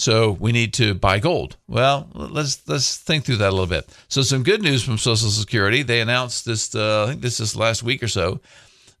So 0.00 0.30
we 0.40 0.52
need 0.52 0.72
to 0.74 0.94
buy 0.94 1.18
gold. 1.18 1.58
Well, 1.68 2.08
let's 2.14 2.66
let's 2.66 2.96
think 2.96 3.26
through 3.26 3.36
that 3.36 3.50
a 3.50 3.52
little 3.52 3.66
bit. 3.66 3.86
So 4.08 4.22
some 4.22 4.42
good 4.42 4.62
news 4.62 4.82
from 4.82 4.96
Social 4.96 5.28
Security. 5.28 5.82
They 5.82 6.00
announced 6.00 6.46
this. 6.46 6.74
Uh, 6.74 7.04
I 7.04 7.10
think 7.10 7.20
this 7.20 7.38
is 7.38 7.54
last 7.54 7.82
week 7.82 8.02
or 8.02 8.08
so 8.08 8.40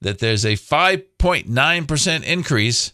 that 0.02 0.18
there's 0.18 0.44
a 0.44 0.56
5.9 0.56 1.88
percent 1.88 2.24
increase 2.24 2.92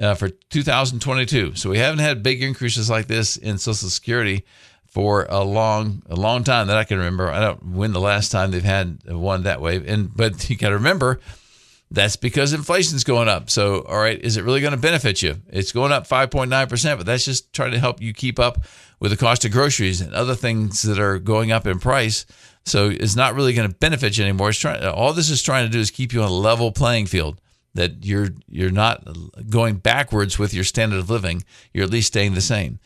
uh, 0.00 0.14
for 0.14 0.30
2022. 0.30 1.54
So 1.54 1.68
we 1.68 1.76
haven't 1.76 1.98
had 1.98 2.22
big 2.22 2.42
increases 2.42 2.88
like 2.88 3.08
this 3.08 3.36
in 3.36 3.58
Social 3.58 3.90
Security 3.90 4.46
for 4.86 5.26
a 5.28 5.44
long 5.44 6.02
a 6.08 6.16
long 6.16 6.44
time 6.44 6.68
that 6.68 6.78
I 6.78 6.84
can 6.84 6.96
remember. 6.96 7.30
I 7.30 7.40
don't 7.40 7.62
when 7.62 7.92
the 7.92 8.00
last 8.00 8.32
time 8.32 8.52
they've 8.52 8.64
had 8.64 9.00
one 9.06 9.42
that 9.42 9.60
way. 9.60 9.82
And 9.86 10.16
but 10.16 10.48
you 10.48 10.56
got 10.56 10.70
to 10.70 10.76
remember 10.76 11.20
that's 11.94 12.16
because 12.16 12.52
inflation's 12.52 13.04
going 13.04 13.28
up. 13.28 13.50
So, 13.50 13.82
all 13.82 13.98
right, 13.98 14.20
is 14.20 14.36
it 14.36 14.44
really 14.44 14.60
going 14.60 14.72
to 14.72 14.78
benefit 14.78 15.22
you? 15.22 15.36
It's 15.48 15.72
going 15.72 15.92
up 15.92 16.06
5.9%, 16.08 16.96
but 16.96 17.06
that's 17.06 17.24
just 17.24 17.52
trying 17.52 17.72
to 17.72 17.78
help 17.78 18.00
you 18.00 18.12
keep 18.12 18.38
up 18.38 18.64
with 19.00 19.10
the 19.10 19.16
cost 19.16 19.44
of 19.44 19.52
groceries 19.52 20.00
and 20.00 20.14
other 20.14 20.34
things 20.34 20.82
that 20.82 20.98
are 20.98 21.18
going 21.18 21.52
up 21.52 21.66
in 21.66 21.78
price. 21.78 22.26
So, 22.64 22.90
it's 22.90 23.16
not 23.16 23.34
really 23.34 23.52
going 23.52 23.68
to 23.68 23.74
benefit 23.74 24.18
you 24.18 24.24
anymore. 24.24 24.50
It's 24.50 24.58
trying 24.58 24.84
all 24.84 25.12
this 25.12 25.30
is 25.30 25.42
trying 25.42 25.66
to 25.66 25.72
do 25.72 25.78
is 25.78 25.90
keep 25.90 26.12
you 26.12 26.22
on 26.22 26.28
a 26.28 26.32
level 26.32 26.72
playing 26.72 27.06
field 27.06 27.40
that 27.74 28.04
you're 28.04 28.30
you're 28.48 28.70
not 28.70 29.06
going 29.50 29.76
backwards 29.76 30.38
with 30.38 30.54
your 30.54 30.64
standard 30.64 30.98
of 30.98 31.10
living. 31.10 31.44
You're 31.72 31.84
at 31.84 31.90
least 31.90 32.08
staying 32.08 32.34
the 32.34 32.40
same. 32.40 32.78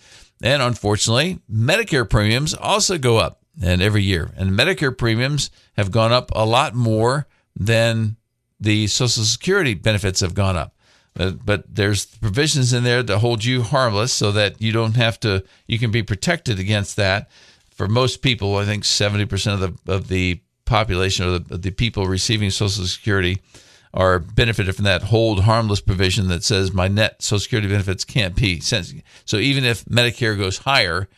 And 0.42 0.62
unfortunately, 0.62 1.40
Medicare 1.50 2.08
premiums 2.08 2.54
also 2.54 2.98
go 2.98 3.18
up 3.18 3.40
and 3.62 3.82
every 3.82 4.02
year. 4.02 4.30
And 4.36 4.52
Medicare 4.52 4.96
premiums 4.96 5.50
have 5.76 5.90
gone 5.90 6.12
up 6.12 6.30
a 6.34 6.46
lot 6.46 6.74
more 6.74 7.26
than 7.56 8.16
the 8.60 8.86
Social 8.86 9.24
Security 9.24 9.74
benefits 9.74 10.20
have 10.20 10.34
gone 10.34 10.56
up. 10.56 10.74
But, 11.14 11.44
but 11.44 11.74
there's 11.74 12.06
provisions 12.06 12.72
in 12.72 12.84
there 12.84 13.02
that 13.02 13.18
hold 13.18 13.44
you 13.44 13.62
harmless 13.62 14.12
so 14.12 14.30
that 14.32 14.62
you 14.62 14.72
don't 14.72 14.96
have 14.96 15.18
to, 15.20 15.44
you 15.66 15.78
can 15.78 15.90
be 15.90 16.02
protected 16.02 16.58
against 16.58 16.96
that. 16.96 17.28
For 17.70 17.88
most 17.88 18.22
people, 18.22 18.56
I 18.56 18.64
think 18.64 18.84
70% 18.84 19.54
of 19.54 19.60
the, 19.60 19.92
of 19.92 20.08
the 20.08 20.40
population 20.64 21.26
or 21.26 21.38
the, 21.38 21.58
the 21.58 21.70
people 21.70 22.06
receiving 22.06 22.50
Social 22.50 22.84
Security 22.84 23.40
are 23.94 24.18
benefited 24.18 24.76
from 24.76 24.84
that 24.84 25.04
hold 25.04 25.40
harmless 25.40 25.80
provision 25.80 26.28
that 26.28 26.44
says 26.44 26.72
my 26.72 26.88
net 26.88 27.22
Social 27.22 27.40
Security 27.40 27.68
benefits 27.68 28.04
can't 28.04 28.36
be. 28.36 28.60
So 28.60 29.38
even 29.38 29.64
if 29.64 29.84
Medicare 29.86 30.36
goes 30.36 30.58
higher, 30.58 31.08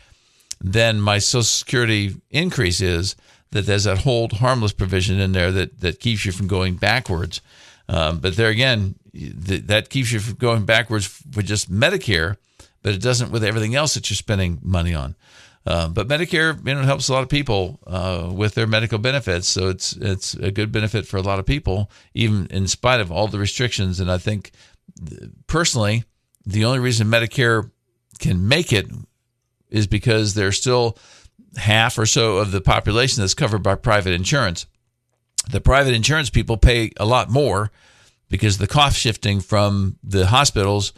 then 0.61 1.01
my 1.01 1.19
Social 1.19 1.43
Security 1.43 2.15
increase 2.31 2.81
is 2.81 3.17
that 3.53 3.67
there's 3.67 3.85
that 3.85 3.99
hold 3.99 4.35
harmless 4.35 4.73
provision 4.73 5.19
in 5.21 5.33
there 5.33 5.51
that, 5.53 5.81
that 5.81 6.01
keeps 6.01 6.25
you 6.25 6.33
from 6.33 6.47
going 6.47 6.77
backwards. 6.77 7.41
Um, 7.89 8.21
but 8.21 8.37
there 8.37 8.49
again, 8.49 8.95
th- 9.13 9.67
that 9.67 9.91
keeps 9.91 10.13
you 10.13 10.21
from 10.21 10.37
going 10.37 10.65
backwards 10.65 11.07
for 11.07 11.43
just 11.43 11.71
Medicare, 11.71 12.37
but 12.83 12.95
it 12.95 13.03
doesn't 13.03 13.33
with 13.33 13.45
everything 13.45 13.75
else 13.75 13.95
that 13.95 14.09
you're 14.09 14.17
spending 14.17 14.61
money 14.63 14.95
on. 14.95 15.17
Uh, 15.67 15.89
but 15.89 16.09
Medicare, 16.09 16.57
you 16.67 16.75
know, 16.75 16.83
helps 16.83 17.09
a 17.09 17.13
lot 17.13 17.23
of 17.23 17.29
people 17.29 17.79
uh, 17.87 18.31
with 18.33 18.55
their 18.55 18.67
medical 18.67 18.99
benefits, 18.99 19.47
so 19.47 19.69
it's 19.69 19.93
it's 19.97 20.33
a 20.35 20.51
good 20.51 20.73
benefit 20.73 21.07
for 21.07 21.19
a 21.19 21.23
lot 21.23 21.39
of 21.39 21.45
people, 21.45 21.91
even 22.15 22.47
in 22.47 22.67
spite 22.67 22.99
of 23.01 23.13
all 23.13 23.29
the 23.29 23.39
restrictions. 23.39 24.01
And 24.01 24.11
I 24.11 24.17
think, 24.17 24.53
personally, 25.49 26.05
the 26.47 26.65
only 26.65 26.79
reason 26.79 27.09
Medicare 27.09 27.71
can 28.19 28.49
make 28.49 28.73
it 28.73 28.87
is 29.69 29.87
because 29.87 30.33
there's 30.33 30.57
still 30.57 30.97
half 31.57 31.99
or 31.99 32.07
so 32.07 32.39
of 32.39 32.53
the 32.53 32.61
population 32.61 33.21
that's 33.21 33.35
covered 33.35 33.63
by 33.63 33.75
private 33.75 34.13
insurance. 34.13 34.67
The 35.51 35.61
private 35.61 35.95
insurance 35.95 36.31
people 36.31 36.57
pay 36.57 36.91
a 36.97 37.07
lot 37.07 37.31
more 37.31 37.71
because 38.29 38.59
the 38.59 38.67
cost 38.67 38.97
shifting 38.97 39.41
from 39.41 39.99
the 40.03 40.27
hospitals 40.27 40.93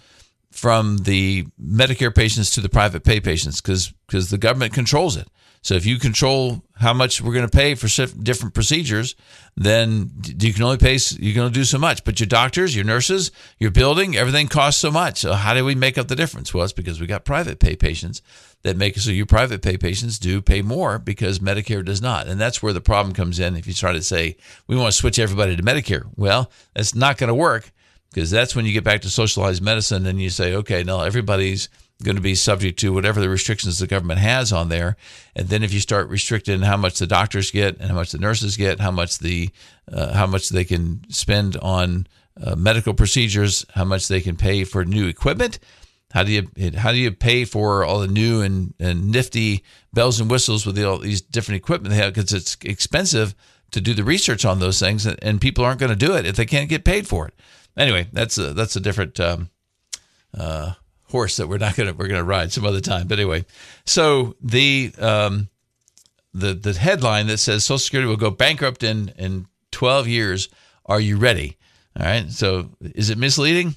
from 0.51 0.99
the 0.99 1.47
Medicare 1.61 2.15
patients 2.15 2.51
to 2.51 2.61
the 2.61 2.69
private 2.69 3.05
pay 3.05 3.21
patients 3.21 3.61
because 3.61 3.93
because 4.07 4.31
the 4.31 4.38
government 4.38 4.75
controls 4.75 5.17
it. 5.17 5.29
So 5.62 5.75
if 5.75 5.87
you 5.87 5.98
control 5.98 6.61
how 6.75 6.92
much 6.92 7.22
we're 7.22 7.33
going 7.33 7.48
to 7.48 7.57
pay 7.57 7.77
for 7.77 7.88
different 8.07 8.53
procedures, 8.53 9.14
then 9.57 10.11
you 10.40 10.53
can 10.53 10.64
only 10.64 10.77
pay 10.77 10.98
you 11.18 11.33
can 11.33 11.42
only 11.42 11.53
do 11.53 11.64
so 11.64 11.79
much. 11.79 12.03
But 12.05 12.18
your 12.18 12.27
doctors, 12.27 12.75
your 12.75 12.85
nurses, 12.85 13.31
your 13.59 13.70
building, 13.70 14.16
everything 14.16 14.48
costs 14.48 14.81
so 14.81 14.90
much. 14.90 15.20
So 15.20 15.35
how 15.35 15.55
do 15.55 15.64
we 15.64 15.77
make 15.77 15.96
up 15.96 16.09
the 16.09 16.16
difference? 16.16 16.53
Well, 16.53 16.64
it's 16.64 16.72
because 16.72 17.01
we 17.01 17.07
got 17.07 17.25
private 17.25 17.61
pay 17.61 17.77
patients 17.77 18.22
that 18.62 18.77
make 18.77 18.96
so 18.98 19.11
your 19.11 19.27
private 19.27 19.62
pay 19.62 19.77
patients 19.77 20.18
do 20.18 20.42
pay 20.42 20.62
more 20.62 20.98
because 20.98 21.38
Medicare 21.38 21.85
does 21.85 22.03
not. 22.03 22.27
And 22.27 22.40
that's 22.40 22.61
where 22.61 22.72
the 22.72 22.81
problem 22.81 23.14
comes 23.14 23.38
in. 23.38 23.57
If 23.57 23.68
you 23.68 23.75
try 23.75 23.92
to 23.92 24.03
say 24.03 24.37
we 24.66 24.77
want 24.77 24.92
to 24.92 24.98
switch 24.98 25.20
everybody 25.20 25.55
to 25.57 25.62
Medicare, 25.62 26.11
well, 26.16 26.51
that's 26.75 26.94
not 26.94 27.18
going 27.18 27.29
to 27.29 27.35
work 27.35 27.70
because 28.12 28.31
that's 28.31 28.57
when 28.57 28.66
you 28.66 28.72
get 28.72 28.85
back 28.85 29.03
to 29.03 29.11
socialized 29.11 29.62
medicine 29.62 30.07
and 30.07 30.20
you 30.20 30.29
say, 30.29 30.55
okay, 30.55 30.83
now 30.83 31.03
everybody's 31.03 31.68
going 32.03 32.17
to 32.17 32.23
be 32.23 32.35
subject 32.35 32.79
to 32.81 32.93
whatever 32.93 33.21
the 33.21 33.29
restrictions 33.29 33.79
the 33.79 33.87
government 33.87 34.21
has 34.21 34.53
on 34.53 34.69
there. 34.69 34.97
And 35.35 35.49
then 35.49 35.62
if 35.62 35.73
you 35.73 35.81
start 35.81 36.09
restricting 36.09 36.62
how 36.62 36.77
much 36.77 36.99
the 36.99 37.07
doctors 37.07 37.51
get 37.51 37.79
and 37.79 37.88
how 37.91 37.95
much 37.95 38.12
the 38.12 38.19
nurses 38.19 38.57
get, 38.57 38.81
how 38.81 38.91
much 38.91 39.19
the 39.19 39.51
uh, 39.91 40.12
how 40.15 40.27
much 40.27 40.49
they 40.49 40.65
can 40.65 41.03
spend 41.11 41.57
on 41.59 42.07
uh, 42.43 42.57
medical 42.57 42.95
procedures, 42.95 43.65
how 43.75 43.85
much 43.85 44.09
they 44.09 44.21
can 44.21 44.37
pay 44.37 44.65
for 44.65 44.85
new 44.85 45.07
equipment, 45.07 45.59
how 46.12 46.23
do 46.23 46.33
you 46.33 46.49
how 46.77 46.93
do 46.93 46.99
you 46.99 47.11
pay 47.11 47.45
for 47.45 47.85
all 47.85 48.01
the 48.01 48.09
new 48.09 48.43
and, 48.43 48.75
and 48.79 49.11
nifty 49.11 49.65
bells 49.93 50.21
and 50.21 50.31
whistles 50.31 50.67
with 50.67 50.77
the, 50.77 50.88
all 50.88 50.99
these 50.99 51.23
different 51.23 51.57
equipment 51.57 51.95
they 51.95 52.01
have 52.01 52.15
because 52.15 52.33
it's 52.33 52.57
expensive 52.62 53.35
to 53.71 53.81
do 53.81 53.95
the 53.95 54.05
research 54.05 54.45
on 54.45 54.59
those 54.59 54.79
things 54.79 55.07
and 55.07 55.41
people 55.41 55.65
aren't 55.65 55.81
going 55.81 55.91
to 55.91 55.97
do 55.97 56.15
it 56.15 56.27
if 56.27 56.37
they 56.37 56.45
can't 56.45 56.69
get 56.69 56.85
paid 56.85 57.09
for 57.09 57.27
it. 57.27 57.35
Anyway, 57.77 58.07
that's 58.12 58.37
a 58.37 58.53
that's 58.53 58.77
a 58.77 58.81
different 58.81 59.19
um, 59.19 59.49
uh, 60.37 60.75
horse 61.12 61.37
that 61.37 61.46
we're 61.46 61.59
not 61.59 61.77
gonna 61.77 61.92
we're 61.92 62.09
gonna 62.09 62.25
ride 62.25 62.53
some 62.53 62.66
other 62.66 62.81
time. 62.81 63.07
But 63.07 63.18
anyway, 63.18 63.44
so 63.85 64.35
the 64.42 64.92
um, 64.98 65.48
the 66.35 66.55
the 66.55 66.72
headline 66.72 67.29
that 67.29 67.38
says 67.38 67.64
Social 67.64 67.79
Security 67.79 68.09
will 68.09 68.16
go 68.16 68.31
bankrupt 68.31 68.83
in 68.83 69.12
in 69.16 69.46
12 69.70 70.09
years. 70.09 70.48
Are 70.87 71.01
you 71.01 71.16
ready? 71.16 71.57
All 71.98 72.05
right. 72.05 72.29
So 72.31 72.70
is 72.81 73.11
it 73.11 73.18
misleading? 73.18 73.77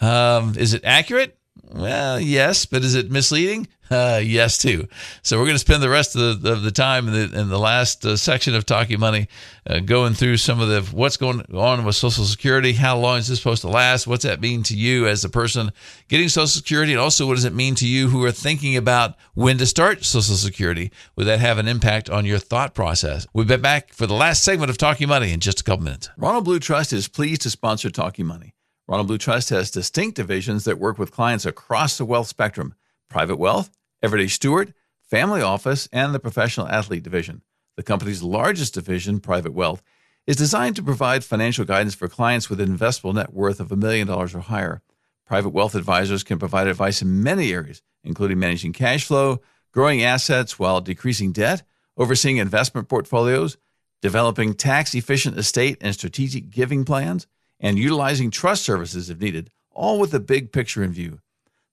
Um, 0.00 0.54
is 0.56 0.72
it 0.72 0.82
accurate? 0.84 1.35
Well, 1.72 2.20
yes, 2.20 2.64
but 2.64 2.82
is 2.82 2.94
it 2.94 3.10
misleading? 3.10 3.66
Uh, 3.90 4.20
yes, 4.22 4.58
too. 4.58 4.88
So 5.22 5.38
we're 5.38 5.44
going 5.44 5.54
to 5.54 5.60
spend 5.60 5.82
the 5.82 5.88
rest 5.88 6.16
of 6.16 6.42
the, 6.42 6.52
of 6.52 6.62
the 6.62 6.70
time 6.72 7.06
in 7.08 7.12
the, 7.14 7.40
in 7.40 7.48
the 7.48 7.58
last 7.58 8.04
uh, 8.04 8.16
section 8.16 8.54
of 8.54 8.66
Talking 8.66 8.98
Money 8.98 9.28
uh, 9.66 9.80
going 9.80 10.14
through 10.14 10.38
some 10.38 10.60
of 10.60 10.68
the 10.68 10.82
what's 10.96 11.16
going 11.16 11.42
on 11.54 11.84
with 11.84 11.94
Social 11.94 12.24
Security. 12.24 12.72
How 12.72 12.98
long 12.98 13.18
is 13.18 13.28
this 13.28 13.38
supposed 13.38 13.62
to 13.62 13.68
last? 13.68 14.06
What's 14.06 14.24
that 14.24 14.40
mean 14.40 14.62
to 14.64 14.76
you 14.76 15.06
as 15.06 15.24
a 15.24 15.28
person 15.28 15.70
getting 16.08 16.28
Social 16.28 16.48
Security? 16.48 16.92
And 16.92 17.00
also, 17.00 17.26
what 17.26 17.34
does 17.34 17.44
it 17.44 17.54
mean 17.54 17.74
to 17.76 17.86
you 17.86 18.08
who 18.08 18.24
are 18.24 18.32
thinking 18.32 18.76
about 18.76 19.14
when 19.34 19.58
to 19.58 19.66
start 19.66 20.04
Social 20.04 20.34
Security? 20.34 20.90
Would 21.14 21.26
that 21.26 21.40
have 21.40 21.58
an 21.58 21.68
impact 21.68 22.10
on 22.10 22.24
your 22.24 22.38
thought 22.38 22.74
process? 22.74 23.26
We'll 23.32 23.44
be 23.44 23.56
back 23.56 23.92
for 23.92 24.06
the 24.06 24.14
last 24.14 24.42
segment 24.42 24.70
of 24.70 24.78
Talking 24.78 25.08
Money 25.08 25.32
in 25.32 25.40
just 25.40 25.60
a 25.60 25.64
couple 25.64 25.84
minutes. 25.84 26.10
Ronald 26.16 26.44
Blue 26.44 26.58
Trust 26.58 26.92
is 26.92 27.06
pleased 27.06 27.42
to 27.42 27.50
sponsor 27.50 27.90
Talking 27.90 28.26
Money. 28.26 28.55
Ronald 28.88 29.08
Blue 29.08 29.18
Trust 29.18 29.50
has 29.50 29.72
distinct 29.72 30.14
divisions 30.14 30.64
that 30.64 30.78
work 30.78 30.96
with 30.96 31.10
clients 31.10 31.44
across 31.44 31.98
the 31.98 32.04
wealth 32.04 32.28
spectrum 32.28 32.74
private 33.08 33.36
wealth, 33.36 33.70
everyday 34.02 34.28
steward, 34.28 34.74
family 35.02 35.40
office, 35.40 35.88
and 35.92 36.14
the 36.14 36.20
professional 36.20 36.68
athlete 36.68 37.02
division. 37.02 37.42
The 37.76 37.82
company's 37.82 38.22
largest 38.22 38.74
division, 38.74 39.20
Private 39.20 39.52
Wealth, 39.52 39.82
is 40.26 40.36
designed 40.36 40.76
to 40.76 40.82
provide 40.82 41.24
financial 41.24 41.64
guidance 41.64 41.94
for 41.94 42.08
clients 42.08 42.50
with 42.50 42.60
an 42.60 42.76
investable 42.76 43.14
net 43.14 43.32
worth 43.32 43.60
of 43.60 43.70
a 43.70 43.76
million 43.76 44.06
dollars 44.06 44.34
or 44.34 44.40
higher. 44.40 44.82
Private 45.26 45.50
wealth 45.50 45.74
advisors 45.74 46.22
can 46.22 46.38
provide 46.38 46.66
advice 46.66 47.02
in 47.02 47.22
many 47.22 47.52
areas, 47.52 47.82
including 48.04 48.38
managing 48.38 48.72
cash 48.72 49.04
flow, 49.04 49.40
growing 49.72 50.02
assets 50.02 50.58
while 50.58 50.80
decreasing 50.80 51.32
debt, 51.32 51.62
overseeing 51.96 52.36
investment 52.36 52.88
portfolios, 52.88 53.56
developing 54.02 54.54
tax 54.54 54.94
efficient 54.94 55.38
estate 55.38 55.76
and 55.80 55.94
strategic 55.94 56.50
giving 56.50 56.84
plans, 56.84 57.26
and 57.60 57.78
utilizing 57.78 58.30
trust 58.30 58.64
services 58.64 59.10
if 59.10 59.20
needed, 59.20 59.50
all 59.70 59.98
with 59.98 60.10
the 60.10 60.20
big 60.20 60.52
picture 60.52 60.82
in 60.82 60.92
view. 60.92 61.20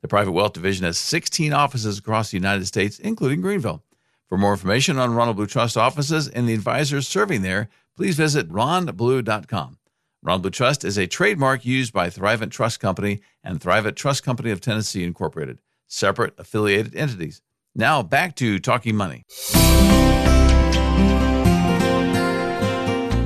The 0.01 0.07
Private 0.07 0.33
Wealth 0.33 0.53
Division 0.53 0.85
has 0.85 0.97
16 0.97 1.53
offices 1.53 1.97
across 1.97 2.31
the 2.31 2.37
United 2.37 2.65
States, 2.65 2.99
including 2.99 3.41
Greenville. 3.41 3.83
For 4.27 4.37
more 4.37 4.51
information 4.51 4.97
on 4.97 5.13
Ronald 5.13 5.37
Blue 5.37 5.47
Trust 5.47 5.77
offices 5.77 6.27
and 6.27 6.47
the 6.47 6.53
advisors 6.53 7.07
serving 7.07 7.41
there, 7.41 7.69
please 7.95 8.17
visit 8.17 8.49
ronblue.com. 8.49 9.77
Ronald 10.21 10.41
Blue 10.41 10.51
Trust 10.51 10.83
is 10.83 10.97
a 10.97 11.07
trademark 11.07 11.65
used 11.65 11.93
by 11.93 12.09
Thrivent 12.09 12.51
Trust 12.51 12.79
Company 12.79 13.21
and 13.43 13.59
Thrivent 13.59 13.95
Trust 13.95 14.23
Company 14.23 14.51
of 14.51 14.59
Tennessee 14.59 15.03
Incorporated, 15.03 15.59
separate 15.87 16.33
affiliated 16.37 16.95
entities. 16.95 17.41
Now 17.75 18.03
back 18.03 18.35
to 18.37 18.59
Talking 18.59 18.95
Money. 18.95 19.23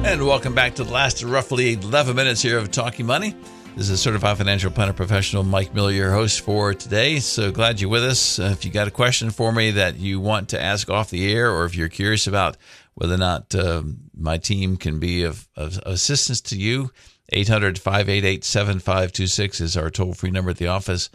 And 0.08 0.26
welcome 0.26 0.56
back 0.56 0.74
to 0.76 0.86
the 0.86 0.94
last 0.94 1.22
roughly 1.22 1.74
11 1.74 2.16
minutes 2.16 2.42
here 2.42 2.58
of 2.58 2.72
Talking 2.72 3.06
Money. 3.06 3.36
This 3.76 3.90
is 3.90 4.00
certified 4.00 4.38
financial 4.38 4.72
planner 4.72 4.94
professional 4.94 5.44
Mike 5.44 5.74
Miller, 5.74 5.92
your 5.92 6.14
host 6.14 6.40
for 6.40 6.74
today. 6.74 7.20
So 7.20 7.52
glad 7.52 7.82
you're 7.82 7.90
with 7.90 8.06
us. 8.06 8.40
Uh, 8.40 8.52
if 8.54 8.64
you 8.64 8.72
got 8.72 8.88
a 8.88 8.92
question 8.92 9.32
for 9.32 9.52
me 9.52 9.72
that 9.72 9.98
you 9.98 10.22
want 10.22 10.48
to 10.50 10.62
ask 10.62 10.90
off 10.90 11.10
the 11.10 11.30
air, 11.30 11.52
or 11.52 11.66
if 11.66 11.76
you're 11.76 11.90
curious 11.90 12.26
about 12.26 12.56
whether 12.94 13.16
or 13.16 13.18
not 13.18 13.54
uh, 13.54 13.84
my 14.18 14.38
team 14.38 14.78
can 14.78 14.98
be 14.98 15.24
of, 15.24 15.50
of 15.58 15.78
assistance 15.86 16.40
to 16.40 16.58
you, 16.58 16.90
800 17.34 17.78
588 17.78 18.46
7526 18.46 19.60
is 19.60 19.76
our 19.76 19.90
toll 19.90 20.14
free 20.14 20.32
number 20.32 20.52
at 20.52 20.58
the 20.58 20.68
office. 20.68 21.10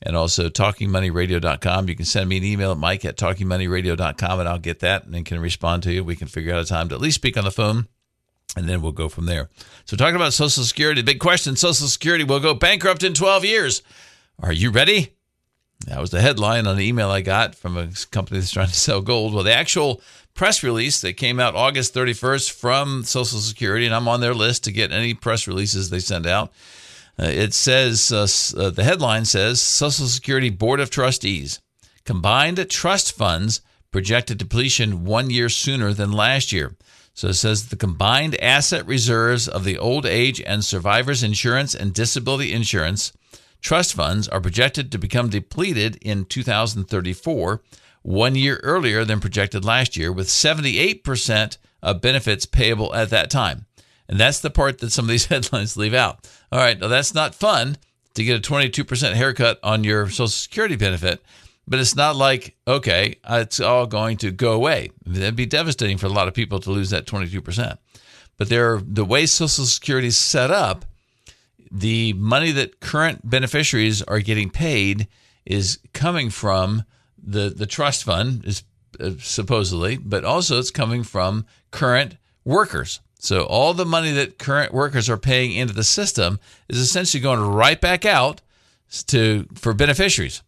and 0.00 0.16
also 0.16 0.48
talkingmoneyradio.com. 0.48 1.88
You 1.90 1.94
can 1.94 2.06
send 2.06 2.26
me 2.26 2.38
an 2.38 2.44
email 2.44 2.72
at 2.72 2.78
mike 2.78 3.04
at 3.04 3.18
talkingmoneyradio.com 3.18 4.40
and 4.40 4.48
I'll 4.48 4.58
get 4.58 4.80
that 4.80 5.04
and 5.04 5.26
can 5.26 5.40
respond 5.40 5.82
to 5.82 5.92
you. 5.92 6.02
We 6.02 6.16
can 6.16 6.26
figure 6.26 6.54
out 6.54 6.62
a 6.62 6.66
time 6.66 6.88
to 6.88 6.94
at 6.94 7.02
least 7.02 7.16
speak 7.16 7.36
on 7.36 7.44
the 7.44 7.50
phone 7.50 7.86
and 8.56 8.68
then 8.68 8.82
we'll 8.82 8.92
go 8.92 9.08
from 9.08 9.26
there. 9.26 9.48
So, 9.84 9.96
talking 9.96 10.16
about 10.16 10.32
Social 10.32 10.64
Security, 10.64 11.02
big 11.02 11.20
question 11.20 11.56
Social 11.56 11.86
Security 11.86 12.24
will 12.24 12.40
go 12.40 12.54
bankrupt 12.54 13.02
in 13.02 13.14
12 13.14 13.44
years. 13.44 13.82
Are 14.42 14.52
you 14.52 14.70
ready? 14.70 15.14
That 15.86 16.00
was 16.00 16.10
the 16.10 16.20
headline 16.20 16.66
on 16.66 16.76
an 16.76 16.82
email 16.82 17.10
I 17.10 17.22
got 17.22 17.54
from 17.54 17.76
a 17.76 17.88
company 18.10 18.40
that's 18.40 18.52
trying 18.52 18.68
to 18.68 18.74
sell 18.74 19.00
gold. 19.00 19.32
Well, 19.32 19.44
the 19.44 19.54
actual 19.54 20.02
press 20.34 20.62
release 20.62 21.00
that 21.00 21.14
came 21.14 21.40
out 21.40 21.54
August 21.54 21.94
31st 21.94 22.50
from 22.50 23.02
Social 23.04 23.38
Security, 23.38 23.86
and 23.86 23.94
I'm 23.94 24.08
on 24.08 24.20
their 24.20 24.34
list 24.34 24.64
to 24.64 24.72
get 24.72 24.92
any 24.92 25.14
press 25.14 25.46
releases 25.46 25.90
they 25.90 26.00
send 26.00 26.26
out. 26.26 26.52
Uh, 27.18 27.26
it 27.26 27.52
says 27.54 28.12
uh, 28.12 28.26
uh, 28.58 28.70
the 28.70 28.84
headline 28.84 29.24
says 29.24 29.60
Social 29.60 30.06
Security 30.06 30.50
Board 30.50 30.80
of 30.80 30.90
Trustees 30.90 31.60
combined 32.04 32.68
trust 32.70 33.12
funds 33.12 33.60
projected 33.90 34.38
depletion 34.38 35.04
one 35.04 35.30
year 35.30 35.48
sooner 35.48 35.92
than 35.92 36.12
last 36.12 36.52
year. 36.52 36.74
So 37.20 37.28
it 37.28 37.34
says 37.34 37.68
the 37.68 37.76
combined 37.76 38.40
asset 38.40 38.86
reserves 38.86 39.46
of 39.46 39.64
the 39.64 39.76
old 39.76 40.06
age 40.06 40.40
and 40.40 40.64
survivors 40.64 41.22
insurance 41.22 41.74
and 41.74 41.92
disability 41.92 42.50
insurance 42.50 43.12
trust 43.60 43.92
funds 43.92 44.26
are 44.26 44.40
projected 44.40 44.90
to 44.90 44.96
become 44.96 45.28
depleted 45.28 45.98
in 46.00 46.24
2034, 46.24 47.60
one 48.00 48.36
year 48.36 48.58
earlier 48.62 49.04
than 49.04 49.20
projected 49.20 49.66
last 49.66 49.98
year, 49.98 50.10
with 50.10 50.28
78% 50.28 51.58
of 51.82 52.00
benefits 52.00 52.46
payable 52.46 52.94
at 52.94 53.10
that 53.10 53.30
time. 53.30 53.66
And 54.08 54.18
that's 54.18 54.40
the 54.40 54.48
part 54.48 54.78
that 54.78 54.90
some 54.90 55.04
of 55.04 55.10
these 55.10 55.26
headlines 55.26 55.76
leave 55.76 55.92
out. 55.92 56.26
All 56.50 56.58
right, 56.58 56.80
now 56.80 56.88
that's 56.88 57.12
not 57.12 57.34
fun 57.34 57.76
to 58.14 58.24
get 58.24 58.38
a 58.38 58.50
22% 58.50 59.12
haircut 59.12 59.60
on 59.62 59.84
your 59.84 60.08
Social 60.08 60.28
Security 60.28 60.76
benefit 60.76 61.22
but 61.70 61.78
it's 61.78 61.94
not 61.94 62.16
like, 62.16 62.56
okay, 62.66 63.14
it's 63.28 63.60
all 63.60 63.86
going 63.86 64.16
to 64.18 64.32
go 64.32 64.52
away. 64.52 64.90
That'd 65.06 65.36
be 65.36 65.46
devastating 65.46 65.98
for 65.98 66.06
a 66.06 66.10
lot 66.10 66.26
of 66.26 66.34
people 66.34 66.58
to 66.60 66.70
lose 66.70 66.90
that 66.90 67.06
22%. 67.06 67.78
But 68.36 68.48
there, 68.48 68.80
the 68.84 69.04
way 69.04 69.24
Social 69.24 69.64
Security 69.64 70.08
is 70.08 70.18
set 70.18 70.50
up, 70.50 70.84
the 71.70 72.12
money 72.14 72.50
that 72.50 72.80
current 72.80 73.30
beneficiaries 73.30 74.02
are 74.02 74.18
getting 74.18 74.50
paid 74.50 75.06
is 75.46 75.78
coming 75.92 76.28
from 76.28 76.84
the, 77.16 77.50
the 77.50 77.66
trust 77.66 78.02
fund, 78.02 78.44
is 78.44 78.64
uh, 78.98 79.12
supposedly, 79.20 79.96
but 79.96 80.24
also 80.24 80.58
it's 80.58 80.72
coming 80.72 81.04
from 81.04 81.46
current 81.70 82.16
workers. 82.44 83.00
So 83.20 83.44
all 83.44 83.74
the 83.74 83.86
money 83.86 84.10
that 84.12 84.38
current 84.38 84.74
workers 84.74 85.08
are 85.08 85.16
paying 85.16 85.52
into 85.52 85.74
the 85.74 85.84
system 85.84 86.40
is 86.68 86.78
essentially 86.78 87.20
going 87.20 87.40
right 87.40 87.80
back 87.80 88.04
out 88.04 88.40
to 89.06 89.46
for 89.54 89.72
beneficiaries. 89.72 90.42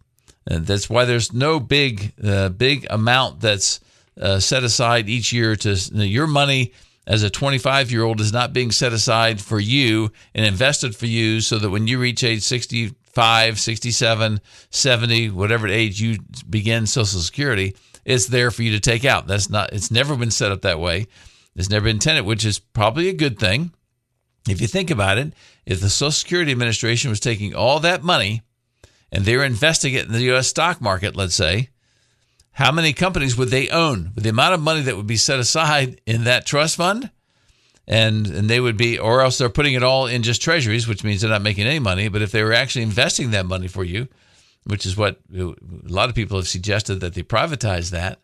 And 0.47 0.67
that's 0.67 0.91
why 0.91 1.05
there's 1.05 1.33
no 1.33 1.61
big 1.61 2.13
uh, 2.23 2.49
big 2.51 2.87
amount 2.91 3.41
that's 3.41 3.81
uh, 4.21 4.41
set 4.41 4.65
aside 4.65 5.09
each 5.09 5.33
year 5.33 5.57
to 5.57 5.75
your 5.93 6.27
money 6.27 6.73
as 7.07 7.23
a 7.23 7.31
25 7.31 7.91
year 7.91 8.05
old 8.05 8.21
is 8.21 8.33
not 8.33 8.53
being 8.53 8.71
set 8.71 8.93
aside 8.93 9.41
for 9.41 9.59
you 9.59 10.11
and 10.35 10.47
invested 10.47 10.95
for 10.95 11.07
you 11.07 11.41
so 11.41 11.59
that 11.59 11.71
when 11.71 11.87
you 11.87 11.99
reach 11.99 12.23
age 12.23 12.43
65, 12.43 13.59
67, 13.59 14.41
70, 14.71 15.31
whatever 15.31 15.69
age 15.69 16.01
you 16.01 16.19
begin 16.49 16.87
Social 16.87 17.21
Security, 17.21 17.75
it's 18.05 18.27
there 18.27 18.51
for 18.51 18.63
you 18.63 18.73
to 18.73 18.81
take 18.81 19.05
out. 19.05 19.27
That's 19.27 19.51
not, 19.51 19.73
it's 19.73 19.91
never 19.91 20.17
been 20.17 20.31
set 20.31 20.53
up 20.53 20.63
that 20.63 20.81
way. 20.81 21.07
It's 21.55 21.71
never 21.71 21.85
been 21.85 21.97
intended, 21.97 22.25
which 22.25 22.45
is 22.45 22.59
probably 22.59 23.09
a 23.09 23.15
good 23.15 23.39
thing. 23.39 23.73
If 24.49 24.61
you 24.61 24.67
think 24.67 24.91
about 24.91 25.19
it, 25.19 25.35
if 25.67 25.81
the 25.81 25.91
Social 25.91 26.11
Security 26.11 26.51
Administration 26.51 27.11
was 27.11 27.21
taking 27.21 27.55
all 27.55 27.79
that 27.81 28.03
money 28.03 28.43
and 29.13 29.27
they're 29.27 29.45
investing 29.45 29.93
it 29.93 30.07
in 30.07 30.13
the 30.13 30.23
U.S. 30.23 30.49
stock 30.49 30.81
market, 30.81 31.15
let's 31.15 31.35
say, 31.35 31.69
how 32.53 32.73
many 32.73 32.95
companies 32.95 33.37
would 33.37 33.49
they 33.49 33.69
own 33.69 34.11
with 34.15 34.25
the 34.25 34.31
amount 34.31 34.55
of 34.55 34.61
money 34.61 34.81
that 34.81 34.97
would 34.97 35.07
be 35.07 35.17
set 35.17 35.39
aside 35.39 36.01
in 36.07 36.25
that 36.25 36.47
trust 36.47 36.77
fund? 36.77 37.11
And, 37.87 38.27
and 38.27 38.49
they 38.49 38.61
would 38.61 38.77
be, 38.77 38.99
or 38.99 39.21
else 39.21 39.39
they're 39.39 39.49
putting 39.49 39.75
it 39.75 39.83
all 39.83 40.07
in 40.07 40.23
just 40.23 40.41
treasuries, 40.41 40.89
which 40.89 41.05
means 41.05 41.21
they're 41.21 41.31
not 41.31 41.43
making 41.43 41.67
any 41.67 41.79
money. 41.79 42.09
But 42.09 42.23
if 42.23 42.31
they 42.31 42.43
were 42.43 42.53
actually 42.53 42.83
investing 42.83 43.33
that 43.33 43.45
money 43.45 43.69
for 43.69 43.85
you, 43.85 44.09
which 44.65 44.87
is 44.87 44.97
what 44.97 45.19
a 45.35 45.55
lot 45.87 46.09
of 46.09 46.15
people 46.15 46.39
have 46.39 46.49
suggested 46.49 47.01
that 47.01 47.15
they 47.15 47.23
privatize 47.23 47.91
that, 47.91 48.21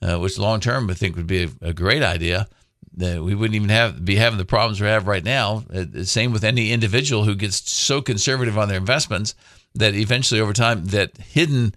uh, 0.00 0.18
which 0.18 0.38
long 0.38 0.60
term 0.60 0.88
I 0.88 0.94
think 0.94 1.16
would 1.16 1.26
be 1.26 1.44
a, 1.44 1.48
a 1.60 1.72
great 1.74 2.02
idea. 2.02 2.48
That 2.94 3.22
we 3.22 3.34
wouldn't 3.34 3.54
even 3.54 3.68
have 3.68 4.04
be 4.04 4.16
having 4.16 4.38
the 4.38 4.44
problems 4.44 4.80
we 4.80 4.86
have 4.88 5.06
right 5.06 5.24
now. 5.24 5.64
Uh, 5.72 6.04
same 6.04 6.32
with 6.32 6.44
any 6.44 6.72
individual 6.72 7.24
who 7.24 7.34
gets 7.34 7.70
so 7.70 8.02
conservative 8.02 8.58
on 8.58 8.68
their 8.68 8.78
investments 8.78 9.34
that 9.74 9.94
eventually 9.94 10.40
over 10.40 10.52
time 10.52 10.86
that 10.86 11.16
hidden 11.18 11.74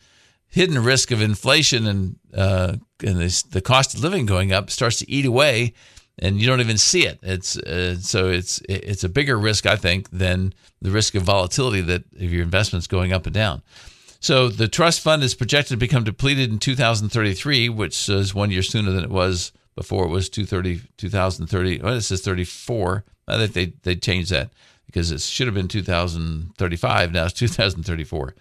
hidden 0.47 0.83
risk 0.83 1.11
of 1.11 1.21
inflation 1.21 1.87
and 1.87 2.15
uh, 2.33 2.75
and 3.03 3.19
this, 3.19 3.43
the 3.43 3.61
cost 3.61 3.95
of 3.95 4.01
living 4.01 4.25
going 4.25 4.51
up 4.51 4.69
starts 4.69 4.99
to 4.99 5.09
eat 5.09 5.25
away 5.25 5.73
and 6.19 6.39
you 6.39 6.45
don't 6.47 6.59
even 6.59 6.77
see 6.77 7.05
it. 7.05 7.19
It's 7.23 7.57
uh, 7.57 7.97
so 7.99 8.29
it's 8.29 8.61
it's 8.69 9.03
a 9.03 9.09
bigger 9.09 9.37
risk 9.37 9.65
i 9.65 9.75
think 9.75 10.09
than 10.11 10.53
the 10.81 10.91
risk 10.91 11.15
of 11.15 11.23
volatility 11.23 11.81
that 11.81 12.03
if 12.13 12.31
your 12.31 12.43
investments 12.43 12.87
going 12.87 13.13
up 13.13 13.25
and 13.25 13.33
down. 13.33 13.61
So 14.19 14.47
the 14.47 14.67
trust 14.67 15.01
fund 15.01 15.23
is 15.23 15.35
projected 15.35 15.71
to 15.71 15.77
become 15.77 16.03
depleted 16.03 16.51
in 16.51 16.59
2033 16.59 17.69
which 17.69 18.07
is 18.09 18.33
one 18.33 18.51
year 18.51 18.63
sooner 18.63 18.91
than 18.91 19.03
it 19.03 19.09
was 19.09 19.51
before 19.75 20.05
it 20.05 20.09
was 20.09 20.29
230 20.29 20.87
2030 20.97 21.81
well 21.81 21.95
it 21.95 22.01
says 22.01 22.21
34 22.21 23.03
i 23.27 23.37
think 23.37 23.53
they 23.53 23.73
they 23.81 23.95
changed 23.95 24.29
that 24.29 24.51
because 24.85 25.11
it 25.11 25.21
should 25.21 25.47
have 25.47 25.55
been 25.55 25.67
2035. 25.67 27.11
Now 27.11 27.25
it's 27.25 27.33
2034. 27.39 28.35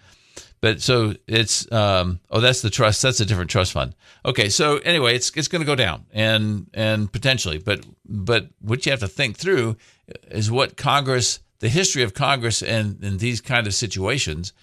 But 0.63 0.81
so 0.81 1.13
it's 1.27 1.69
um, 1.73 2.21
oh 2.31 2.39
that's 2.39 2.61
the 2.61 2.69
trust 2.69 3.01
that's 3.01 3.19
a 3.19 3.25
different 3.25 3.49
trust 3.49 3.73
fund. 3.73 3.93
Okay, 4.25 4.47
so 4.47 4.77
anyway, 4.77 5.13
it's 5.13 5.29
it's 5.35 5.49
going 5.49 5.61
to 5.61 5.65
go 5.65 5.75
down 5.75 6.05
and 6.13 6.69
and 6.73 7.11
potentially, 7.11 7.57
but 7.57 7.85
but 8.05 8.47
what 8.61 8.85
you 8.85 8.93
have 8.93 9.01
to 9.01 9.09
think 9.09 9.35
through 9.35 9.75
is 10.31 10.49
what 10.49 10.77
Congress, 10.77 11.41
the 11.59 11.67
history 11.67 12.01
of 12.01 12.13
Congress, 12.13 12.63
and 12.63 13.03
in 13.03 13.17
these 13.17 13.41
kind 13.41 13.67
of 13.67 13.73
situations, 13.73 14.53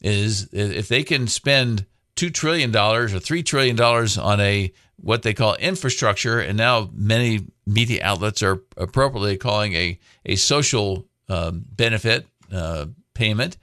is 0.00 0.48
if 0.52 0.88
they 0.88 1.04
can 1.04 1.28
spend 1.28 1.86
two 2.16 2.30
trillion 2.30 2.72
dollars 2.72 3.14
or 3.14 3.20
three 3.20 3.44
trillion 3.44 3.76
dollars 3.76 4.18
on 4.18 4.40
a 4.40 4.72
what 4.96 5.22
they 5.22 5.32
call 5.32 5.54
infrastructure, 5.56 6.40
and 6.40 6.58
now 6.58 6.90
many 6.92 7.46
media 7.64 8.00
outlets 8.02 8.42
are 8.42 8.62
appropriately 8.76 9.36
calling 9.36 9.74
a 9.74 9.96
a 10.24 10.34
social 10.34 11.06
uh, 11.28 11.50
benefit 11.52 12.26
uh, 12.52 12.86
payment 13.14 13.56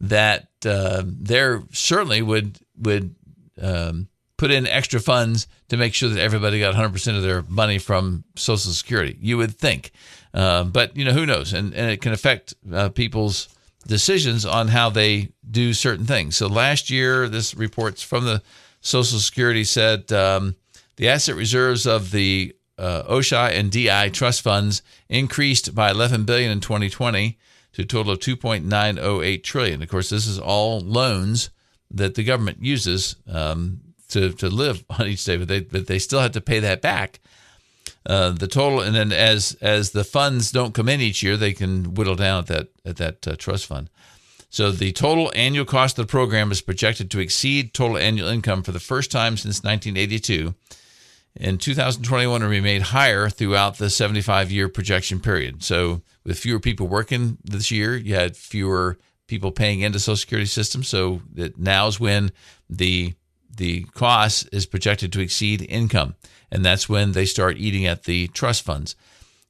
that 0.00 0.48
uh, 0.66 1.02
there 1.04 1.62
certainly 1.72 2.22
would 2.22 2.58
would 2.78 3.14
um, 3.60 4.08
put 4.36 4.50
in 4.50 4.66
extra 4.66 5.00
funds 5.00 5.46
to 5.68 5.76
make 5.76 5.94
sure 5.94 6.08
that 6.08 6.20
everybody 6.20 6.58
got 6.58 6.74
100% 6.74 7.16
of 7.16 7.22
their 7.22 7.42
money 7.48 7.78
from 7.78 8.24
Social 8.36 8.72
Security. 8.72 9.16
You 9.20 9.36
would 9.38 9.56
think, 9.56 9.92
uh, 10.32 10.64
but 10.64 10.96
you 10.96 11.04
know 11.04 11.12
who 11.12 11.26
knows, 11.26 11.52
and 11.52 11.74
and 11.74 11.90
it 11.90 12.00
can 12.00 12.12
affect 12.12 12.54
uh, 12.72 12.88
people's 12.90 13.48
decisions 13.86 14.44
on 14.46 14.68
how 14.68 14.90
they 14.90 15.28
do 15.48 15.74
certain 15.74 16.06
things. 16.06 16.36
So 16.36 16.46
last 16.46 16.90
year, 16.90 17.28
this 17.28 17.54
reports 17.54 18.02
from 18.02 18.24
the 18.24 18.42
Social 18.80 19.18
Security 19.18 19.64
said 19.64 20.12
um, 20.12 20.56
the 20.96 21.08
asset 21.08 21.36
reserves 21.36 21.86
of 21.86 22.10
the 22.10 22.54
uh, 22.78 23.02
OASI 23.04 23.52
and 23.52 23.70
DI 23.70 24.08
trust 24.10 24.42
funds 24.42 24.82
increased 25.08 25.74
by 25.74 25.90
11 25.90 26.24
billion 26.24 26.50
in 26.50 26.60
2020 26.60 27.38
to 27.74 27.82
a 27.82 27.84
total 27.84 28.12
of 28.12 28.18
2.908 28.20 29.42
trillion. 29.42 29.82
Of 29.82 29.88
course, 29.88 30.10
this 30.10 30.26
is 30.26 30.38
all 30.38 30.80
loans 30.80 31.50
that 31.90 32.14
the 32.14 32.24
government 32.24 32.62
uses 32.62 33.16
um, 33.28 33.80
to 34.08 34.32
to 34.32 34.48
live 34.48 34.84
on 34.90 35.06
each 35.06 35.24
day, 35.24 35.36
but 35.36 35.48
they 35.48 35.60
but 35.60 35.86
they 35.86 35.98
still 35.98 36.20
have 36.20 36.32
to 36.32 36.40
pay 36.40 36.60
that 36.60 36.82
back. 36.82 37.20
Uh, 38.06 38.30
the 38.30 38.46
total, 38.46 38.80
and 38.80 38.94
then 38.94 39.12
as 39.12 39.56
as 39.60 39.90
the 39.90 40.04
funds 40.04 40.50
don't 40.50 40.74
come 40.74 40.88
in 40.88 41.00
each 41.00 41.22
year, 41.22 41.36
they 41.36 41.52
can 41.52 41.94
whittle 41.94 42.14
down 42.14 42.40
at 42.40 42.46
that 42.46 42.68
at 42.84 42.96
that 42.96 43.28
uh, 43.28 43.36
trust 43.36 43.66
fund. 43.66 43.88
So 44.50 44.70
the 44.70 44.92
total 44.92 45.32
annual 45.34 45.64
cost 45.64 45.98
of 45.98 46.06
the 46.06 46.10
program 46.10 46.52
is 46.52 46.60
projected 46.60 47.10
to 47.10 47.18
exceed 47.18 47.74
total 47.74 47.98
annual 47.98 48.28
income 48.28 48.62
for 48.62 48.70
the 48.70 48.78
first 48.78 49.10
time 49.10 49.36
since 49.36 49.64
1982 49.64 50.54
in 51.36 51.58
2021 51.58 52.42
and 52.42 52.50
remain 52.50 52.80
higher 52.80 53.28
throughout 53.28 53.78
the 53.78 53.90
75 53.90 54.52
year 54.52 54.68
projection 54.68 55.20
period. 55.20 55.62
So, 55.62 56.02
with 56.24 56.38
fewer 56.38 56.60
people 56.60 56.86
working 56.86 57.38
this 57.44 57.70
year, 57.70 57.96
you 57.96 58.14
had 58.14 58.36
fewer 58.36 58.98
people 59.26 59.52
paying 59.52 59.80
into 59.80 59.98
Social 59.98 60.16
Security 60.16 60.46
system. 60.46 60.82
So 60.82 61.22
that 61.34 61.58
now 61.58 61.86
is 61.86 61.98
when 61.98 62.32
the 62.68 63.14
the 63.56 63.84
cost 63.94 64.48
is 64.52 64.66
projected 64.66 65.12
to 65.12 65.20
exceed 65.20 65.62
income, 65.62 66.14
and 66.50 66.64
that's 66.64 66.88
when 66.88 67.12
they 67.12 67.24
start 67.24 67.56
eating 67.56 67.86
at 67.86 68.04
the 68.04 68.28
trust 68.28 68.62
funds. 68.62 68.96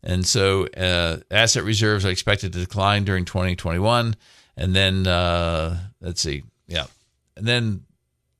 And 0.03 0.27
so, 0.27 0.67
uh, 0.67 1.19
asset 1.31 1.65
reserves 1.65 2.05
are 2.05 2.11
expected 2.11 2.53
to 2.53 2.59
decline 2.59 3.05
during 3.05 3.25
2021, 3.25 4.15
and 4.57 4.77
then 4.77 5.07
uh, 5.07 5.79
let's 6.01 6.21
see, 6.21 6.45
yeah, 6.67 6.85
and 7.37 7.47
then 7.47 7.85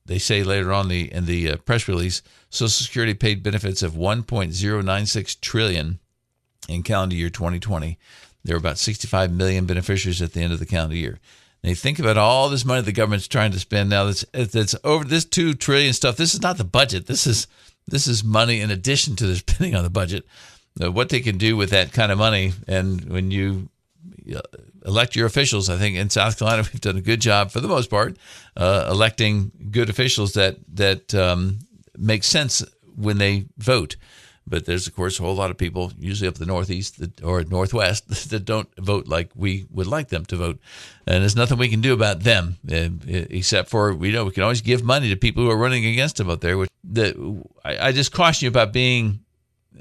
they 0.05 0.19
say 0.19 0.43
later 0.43 0.71
on 0.71 0.87
the 0.87 1.11
in 1.11 1.25
the 1.25 1.51
uh, 1.51 1.57
press 1.57 1.87
release, 1.87 2.21
Social 2.49 2.69
Security 2.69 3.13
paid 3.13 3.43
benefits 3.43 3.81
of 3.81 3.93
1.096 3.93 5.41
trillion 5.41 5.99
in 6.69 6.83
calendar 6.83 7.15
year 7.15 7.29
2020. 7.29 7.97
There 8.43 8.55
were 8.55 8.59
about 8.59 8.77
65 8.77 9.31
million 9.31 9.65
beneficiaries 9.65 10.21
at 10.21 10.33
the 10.33 10.41
end 10.41 10.53
of 10.53 10.59
the 10.59 10.65
calendar 10.65 10.95
year. 10.95 11.19
and 11.63 11.69
you 11.69 11.75
think 11.75 11.97
about 11.97 12.17
all 12.17 12.49
this 12.49 12.65
money 12.65 12.81
the 12.81 12.91
government's 12.91 13.27
trying 13.27 13.51
to 13.51 13.59
spend 13.59 13.89
now 13.89 14.05
that's 14.05 14.25
that's 14.33 14.75
over 14.83 15.03
this 15.03 15.25
two 15.25 15.53
trillion 15.53 15.93
stuff. 15.93 16.17
This 16.17 16.33
is 16.33 16.41
not 16.41 16.57
the 16.57 16.63
budget. 16.63 17.07
This 17.07 17.25
is 17.25 17.47
this 17.87 18.07
is 18.07 18.23
money 18.23 18.61
in 18.61 18.71
addition 18.71 19.15
to 19.17 19.27
the 19.27 19.35
spending 19.47 19.75
on 19.75 19.83
the 19.83 19.89
budget. 19.89 20.25
Uh, 20.81 20.91
what 20.91 21.09
they 21.09 21.21
can 21.21 21.37
do 21.37 21.55
with 21.55 21.69
that 21.69 21.93
kind 21.93 22.11
of 22.11 22.17
money, 22.17 22.51
and 22.67 23.05
when 23.05 23.31
you 23.31 23.69
uh, 24.35 24.41
elect 24.85 25.15
your 25.15 25.25
officials, 25.25 25.69
I 25.69 25.77
think 25.77 25.97
in 25.97 26.09
South 26.09 26.37
Carolina 26.37 26.63
we've 26.73 26.81
done 26.81 26.97
a 26.97 27.01
good 27.01 27.21
job 27.21 27.51
for 27.51 27.59
the 27.59 27.67
most 27.67 27.89
part, 27.89 28.17
uh, 28.55 28.87
electing 28.89 29.51
good 29.71 29.89
officials 29.89 30.33
that 30.33 30.57
that 30.73 31.13
um, 31.13 31.59
make 31.97 32.23
sense 32.23 32.63
when 32.95 33.17
they 33.17 33.45
vote. 33.57 33.95
But 34.47 34.67
there's, 34.67 34.85
of 34.85 34.95
course, 34.95 35.19
a 35.19 35.23
whole 35.23 35.33
lot 35.33 35.49
of 35.49 35.57
people, 35.57 35.91
usually 35.97 36.27
up 36.27 36.35
the 36.35 36.45
Northeast 36.45 37.01
or 37.23 37.43
Northwest, 37.43 38.29
that 38.29 38.45
don't 38.45 38.69
vote 38.77 39.07
like 39.07 39.31
we 39.35 39.65
would 39.71 39.87
like 39.87 40.09
them 40.09 40.23
to 40.25 40.35
vote. 40.35 40.59
And 41.07 41.23
there's 41.23 41.35
nothing 41.35 41.57
we 41.57 41.67
can 41.67 41.81
do 41.81 41.93
about 41.93 42.19
them, 42.19 42.57
uh, 42.71 42.89
except 43.07 43.69
for, 43.69 43.91
we 43.95 44.11
know 44.11 44.25
we 44.25 44.31
can 44.31 44.43
always 44.43 44.61
give 44.61 44.83
money 44.83 45.09
to 45.09 45.15
people 45.15 45.43
who 45.43 45.49
are 45.49 45.57
running 45.57 45.85
against 45.87 46.17
them 46.17 46.29
up 46.29 46.41
there. 46.41 46.59
Which 46.59 46.69
the, 46.83 47.43
I, 47.63 47.87
I 47.87 47.91
just 47.91 48.11
caution 48.11 48.45
you 48.45 48.49
about 48.49 48.71
being 48.71 49.21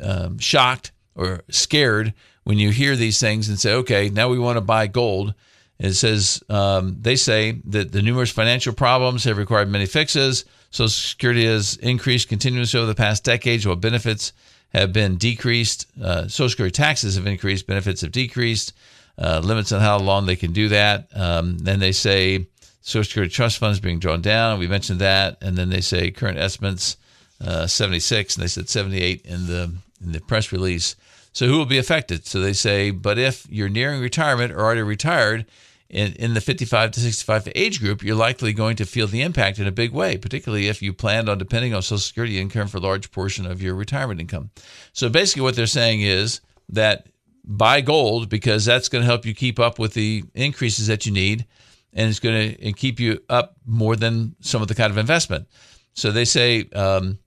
um, 0.02 0.38
shocked 0.38 0.92
or 1.14 1.42
scared 1.50 2.14
when 2.44 2.58
you 2.58 2.70
hear 2.70 2.94
these 2.94 3.18
things 3.18 3.48
and 3.48 3.58
say, 3.58 3.72
okay, 3.72 4.08
now 4.08 4.28
we 4.28 4.38
want 4.38 4.56
to 4.56 4.60
buy 4.60 4.86
gold. 4.86 5.34
It 5.78 5.94
says 5.94 6.42
um, 6.48 6.98
they 7.00 7.16
say 7.16 7.60
that 7.66 7.92
the 7.92 8.02
numerous 8.02 8.30
financial 8.30 8.72
problems 8.72 9.24
have 9.24 9.38
required 9.38 9.68
many 9.68 9.86
fixes. 9.86 10.44
Social 10.70 10.88
Security 10.88 11.46
has 11.46 11.76
increased 11.76 12.28
continuously 12.28 12.78
over 12.78 12.86
the 12.86 12.94
past 12.94 13.24
decades, 13.24 13.66
while 13.66 13.76
benefits 13.76 14.32
have 14.72 14.92
been 14.92 15.16
decreased. 15.16 15.86
Uh, 16.00 16.28
Social 16.28 16.48
Security 16.50 16.72
taxes 16.72 17.16
have 17.16 17.26
increased, 17.26 17.66
benefits 17.66 18.02
have 18.02 18.12
decreased. 18.12 18.72
Uh, 19.16 19.40
limits 19.44 19.70
on 19.70 19.80
how 19.80 19.96
long 19.96 20.26
they 20.26 20.34
can 20.34 20.52
do 20.52 20.68
that. 20.68 21.06
Um, 21.14 21.58
then 21.58 21.78
they 21.78 21.92
say 21.92 22.48
Social 22.82 23.04
Security 23.04 23.32
trust 23.32 23.58
funds 23.58 23.78
being 23.78 24.00
drawn 24.00 24.20
down. 24.20 24.58
We 24.58 24.66
mentioned 24.66 24.98
that, 24.98 25.38
and 25.40 25.56
then 25.56 25.70
they 25.70 25.80
say 25.80 26.10
current 26.10 26.36
estimates 26.36 26.96
uh, 27.40 27.68
76, 27.68 28.34
and 28.34 28.42
they 28.42 28.48
said 28.48 28.68
78 28.68 29.24
in 29.24 29.46
the 29.46 29.72
in 30.04 30.12
the 30.12 30.20
press 30.20 30.50
release. 30.50 30.96
So 31.34 31.46
who 31.46 31.58
will 31.58 31.66
be 31.66 31.78
affected? 31.78 32.26
So 32.26 32.40
they 32.40 32.52
say, 32.52 32.90
but 32.90 33.18
if 33.18 33.46
you're 33.50 33.68
nearing 33.68 34.00
retirement 34.00 34.52
or 34.52 34.60
already 34.60 34.82
retired, 34.82 35.46
in, 35.90 36.12
in 36.14 36.34
the 36.34 36.40
55 36.40 36.92
to 36.92 37.00
65 37.00 37.52
age 37.54 37.80
group, 37.80 38.02
you're 38.02 38.16
likely 38.16 38.52
going 38.52 38.76
to 38.76 38.86
feel 38.86 39.06
the 39.06 39.22
impact 39.22 39.58
in 39.58 39.66
a 39.66 39.72
big 39.72 39.92
way, 39.92 40.16
particularly 40.16 40.68
if 40.68 40.80
you 40.80 40.92
planned 40.92 41.28
on 41.28 41.38
depending 41.38 41.74
on 41.74 41.82
Social 41.82 41.98
Security 41.98 42.38
income 42.40 42.68
for 42.68 42.78
a 42.78 42.80
large 42.80 43.10
portion 43.10 43.46
of 43.46 43.62
your 43.62 43.74
retirement 43.74 44.20
income. 44.20 44.50
So 44.92 45.08
basically, 45.08 45.42
what 45.42 45.56
they're 45.56 45.66
saying 45.66 46.00
is 46.00 46.40
that 46.70 47.08
buy 47.44 47.80
gold 47.80 48.28
because 48.28 48.64
that's 48.64 48.88
going 48.88 49.02
to 49.02 49.06
help 49.06 49.26
you 49.26 49.34
keep 49.34 49.60
up 49.60 49.78
with 49.78 49.94
the 49.94 50.24
increases 50.34 50.86
that 50.86 51.04
you 51.04 51.12
need, 51.12 51.46
and 51.92 52.08
it's 52.08 52.20
going 52.20 52.56
to 52.56 52.72
keep 52.72 52.98
you 52.98 53.20
up 53.28 53.56
more 53.66 53.94
than 53.94 54.34
some 54.40 54.62
of 54.62 54.68
the 54.68 54.74
kind 54.74 54.90
of 54.90 54.98
investment. 54.98 55.46
So 55.92 56.10
they 56.10 56.24
say 56.24 56.68
um, 56.74 57.18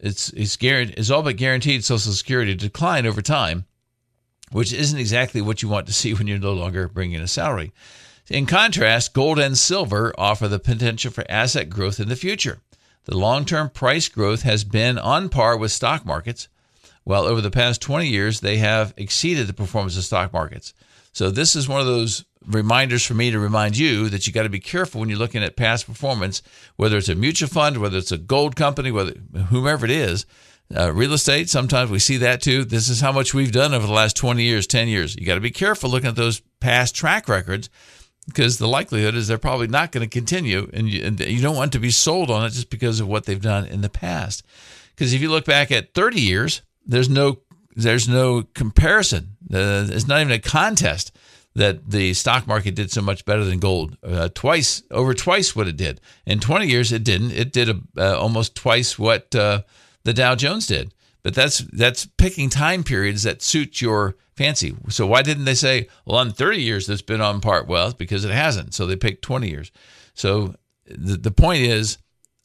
it's 0.00 0.30
it's 0.30 0.56
guaranteed, 0.56 0.98
it's 0.98 1.10
all 1.10 1.22
but 1.22 1.36
guaranteed 1.36 1.84
Social 1.84 2.12
Security 2.12 2.54
decline 2.54 3.06
over 3.06 3.22
time 3.22 3.64
which 4.50 4.72
isn't 4.72 4.98
exactly 4.98 5.40
what 5.40 5.62
you 5.62 5.68
want 5.68 5.86
to 5.86 5.92
see 5.92 6.12
when 6.14 6.26
you're 6.26 6.38
no 6.38 6.52
longer 6.52 6.88
bringing 6.88 7.20
a 7.20 7.28
salary. 7.28 7.72
In 8.28 8.46
contrast, 8.46 9.12
gold 9.12 9.38
and 9.38 9.56
silver 9.56 10.12
offer 10.18 10.48
the 10.48 10.58
potential 10.58 11.10
for 11.10 11.24
asset 11.28 11.68
growth 11.68 11.98
in 11.98 12.08
the 12.08 12.16
future. 12.16 12.60
The 13.04 13.16
long 13.16 13.44
term 13.44 13.70
price 13.70 14.08
growth 14.08 14.42
has 14.42 14.62
been 14.62 14.98
on 14.98 15.28
par 15.28 15.56
with 15.56 15.72
stock 15.72 16.04
markets, 16.04 16.48
while 17.04 17.24
over 17.24 17.40
the 17.40 17.50
past 17.50 17.80
20 17.80 18.06
years, 18.06 18.40
they 18.40 18.58
have 18.58 18.92
exceeded 18.96 19.46
the 19.46 19.52
performance 19.52 19.96
of 19.96 20.04
stock 20.04 20.32
markets. 20.32 20.74
So, 21.12 21.30
this 21.30 21.56
is 21.56 21.68
one 21.68 21.80
of 21.80 21.86
those 21.86 22.24
reminders 22.46 23.04
for 23.04 23.14
me 23.14 23.30
to 23.30 23.38
remind 23.38 23.76
you 23.76 24.08
that 24.08 24.26
you 24.26 24.32
got 24.32 24.44
to 24.44 24.48
be 24.48 24.60
careful 24.60 25.00
when 25.00 25.08
you're 25.08 25.18
looking 25.18 25.42
at 25.42 25.56
past 25.56 25.86
performance, 25.86 26.42
whether 26.76 26.96
it's 26.96 27.08
a 27.08 27.14
mutual 27.14 27.48
fund, 27.48 27.78
whether 27.78 27.98
it's 27.98 28.12
a 28.12 28.18
gold 28.18 28.56
company, 28.56 28.90
whether 28.90 29.14
whomever 29.48 29.84
it 29.84 29.90
is, 29.90 30.26
uh, 30.74 30.92
real 30.92 31.12
estate, 31.12 31.48
sometimes 31.50 31.90
we 31.90 31.98
see 31.98 32.16
that 32.18 32.40
too. 32.40 32.64
This 32.64 32.88
is 32.88 33.00
how 33.00 33.12
much 33.12 33.34
we've 33.34 33.52
done 33.52 33.74
over 33.74 33.86
the 33.86 33.92
last 33.92 34.16
20 34.16 34.42
years, 34.42 34.66
10 34.66 34.88
years. 34.88 35.16
You 35.16 35.26
got 35.26 35.34
to 35.34 35.40
be 35.40 35.50
careful 35.50 35.90
looking 35.90 36.08
at 36.08 36.16
those 36.16 36.40
past 36.60 36.94
track 36.94 37.28
records 37.28 37.68
because 38.26 38.58
the 38.58 38.68
likelihood 38.68 39.16
is 39.16 39.26
they're 39.26 39.38
probably 39.38 39.66
not 39.66 39.90
going 39.90 40.08
to 40.08 40.10
continue. 40.10 40.70
And 40.72 40.88
you, 40.88 41.04
and 41.04 41.18
you 41.18 41.42
don't 41.42 41.56
want 41.56 41.72
to 41.72 41.80
be 41.80 41.90
sold 41.90 42.30
on 42.30 42.44
it 42.44 42.50
just 42.50 42.70
because 42.70 43.00
of 43.00 43.08
what 43.08 43.26
they've 43.26 43.40
done 43.40 43.66
in 43.66 43.80
the 43.80 43.88
past. 43.88 44.44
Because 44.94 45.12
if 45.12 45.20
you 45.20 45.28
look 45.28 45.44
back 45.44 45.72
at 45.72 45.94
30 45.94 46.20
years, 46.20 46.62
there's 46.86 47.08
no 47.08 47.38
there's 47.76 48.08
no 48.08 48.42
comparison. 48.54 49.36
Uh, 49.52 49.86
it's 49.88 50.06
not 50.06 50.20
even 50.20 50.32
a 50.32 50.38
contest 50.38 51.12
that 51.60 51.90
the 51.90 52.14
stock 52.14 52.46
market 52.46 52.74
did 52.74 52.90
so 52.90 53.02
much 53.02 53.26
better 53.26 53.44
than 53.44 53.58
gold. 53.58 53.98
Uh, 54.02 54.30
twice 54.34 54.82
over 54.90 55.12
twice 55.12 55.54
what 55.54 55.68
it 55.68 55.76
did. 55.76 56.00
In 56.24 56.40
20 56.40 56.66
years, 56.66 56.90
it 56.90 57.04
didn't. 57.04 57.32
It 57.32 57.52
did 57.52 57.68
a, 57.68 57.80
uh, 57.98 58.18
almost 58.18 58.54
twice 58.54 58.98
what 58.98 59.34
uh, 59.34 59.62
the 60.04 60.14
Dow 60.14 60.34
Jones 60.34 60.66
did. 60.66 60.94
But 61.22 61.34
that's 61.34 61.58
that's 61.58 62.06
picking 62.06 62.48
time 62.48 62.82
periods 62.82 63.24
that 63.24 63.42
suit 63.42 63.82
your 63.82 64.16
fancy. 64.36 64.74
So 64.88 65.06
why 65.06 65.20
didn't 65.20 65.44
they 65.44 65.54
say, 65.54 65.88
well, 66.06 66.16
on 66.16 66.32
30 66.32 66.62
years 66.62 66.86
that's 66.86 67.02
been 67.02 67.20
on 67.20 67.42
par? 67.42 67.64
Well, 67.64 67.92
because 67.92 68.24
it 68.24 68.30
hasn't. 68.30 68.72
So 68.72 68.86
they 68.86 68.96
picked 68.96 69.20
20 69.20 69.50
years. 69.50 69.70
So 70.14 70.54
the, 70.86 71.18
the 71.18 71.30
point 71.30 71.60
is, 71.60 71.98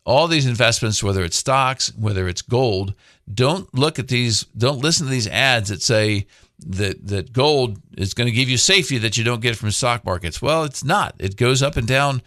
all 0.06 0.28
these 0.28 0.46
investments, 0.46 1.02
whether 1.02 1.24
it's 1.24 1.38
stocks, 1.38 1.96
whether 1.96 2.28
it's 2.28 2.42
gold, 2.42 2.94
don't 3.34 3.74
look 3.74 3.98
at 3.98 4.10
these, 4.10 4.44
don't 4.58 4.80
listen 4.80 5.08
to 5.08 5.12
these 5.12 5.28
ads 5.28 5.70
that 5.70 5.82
say 5.82 6.28
that 6.60 7.08
that 7.08 7.34
gold 7.34 7.80
is 7.98 8.14
going 8.14 8.28
to 8.28 8.32
give 8.32 8.50
you 8.50 8.58
safety 8.58 8.98
that 9.00 9.18
you 9.18 9.24
don't 9.24 9.42
get 9.42 9.56
from 9.56 9.72
stock 9.72 10.06
markets. 10.06 10.42
Well, 10.42 10.64
it's 10.64 10.84
not. 10.84 11.16
It 11.20 11.36
goes 11.38 11.62
up 11.62 11.78
and 11.78 11.88
down 11.88 12.22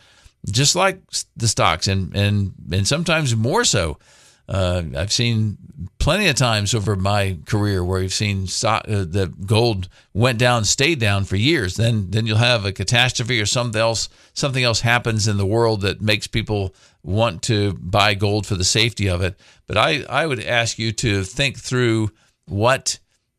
just 0.51 0.77
like 0.77 1.01
the 1.37 1.49
stocks 1.49 1.89
and 1.89 2.15
and 2.17 2.53
and 2.73 2.87
sometimes 2.87 3.35
more 3.35 3.65
so. 3.65 3.99
Uh, 4.49 4.83
I've 4.97 5.13
seen 5.13 5.59
plenty 5.99 6.27
of 6.29 6.37
times 6.37 6.75
over 6.75 6.97
my 6.97 7.37
career 7.45 7.85
where 7.85 8.01
you've 8.01 8.15
seen 8.15 8.47
stock, 8.47 8.87
uh, 8.89 9.05
the 9.05 9.31
gold 9.45 9.91
went 10.15 10.39
down, 10.39 10.65
stayed 10.65 10.99
down 10.99 11.25
for 11.25 11.37
years. 11.37 11.77
Then 11.77 12.11
then 12.11 12.27
you'll 12.27 12.39
have 12.39 12.65
a 12.65 12.73
catastrophe 12.73 13.41
or 13.41 13.47
something 13.47 13.81
else. 13.81 14.09
Something 14.33 14.65
else 14.65 14.81
happens 14.81 15.29
in 15.29 15.37
the 15.37 15.47
world 15.47 15.83
that 15.83 16.01
makes 16.01 16.27
people 16.27 16.75
want 17.03 17.43
to 17.43 17.75
buy 17.75 18.15
gold 18.15 18.47
for 18.47 18.55
the 18.55 18.65
safety 18.65 19.09
of 19.09 19.21
it. 19.21 19.39
But 19.67 19.77
I 19.77 20.03
I 20.09 20.27
would 20.27 20.43
ask 20.43 20.79
you 20.79 20.93
to 20.93 21.25
think 21.25 21.59
through 21.59 22.11
what 22.47 22.99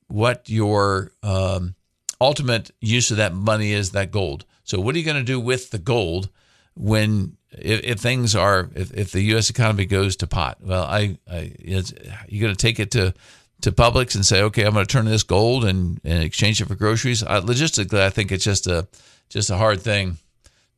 what 0.09 0.49
your 0.49 1.11
um, 1.23 1.75
ultimate 2.19 2.71
use 2.81 3.11
of 3.11 3.17
that 3.17 3.33
money 3.33 3.71
is, 3.71 3.91
that 3.91 4.11
gold. 4.11 4.45
So 4.63 4.79
what 4.79 4.95
are 4.95 4.97
you 4.99 5.05
going 5.05 5.17
to 5.17 5.23
do 5.23 5.39
with 5.39 5.71
the 5.71 5.79
gold 5.79 6.29
when 6.75 7.37
if, 7.51 7.83
if 7.83 7.99
things 7.99 8.35
are 8.35 8.69
if, 8.75 8.93
if 8.93 9.11
the 9.11 9.21
U.S. 9.21 9.49
economy 9.49 9.85
goes 9.85 10.15
to 10.17 10.27
pot, 10.27 10.57
well, 10.61 10.83
I, 10.83 11.17
I 11.29 11.53
you're 11.59 12.41
going 12.41 12.53
to 12.53 12.55
take 12.55 12.79
it 12.79 12.91
to 12.91 13.13
to 13.61 13.71
Publix 13.71 14.15
and 14.15 14.25
say, 14.25 14.41
okay, 14.43 14.63
I'm 14.63 14.73
going 14.73 14.85
to 14.85 14.91
turn 14.91 15.05
this 15.05 15.23
gold 15.23 15.65
and, 15.65 15.99
and 16.03 16.23
exchange 16.23 16.61
it 16.61 16.67
for 16.67 16.75
groceries. 16.75 17.23
I, 17.23 17.41
logistically, 17.41 17.99
I 17.99 18.09
think 18.09 18.31
it's 18.31 18.43
just 18.43 18.67
a 18.67 18.87
just 19.29 19.49
a 19.49 19.57
hard 19.57 19.81
thing 19.81 20.17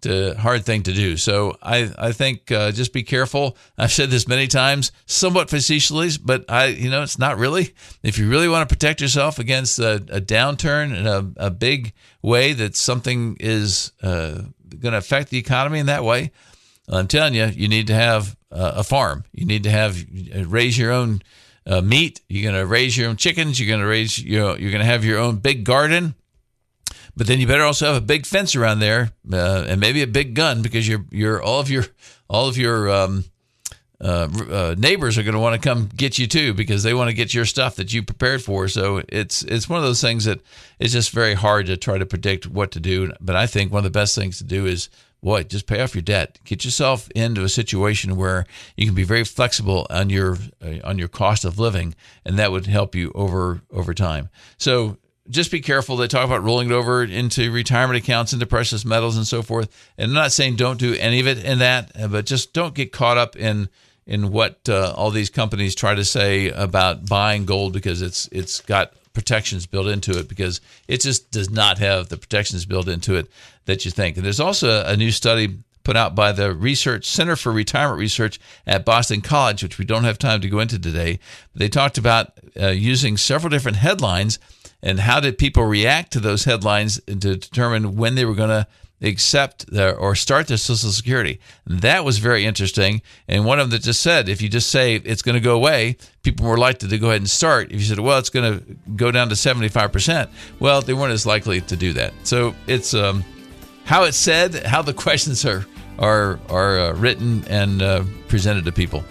to 0.02 0.36
hard 0.36 0.66
thing 0.66 0.84
to 0.84 0.93
do. 0.93 1.18
So 1.18 1.58
I 1.62 1.91
I 1.97 2.12
think 2.12 2.52
uh, 2.52 2.72
just 2.72 2.93
be 2.93 3.04
careful. 3.04 3.58
I've 3.78 3.91
said 3.91 4.10
this 4.10 4.28
many 4.28 4.47
times, 4.47 4.91
somewhat 5.06 5.49
facetiously, 5.49 6.10
but 6.24 6.45
I 6.49 6.68
you 6.68 6.89
know 6.89 7.04
it's 7.04 7.20
not 7.20 7.38
really. 7.38 7.74
If 8.04 8.18
you 8.18 8.30
really 8.30 8.47
want 8.47 8.68
to 8.68 8.76
protect 8.76 9.02
yourself 9.02 9.39
against 9.39 9.80
a, 9.80 9.95
a 10.10 10.22
downturn 10.22 10.95
in 10.97 11.08
a, 11.08 11.47
a 11.47 11.52
big 11.52 11.93
way 12.22 12.54
that 12.54 12.76
something 12.76 13.38
is 13.39 13.91
uh, 14.02 14.43
going 14.80 14.93
to 14.93 14.97
affect 14.97 15.30
the 15.30 15.38
economy 15.38 15.80
in 15.80 15.86
that 15.88 16.04
way, 16.04 16.32
I'm 16.88 17.08
telling 17.08 17.34
you, 17.34 17.45
you 17.45 17.68
need 17.68 17.88
to 17.88 17.93
have 17.93 18.36
uh, 18.52 18.74
a 18.76 18.84
farm. 18.84 19.24
You 19.32 19.45
need 19.45 19.64
to 19.64 19.72
have 19.72 20.04
raise 20.47 20.78
your 20.78 20.91
own 20.91 21.22
uh, 21.66 21.82
meat. 21.82 22.22
You're 22.28 22.52
going 22.52 22.60
to 22.60 22.68
raise 22.68 22.97
your 22.97 23.10
own 23.10 23.18
chickens. 23.18 23.60
You're 23.60 23.70
going 23.70 23.82
to 23.82 23.88
raise 23.88 24.18
you 24.18 24.39
know, 24.39 24.56
you're 24.58 24.72
going 24.72 24.82
to 24.82 24.86
have 24.86 25.06
your 25.06 25.20
own 25.20 25.38
big 25.38 25.64
garden. 25.64 26.16
But 27.16 27.28
then 27.28 27.39
you 27.39 27.47
better 27.47 27.64
also 27.64 27.88
have 27.88 27.95
a 27.95 28.05
big 28.05 28.26
fence 28.26 28.55
around 28.55 28.80
there, 28.80 29.12
uh, 29.32 29.66
and 29.68 29.80
maybe 29.80 30.01
a 30.01 30.07
big 30.07 30.34
gun 30.34 30.62
because 30.62 30.88
you're 30.88 31.05
you're 31.12 31.41
all 31.41 31.59
of 31.59 31.70
your 31.70 31.86
all 32.30 32.47
of 32.47 32.57
your 32.57 32.89
um, 32.89 33.26
uh, 33.99 34.28
uh, 34.49 34.76
neighbors 34.78 35.18
are 35.18 35.24
going 35.24 35.34
to 35.34 35.39
want 35.39 35.62
to 35.62 35.70
come 35.70 35.89
get 35.95 36.18
you 36.18 36.26
too 36.26 36.53
because 36.53 36.84
they 36.84 36.93
want 36.93 37.09
to 37.09 37.16
get 37.16 37.34
your 37.34 37.45
stuff 37.45 37.76
that 37.76 37.93
you 37.93 38.01
prepared 38.01 38.41
for. 38.41 38.68
So 38.68 39.01
it's 39.09 39.43
it's 39.43 39.70
one 39.70 39.78
of 39.78 39.84
those 39.86 40.01
things 40.01 40.26
that 40.26 40.39
it's 40.80 40.93
just 40.93 41.12
very 41.12 41.34
hard 41.34 41.68
to 41.68 41.78
try 41.78 41.97
to 41.97 42.05
predict 42.05 42.47
what 42.47 42.72
to 42.72 42.80
do. 42.80 43.12
But 43.20 43.36
I 43.36 43.45
think 43.45 43.72
one 43.72 43.80
of 43.80 43.84
the 43.91 43.99
best 43.99 44.16
things 44.16 44.38
to 44.39 44.43
do 44.43 44.66
is 44.66 44.89
boy, 45.22 45.43
just 45.43 45.68
pay 45.68 45.82
off 45.82 45.93
your 45.93 46.01
debt. 46.01 46.39
Get 46.45 46.66
yourself 46.66 47.09
into 47.12 47.43
a 47.43 47.49
situation 47.49 48.16
where 48.16 48.45
you 48.76 48.86
can 48.86 48.95
be 48.95 49.03
very 49.03 49.24
flexible 49.24 49.86
on 49.89 50.09
your 50.09 50.38
uh, 50.64 50.80
on 50.84 50.97
your 50.97 51.07
cost 51.07 51.45
of 51.45 51.59
living, 51.59 51.95
and 52.26 52.39
that 52.39 52.51
would 52.51 52.66
help 52.66 52.95
you 52.95 53.12
over 53.14 53.62
over 53.72 53.93
time. 53.93 54.30
So 54.57 54.97
just 55.32 55.52
be 55.52 55.62
careful. 55.62 55.98
They 55.98 56.08
talk 56.08 56.26
about 56.26 56.44
rolling 56.44 56.70
it 56.70 56.74
over 56.74 57.04
into 57.04 57.52
retirement 57.52 57.98
accounts, 57.98 58.34
into 58.34 58.46
precious 58.46 58.86
metals, 58.86 59.18
and 59.18 59.26
so 59.26 59.42
forth. 59.42 59.70
And 59.98 60.10
I'm 60.10 60.16
not 60.16 60.32
saying 60.32 60.58
don't 60.58 60.80
do 60.80 60.94
any 60.96 61.20
of 61.20 61.28
it 61.28 61.44
in 61.44 61.60
that, 61.60 61.92
but 62.12 62.26
just 62.26 62.54
don't 62.54 62.76
get 62.76 62.92
caught 62.92 63.18
up 63.18 63.36
in 63.36 63.70
in 64.06 64.32
what 64.32 64.68
uh, 64.68 64.94
all 64.96 65.12
these 65.12 65.30
companies 65.30 65.76
try 65.76 65.96
to 65.96 66.04
say 66.04 66.50
about 66.50 67.08
buying 67.08 67.46
gold 67.46 67.74
because 67.74 68.02
it's 68.02 68.28
it's 68.32 68.60
got 68.62 68.94
protections 69.14 69.66
built 69.66 69.88
into 69.88 70.18
it 70.18 70.28
because 70.28 70.62
it 70.88 71.02
just 71.02 71.32
does 71.32 71.50
not 71.50 71.78
have 71.78 72.10
the 72.10 72.18
protections 72.18 72.66
built 72.66 72.88
into 72.88 73.16
it 73.16 73.30
that 73.66 73.86
you 73.86 73.92
think. 73.92 74.18
And 74.18 74.26
there's 74.26 74.40
also 74.40 74.84
a 74.86 74.96
new 74.96 75.12
study 75.12 75.58
put 75.84 75.98
out 75.98 76.16
by 76.16 76.32
the 76.32 76.54
Research 76.54 77.06
Center 77.06 77.36
for 77.36 77.52
Retirement 77.52 78.00
Research 78.00 78.40
at 78.68 78.86
Boston 78.86 79.22
College, 79.22 79.64
which 79.64 79.78
we 79.78 79.86
don't 79.86 80.04
have 80.04 80.20
time 80.20 80.42
to 80.42 80.50
go 80.50 80.60
into 80.60 80.80
today. 80.80 81.20
They 81.56 81.70
talked 81.70 81.98
about 81.98 82.34
uh, 82.60 82.68
using 82.68 83.18
several 83.18 83.50
different 83.50 83.78
headlines 83.78 84.40
and 84.84 85.00
how 85.00 85.20
did 85.20 85.38
people 85.38 85.64
react 85.64 86.14
to 86.14 86.20
those 86.20 86.46
headlines 86.46 87.00
to 87.06 87.16
determine 87.16 87.96
when 87.96 88.16
they 88.16 88.26
were 88.26 88.36
going 88.36 88.50
to 88.50 88.68
accept 89.02 89.68
their, 89.72 89.96
or 89.96 90.16
start 90.16 90.48
their 90.48 90.58
Social 90.58 90.92
Security. 90.92 91.40
That 91.66 92.06
was 92.06 92.20
very 92.20 92.46
interesting. 92.46 93.02
And 93.28 93.46
one 93.46 93.60
of 93.60 93.70
them 93.70 93.78
that 93.78 93.84
just 93.84 94.02
said, 94.02 94.30
if 94.30 94.42
you 94.42 94.50
just 94.50 94.70
say 94.70 94.96
it's 94.96 95.22
going 95.22 95.34
to 95.34 95.42
go 95.42 95.56
away, 95.56 95.98
people 96.24 96.46
were 96.46 96.58
likely 96.58 96.88
to 96.90 96.98
go 96.98 97.08
ahead 97.08 97.22
and 97.22 97.30
start. 97.30 97.72
If 97.72 97.80
you 97.80 97.86
said, 97.86 98.00
well, 98.00 98.20
it's 98.20 98.30
going 98.30 98.60
to 98.60 98.76
go 98.96 99.12
down 99.12 99.30
to 99.30 99.36
75%, 99.36 100.30
well, 100.60 100.82
they 100.82 100.94
weren't 100.94 101.14
as 101.14 101.26
likely 101.26 101.62
to 101.62 101.76
do 101.76 101.94
that. 101.94 102.14
So 102.24 102.54
it's 102.68 102.94
um, 102.94 103.24
how 103.86 104.04
it's 104.04 104.18
said, 104.18 104.56
how 104.66 104.82
the 104.82 104.94
questions 105.06 105.46
are 105.46 105.66
are 106.00 106.40
are 106.50 106.80
uh, 106.80 106.94
written 106.94 107.44
and 107.48 107.82
uh, 107.82 108.04
presented 108.28 108.66
to 108.66 108.72
people. 108.72 109.04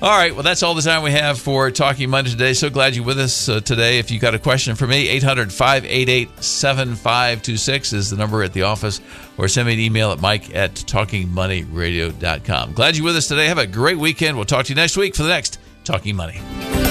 All 0.00 0.16
right, 0.16 0.32
well, 0.32 0.44
that's 0.44 0.62
all 0.62 0.74
the 0.74 0.82
time 0.82 1.02
we 1.02 1.10
have 1.10 1.40
for 1.40 1.72
Talking 1.72 2.08
Money 2.08 2.30
today. 2.30 2.52
So 2.52 2.70
glad 2.70 2.94
you're 2.94 3.04
with 3.04 3.18
us 3.18 3.48
uh, 3.48 3.58
today. 3.58 3.98
If 3.98 4.12
you've 4.12 4.22
got 4.22 4.32
a 4.32 4.38
question 4.38 4.76
for 4.76 4.86
me, 4.86 5.08
800 5.08 5.52
588 5.52 6.40
7526 6.40 7.92
is 7.92 8.08
the 8.08 8.16
number 8.16 8.44
at 8.44 8.52
the 8.52 8.62
office, 8.62 9.00
or 9.36 9.48
send 9.48 9.66
me 9.66 9.74
an 9.74 9.80
email 9.80 10.12
at 10.12 10.20
mike 10.20 10.54
at 10.54 10.74
talkingmoneyradio.com. 10.74 12.74
Glad 12.74 12.96
you're 12.96 13.06
with 13.06 13.16
us 13.16 13.26
today. 13.26 13.46
Have 13.46 13.58
a 13.58 13.66
great 13.66 13.98
weekend. 13.98 14.36
We'll 14.36 14.46
talk 14.46 14.66
to 14.66 14.70
you 14.70 14.76
next 14.76 14.96
week 14.96 15.16
for 15.16 15.24
the 15.24 15.30
next 15.30 15.58
Talking 15.82 16.14
Money. 16.14 16.87